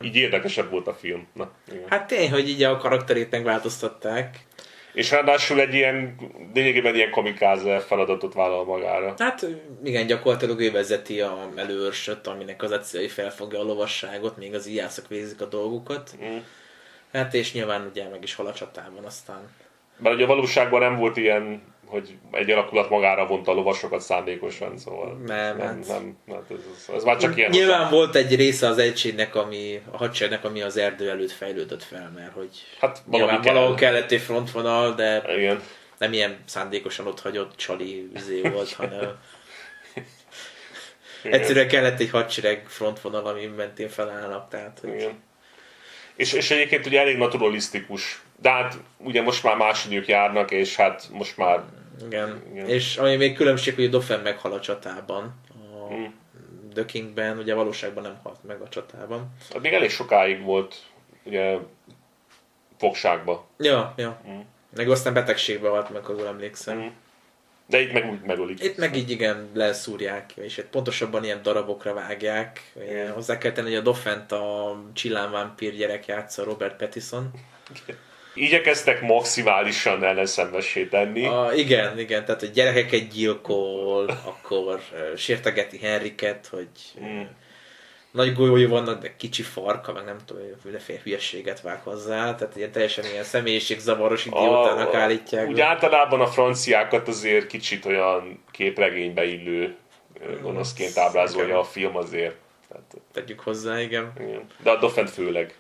[0.00, 1.26] így érdekesebb volt a film.
[1.32, 1.88] Na, igen.
[1.88, 4.46] Hát tény, hogy így a karakterét megváltoztatták.
[4.92, 6.16] És ráadásul egy ilyen,
[6.54, 9.14] lényegében ilyen komikáze feladatot vállal magára.
[9.18, 9.46] Hát
[9.84, 15.08] igen, gyakorlatilag ő vezeti a előörsöt, aminek az egyszerű felfogja a lovasságot, még az ijászok
[15.08, 16.10] végzik a dolgukat.
[16.24, 16.36] Mm.
[17.12, 19.48] Hát és nyilván ugye meg is hal a csatában aztán.
[19.96, 24.78] Mert ugye a valóságban nem volt ilyen hogy egy alakulat magára vonta a lovasokat szándékosan,
[24.78, 26.56] szóval Nem, nem, hát- nem, nem ez,
[26.88, 30.62] ez, ez, már csak ilyen Nyilván volt egy része az egységnek, ami, a hadseregnek, ami
[30.62, 32.48] az erdő előtt fejlődött fel, mert hogy
[32.80, 33.54] Hát nyilván kell.
[33.54, 35.62] valahol kellett egy frontvonal, de Igen.
[35.98, 39.10] nem ilyen szándékosan ott hagyott csali üzé volt, hanem
[41.22, 45.22] egyszerűen kellett egy hadsereg frontvonal, ami mentén felállnak, tehát hogy Igen.
[46.20, 48.22] És, és egyébként ugye elég naturalisztikus.
[48.42, 51.62] De hát ugye most már más idők járnak, és hát most már
[52.06, 52.42] igen.
[52.52, 52.68] Igen.
[52.68, 55.34] És ami még különbség, hogy Dauphin meghal a csatában.
[55.88, 56.04] A Mm.
[56.74, 59.28] The Kingben, ugye valóságban nem halt meg a csatában.
[59.52, 60.76] hát még elég sokáig volt
[61.24, 61.56] ugye
[62.78, 63.46] fogságba.
[63.58, 64.20] Ja, ja.
[64.28, 64.40] Mm.
[64.76, 66.78] Meg aztán betegségbe halt meg, ha jól emlékszem.
[66.78, 66.86] Mm.
[67.70, 68.64] De itt meg úgy megölik.
[68.64, 72.72] Itt meg így igen leszúrják, és hát pontosabban ilyen darabokra vágják.
[72.82, 73.12] Igen.
[73.12, 77.30] Hozzá kell tenni, hogy a Doffent a Csillán Vampír gyerek játsza Robert Pattinson.
[78.34, 81.26] Igyekeztek maximálisan ellenszenvessé tenni.
[81.26, 84.80] A, igen, igen, tehát hogy gyerekeket gyilkol, akkor
[85.16, 86.68] sértegeti Henriket, hogy
[87.00, 87.22] Mm.
[88.10, 92.72] Nagy golyói vannak, de kicsi farka, meg nem tudom, mindenféle hülyeséget vág hozzá, tehát ilyen
[92.72, 95.48] teljesen ilyen személyiségzavaros idiótának állítják.
[95.48, 99.76] Úgy általában a franciákat azért kicsit olyan képregénybe illő
[100.42, 101.58] gonoszként ábrázolja Igen.
[101.58, 102.34] a film azért.
[102.68, 104.12] Tehát, Tegyük hozzá, igen.
[104.18, 104.46] igen.
[104.62, 105.54] De a Dauphin főleg.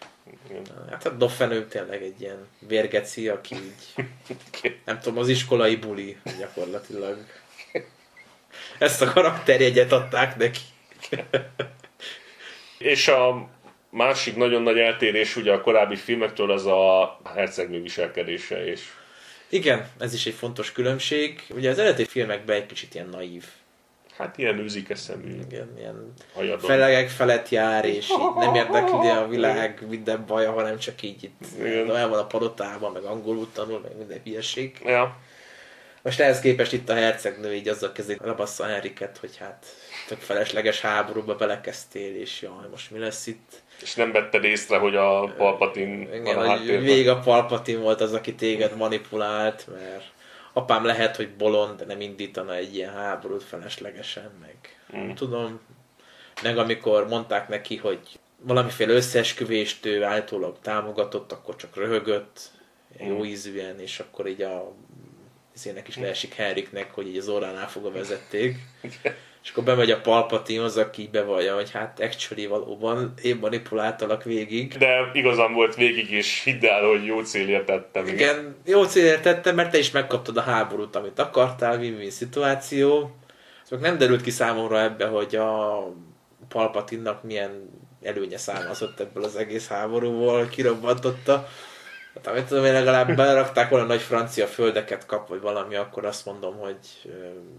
[0.48, 0.62] Igen.
[0.90, 4.06] Hát a Doffen ő tényleg egy ilyen vérgeci, aki így,
[4.86, 7.16] nem tudom, az iskolai buli gyakorlatilag.
[8.78, 10.60] Ezt a karakterjegyet adták neki.
[12.80, 13.48] És a
[13.90, 18.80] másik nagyon nagy eltérés ugye a korábbi filmektől az a hercegnő viselkedése, és
[19.48, 21.42] Igen, ez is egy fontos különbség.
[21.54, 23.44] Ugye az eredeti filmekben egy kicsit ilyen naív.
[24.16, 26.68] hát ilyen őzike szemű, Igen, ilyen hajadon.
[26.68, 31.40] felegek felett jár, és így nem érdekli a világ minden baja, hanem csak így itt
[31.94, 34.80] el van a palotában, meg angolul tanul, meg minden hülyeség.
[34.84, 35.16] Ja,
[36.02, 39.66] Most ehhez képest itt a hercegnő így azzal kezdi rabassza Henriket, hogy hát
[40.08, 43.62] tök felesleges háborúba belekezdtél, és jaj, most mi lesz itt?
[43.82, 46.82] és nem vetted észre, hogy a Palpatine van Igen, a hogy háttérben.
[46.82, 50.04] végig a Palpatine volt az, aki téged manipulált, mert
[50.52, 54.54] apám lehet, hogy bolond, de nem indítana egy ilyen háborút feleslegesen, meg
[54.96, 55.10] Mm.
[55.10, 55.60] tudom.
[56.42, 57.98] Meg amikor mondták neki, hogy
[58.42, 62.40] valamiféle összeesküvést ő állítólag támogatott, akkor csak röhögött,
[62.98, 64.72] ilyen jó ízűen, és akkor így a
[65.54, 68.56] izének is leesik Henriknek, hogy így az orránál fogva vezették.
[69.42, 74.24] És akkor bemegy a Palpatine, az, aki így bevallja, hogy hát actually valóban én manipuláltalak
[74.24, 74.76] végig.
[74.78, 78.06] De igazam volt végig, és hidd el, hogy jó célért tettem.
[78.06, 83.16] Igen, jó célért tettem, mert te is megkaptad a háborút, amit akartál, win-win szituáció.
[83.64, 85.82] Szóval nem derült ki számomra ebbe, hogy a
[86.48, 87.70] Palpatinnak milyen
[88.02, 91.48] előnye származott ebből az egész háborúból, kirobbantotta.
[92.14, 96.24] Hát amit tudom, én legalább berakták volna nagy francia földeket kap, vagy valami, akkor azt
[96.24, 96.76] mondom, hogy...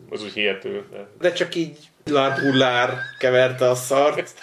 [0.10, 0.86] Az úgy hihető.
[0.92, 1.08] De...
[1.20, 4.34] De csak így Lard Hullár keverte a szart.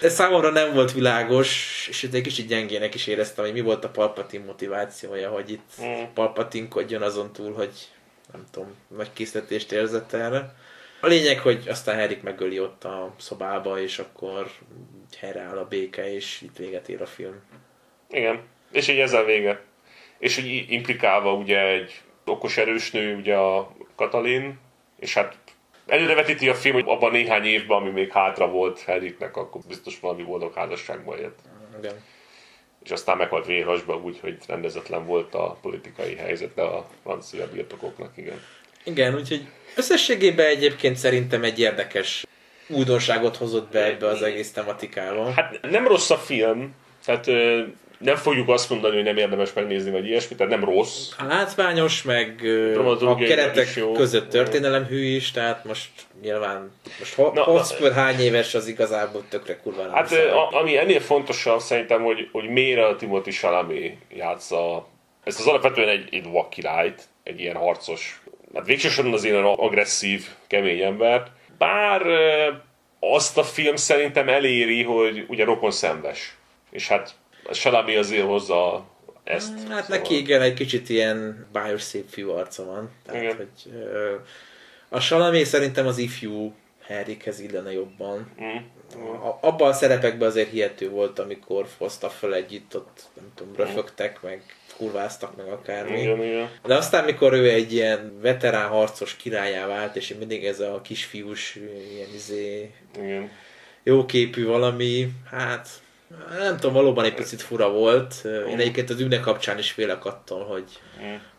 [0.00, 3.88] Ez számomra nem volt világos, és egy kicsit gyengének is éreztem, hogy mi volt a
[3.88, 6.02] Palpatine motivációja, hogy itt Mm.
[6.14, 7.88] Palpatinkodjon azon túl, hogy
[8.32, 10.54] nem tudom, nagy készletést érzett erre.
[11.00, 14.50] A lényeg, hogy aztán Henrik megöli ott a szobába, és akkor
[15.18, 17.40] helyreáll a béke, és itt véget ér a film.
[18.10, 18.40] Igen.
[18.72, 19.62] És így ezzel vége.
[20.18, 24.58] És úgy implikálva ugye egy okos erős nő, ugye a Katalin,
[24.98, 25.36] és hát
[25.86, 30.22] előrevetíti a film, hogy abban néhány évben, ami még hátra volt Henriknek, akkor biztos valami
[30.22, 31.38] boldog házasságban élt.
[31.78, 31.94] Igen.
[32.82, 38.40] És aztán meghalt vérhasba úgy, hogy rendezetlen volt a politikai helyzete a francia birtokoknak, igen.
[38.88, 39.40] Igen, úgyhogy
[39.76, 42.26] összességében egyébként szerintem egy érdekes
[42.68, 45.30] újdonságot hozott be ebbe az egész tematikába.
[45.30, 46.74] Hát nem rossz a film,
[47.04, 47.60] tehát ö,
[47.98, 51.08] nem fogjuk azt mondani, hogy nem érdemes megnézni, vagy ilyesmi, tehát nem rossz.
[51.28, 55.88] Látványos, meg ö, a keretek között történelemhű is, tehát most
[56.22, 60.50] nyilván most Ho- Na, Hotspur hány éves az igazából tökre kurva nem Hát ö, a,
[60.60, 64.88] ami ennél fontosabb szerintem, hogy, hogy miért a Timothy Chalamet játsza
[65.24, 68.20] ezt az alapvetően egy, egy vakkirályt, egy ilyen harcos,
[68.54, 71.30] hát végsősorban az ilyen agresszív, kemény embert.
[71.58, 72.02] Bár
[73.00, 76.36] azt a film szerintem eléri, hogy ugye rokon szenves.
[76.70, 77.14] És hát
[77.50, 78.86] Chalamet azért hozza
[79.24, 79.52] ezt.
[79.52, 82.90] Hát szóval- neki igen, egy kicsit ilyen bájos szép fiú arca van.
[83.06, 83.36] Tehát, Igen.
[83.36, 83.72] hogy,
[84.88, 86.54] a Salamé szerintem az ifjú
[86.86, 88.32] Henrikhez illene jobban.
[88.42, 88.56] Mm.
[88.96, 94.22] A, abban a szerepekben azért hihető volt, amikor hozta föl együtt, ott nem tudom, röfögtek,
[94.22, 94.42] meg
[94.78, 96.00] kurváztak, meg akármi.
[96.00, 96.50] Igen, igen.
[96.66, 101.58] De aztán, mikor ő egy ilyen veterán harcos királyá vált, és mindig ez a kisfiús,
[101.94, 103.30] ilyen izé, igen.
[103.82, 105.68] jóképű valami, hát
[106.38, 108.14] Nem tudom, valóban egy picit fura volt.
[108.48, 110.64] Én egyébként az ünnek kapcsán is félek attól, hogy.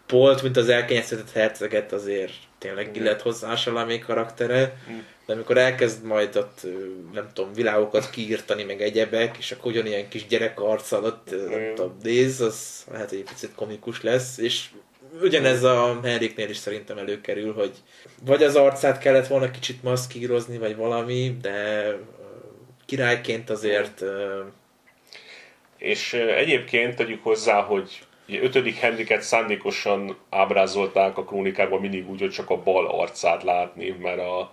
[0.10, 4.77] Polt, mint az elkényeztetett herceget azért tényleg illet hozzá még karaktere.
[4.91, 4.98] Mm.
[5.26, 6.65] De amikor elkezd majd ott,
[7.14, 11.98] nem tudom, világokat kiírtani, meg egyebek, és akkor ugyanilyen kis gyerek arccal ott, nem tudom,
[12.03, 14.65] néz, az lehet, hogy egy picit komikus lesz, és
[15.22, 17.72] ugyanez a Henriknél is szerintem előkerül, hogy
[18.26, 21.95] vagy az arcát kellett volna kicsit maszkírozni, vagy valami, de
[22.86, 24.03] királyként azért...
[25.77, 32.30] És egyébként tegyük hozzá, hogy Ugye ötödik Henriket szándékosan ábrázolták a krónikákban mindig úgy, hogy
[32.30, 34.51] csak a bal arcát látni, mert a,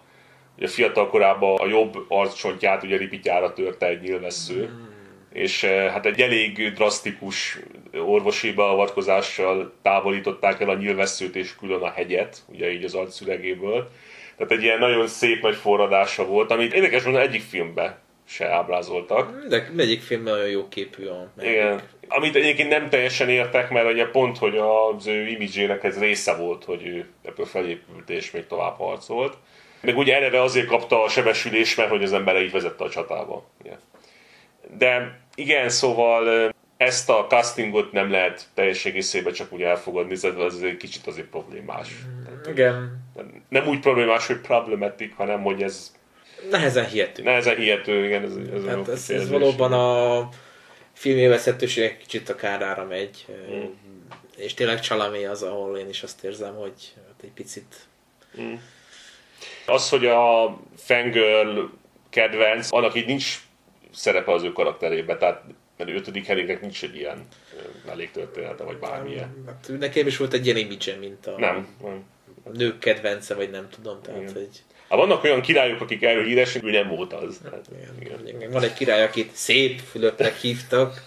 [0.57, 4.69] ugye fiatal korában a jobb arccsontját ugye ripityára törte egy nyilvessző.
[4.69, 4.85] Mm.
[5.33, 7.59] És hát egy elég drasztikus
[7.93, 13.91] orvosi beavatkozással távolították el a nyilvesszőt és külön a hegyet, ugye így az arcszülegéből.
[14.37, 17.99] Tehát egy ilyen nagyon szép nagy forradása volt, amit érdekes mondani egyik filmbe
[18.29, 19.47] se ábrázoltak.
[19.49, 21.81] De egyik filmben nagyon jó képű a Igen.
[22.09, 26.65] Amit egyébként nem teljesen értek, mert ugye pont, hogy az ő imidzsének ez része volt,
[26.65, 29.37] hogy ő ebből felépült és még tovább harcolt.
[29.81, 33.47] Meg ugye eleve azért kapta a sebesülés, mert hogy az embereit vezette a csatába.
[33.65, 33.79] Igen.
[34.79, 40.63] De igen, szóval ezt a castingot nem lehet teljes egészében csak úgy elfogadni, ez az
[40.63, 41.89] egy kicsit azért problémás.
[42.51, 43.05] Igen.
[43.49, 45.95] Nem úgy problémás, hogy problematik, hanem hogy ez
[46.51, 47.23] Nehezen hihető.
[47.23, 48.23] Nehezen hihető, igen.
[48.23, 50.29] Ez, ez, hát ez, ez valóban a
[50.93, 53.27] filmélvezhetőség egy kicsit a kárára megy.
[53.51, 53.65] Mm.
[54.37, 57.75] És tényleg Csalamé az, ahol én is azt érzem, hogy egy picit...
[58.41, 58.55] Mm.
[59.67, 61.61] Az, hogy a fangirl
[62.11, 63.41] kedvenc, annak így nincs
[63.93, 65.43] szerepe az ő karakterébe, tehát
[65.77, 67.27] mert ötödik Henriknek nincs egy ilyen
[67.87, 69.45] melléktörténete, vagy bármilyen.
[69.47, 72.05] Hát, nekem is volt egy ilyen image mint a, nem, nem.
[72.45, 74.33] a nők kedvence, vagy nem tudom, tehát Igen.
[74.33, 77.41] hogy Hát vannak olyan királyok, akik erről híresek, ő nem volt az.
[77.51, 77.65] Hát,
[78.01, 78.27] igen.
[78.27, 78.51] Igen.
[78.51, 81.03] Van egy király, akit szép Fülöpnek hívtak.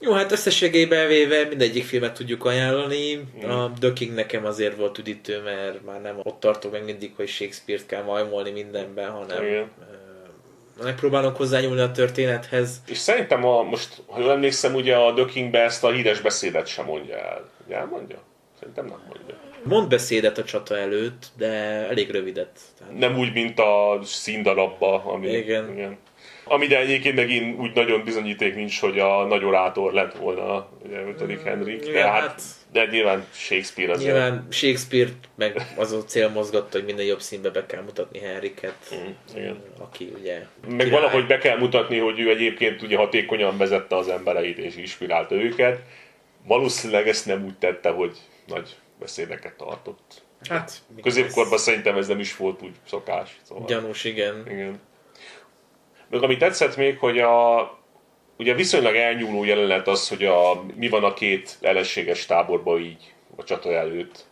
[0.00, 3.14] Jó, hát összességében véve mindegyik filmet tudjuk ajánlani.
[3.14, 3.50] Mm.
[3.50, 7.28] A The King nekem azért volt üdítő, mert már nem ott tartok meg mindig, hogy
[7.28, 9.70] Shakespeare-t kell majmolni mindenben, hanem Igen.
[10.82, 12.82] megpróbálok hozzányúlni a történethez.
[12.86, 16.66] És szerintem a, most, ha jól emlékszem, ugye a The Kingben ezt a híres beszédet
[16.66, 17.50] sem mondja el.
[17.66, 18.18] Ugye elmondja?
[18.58, 19.51] Szerintem nem mondja.
[19.64, 21.46] Mond beszédet a csata előtt, de
[21.88, 22.60] elég rövidet.
[22.78, 22.98] Tehát...
[22.98, 25.28] Nem úgy, mint a színdarabba, ami...
[25.28, 25.72] Igen.
[25.72, 25.98] igen.
[26.44, 31.42] Amire egyébként megint úgy nagyon bizonyíték nincs, hogy a nagy orátor lett volna ugye 5.
[31.42, 31.92] Henrik.
[31.92, 34.12] De, hát, hát, de nyilván Shakespeare azért.
[34.12, 38.76] Nyilván Shakespeare meg az a cél mozgatta, hogy minden jobb színbe be kell mutatni Henriket.
[38.94, 39.62] Mm, igen.
[39.78, 40.46] Aki ugye...
[40.68, 40.90] Meg király.
[40.90, 45.80] valahogy be kell mutatni, hogy ő egyébként ugye hatékonyan vezette az embereit és inspirálta őket.
[46.46, 48.16] Valószínűleg ezt nem úgy tette, hogy
[48.46, 50.22] nagy beszédeket tartott.
[50.48, 51.62] Hát, Középkorban ez...
[51.62, 53.40] szerintem ez nem is volt úgy szokás.
[53.42, 53.66] Szóval.
[53.66, 54.44] Gyanús, igen.
[54.50, 54.80] igen.
[56.10, 57.62] Meg ami tetszett még, hogy a,
[58.38, 63.44] ugye viszonylag elnyúló jelenet az, hogy a, mi van a két ellenséges táborban így a
[63.44, 64.24] csata előtt.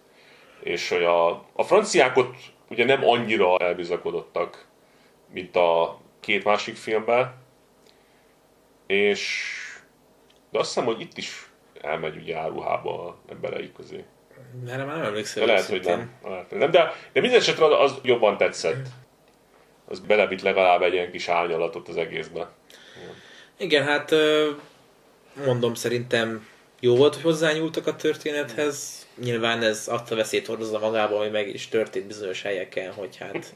[0.62, 2.34] És hogy a, a franciák ott
[2.68, 4.66] ugye nem annyira elbizakodottak,
[5.32, 7.34] mint a két másik filmben.
[8.86, 9.54] És
[10.50, 14.04] de azt hiszem, hogy itt is elmegy ugye áruhába a embereik közé.
[14.68, 15.46] Erre már nem emlékszem.
[15.46, 16.10] Lehet, hogy nem.
[16.24, 16.70] Lehet, nem.
[16.70, 18.86] De, de minden esetre az jobban tetszett.
[19.88, 22.50] Az belevitt legalább egy ilyen kis árnyalatot az egészbe.
[23.56, 24.14] Igen, hát
[25.46, 26.46] mondom, szerintem
[26.80, 29.06] jó volt, hogy hozzányúltak a történethez.
[29.22, 33.52] Nyilván ez adta veszélyt hordozza magába, hogy meg is történt bizonyos helyeken, hogy hát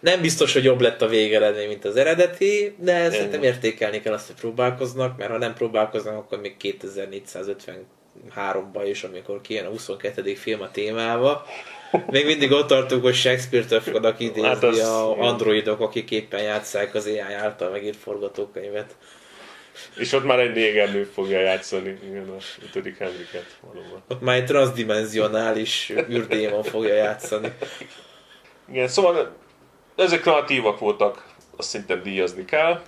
[0.00, 4.26] nem biztos, hogy jobb lett a végeredmény, mint az eredeti, de szerintem értékelni kell azt,
[4.26, 7.86] hogy próbálkoznak, mert ha nem próbálkoznak, akkor még 2450
[8.30, 10.34] háromba is, amikor kijön a 22.
[10.34, 11.46] film a témába.
[12.06, 16.94] Még mindig ott tartunk, hogy Shakespeare-től fognak idézni hát az, a androidok, akik éppen játszák
[16.94, 18.96] az AI által megírt forgatókönyvet.
[19.96, 24.02] És ott már egy négernő fogja játszani, igen, a ötödik Henriket valóban.
[24.08, 27.52] Ott már egy transdimensionális űrdémon fogja játszani.
[28.70, 29.36] Igen, szóval
[29.96, 31.24] ezek kreatívak voltak,
[31.56, 32.82] azt szerintem díjazni kell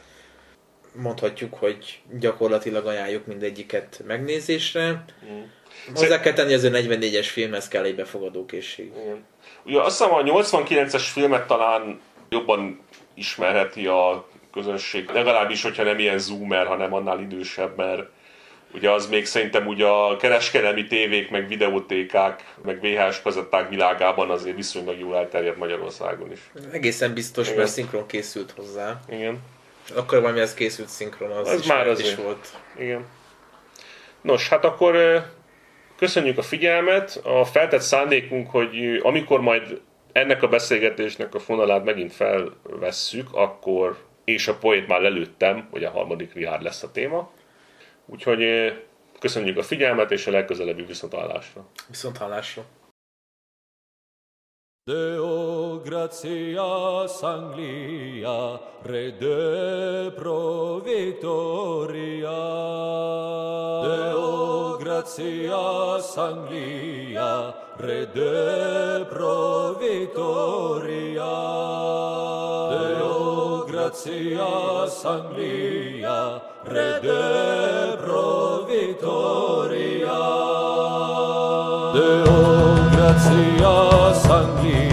[0.96, 5.04] mondhatjuk, hogy gyakorlatilag ajánljuk mindegyiket megnézésre.
[5.32, 5.42] Mm.
[5.94, 8.02] Hozzá kell tenni, az a 44-es filmhez kell egy.
[8.78, 9.24] Igen.
[9.64, 12.80] Ugye azt hiszem a 89-es filmet talán jobban
[13.14, 18.02] ismerheti a közönség, legalábbis, hogyha nem ilyen zoomer, hanem annál idősebb, mert
[18.74, 24.56] ugye az még szerintem ugye a kereskedelmi tévék, meg videótékák, meg VHS kazetták világában azért
[24.56, 26.50] viszonylag jól elterjedt Magyarországon is.
[26.72, 27.58] Egészen biztos, Igen.
[27.58, 29.00] mert szinkron készült hozzá.
[29.08, 29.38] Igen.
[29.94, 32.48] Akkor valami ez készült szinkron, az, az is már az is volt.
[32.78, 33.04] Igen.
[34.20, 35.22] Nos, hát akkor
[35.96, 37.20] köszönjük a figyelmet.
[37.24, 39.80] A feltett szándékunk, hogy amikor majd
[40.12, 45.90] ennek a beszélgetésnek a fonalát megint felvesszük, akkor és a poét már lelőttem, hogy a
[45.90, 47.30] harmadik vihár lesz a téma.
[48.06, 48.72] Úgyhogy
[49.18, 51.66] köszönjük a figyelmet, és a legközelebbi viszontalásra.
[51.88, 52.64] Viszontalásra.
[54.88, 62.30] Deo gratias Anglia, rede pro victoria.
[63.82, 71.34] Deo gratias Anglia, rede pro victoria.
[72.70, 80.45] Deo gratias Anglia, rede pro victoria.
[83.26, 84.85] Siyasangli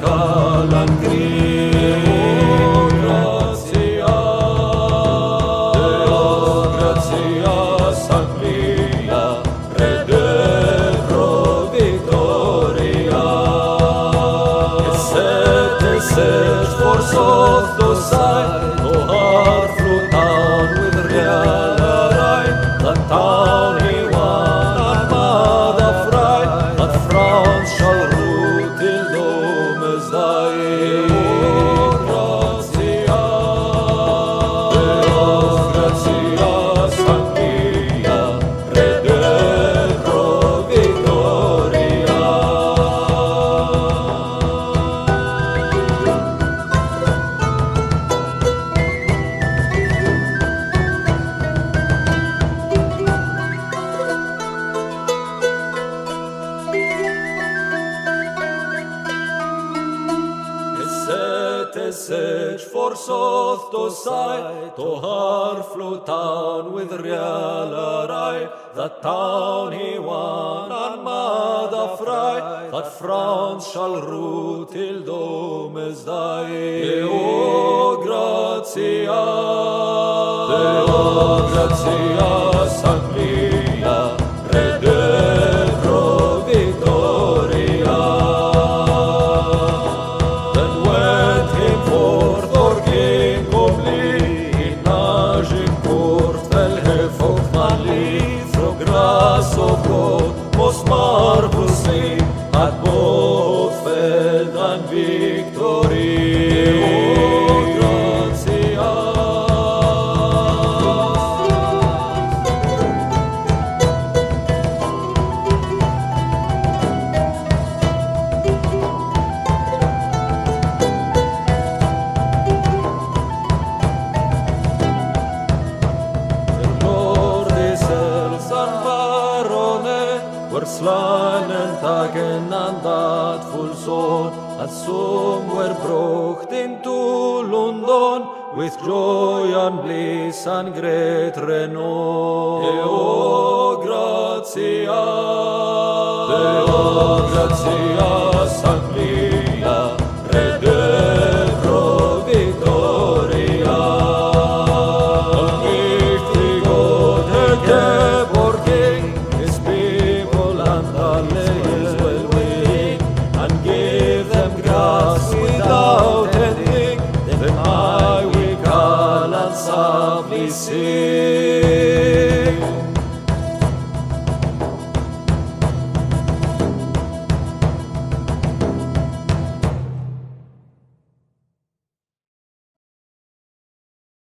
[0.00, 1.41] Calangrino.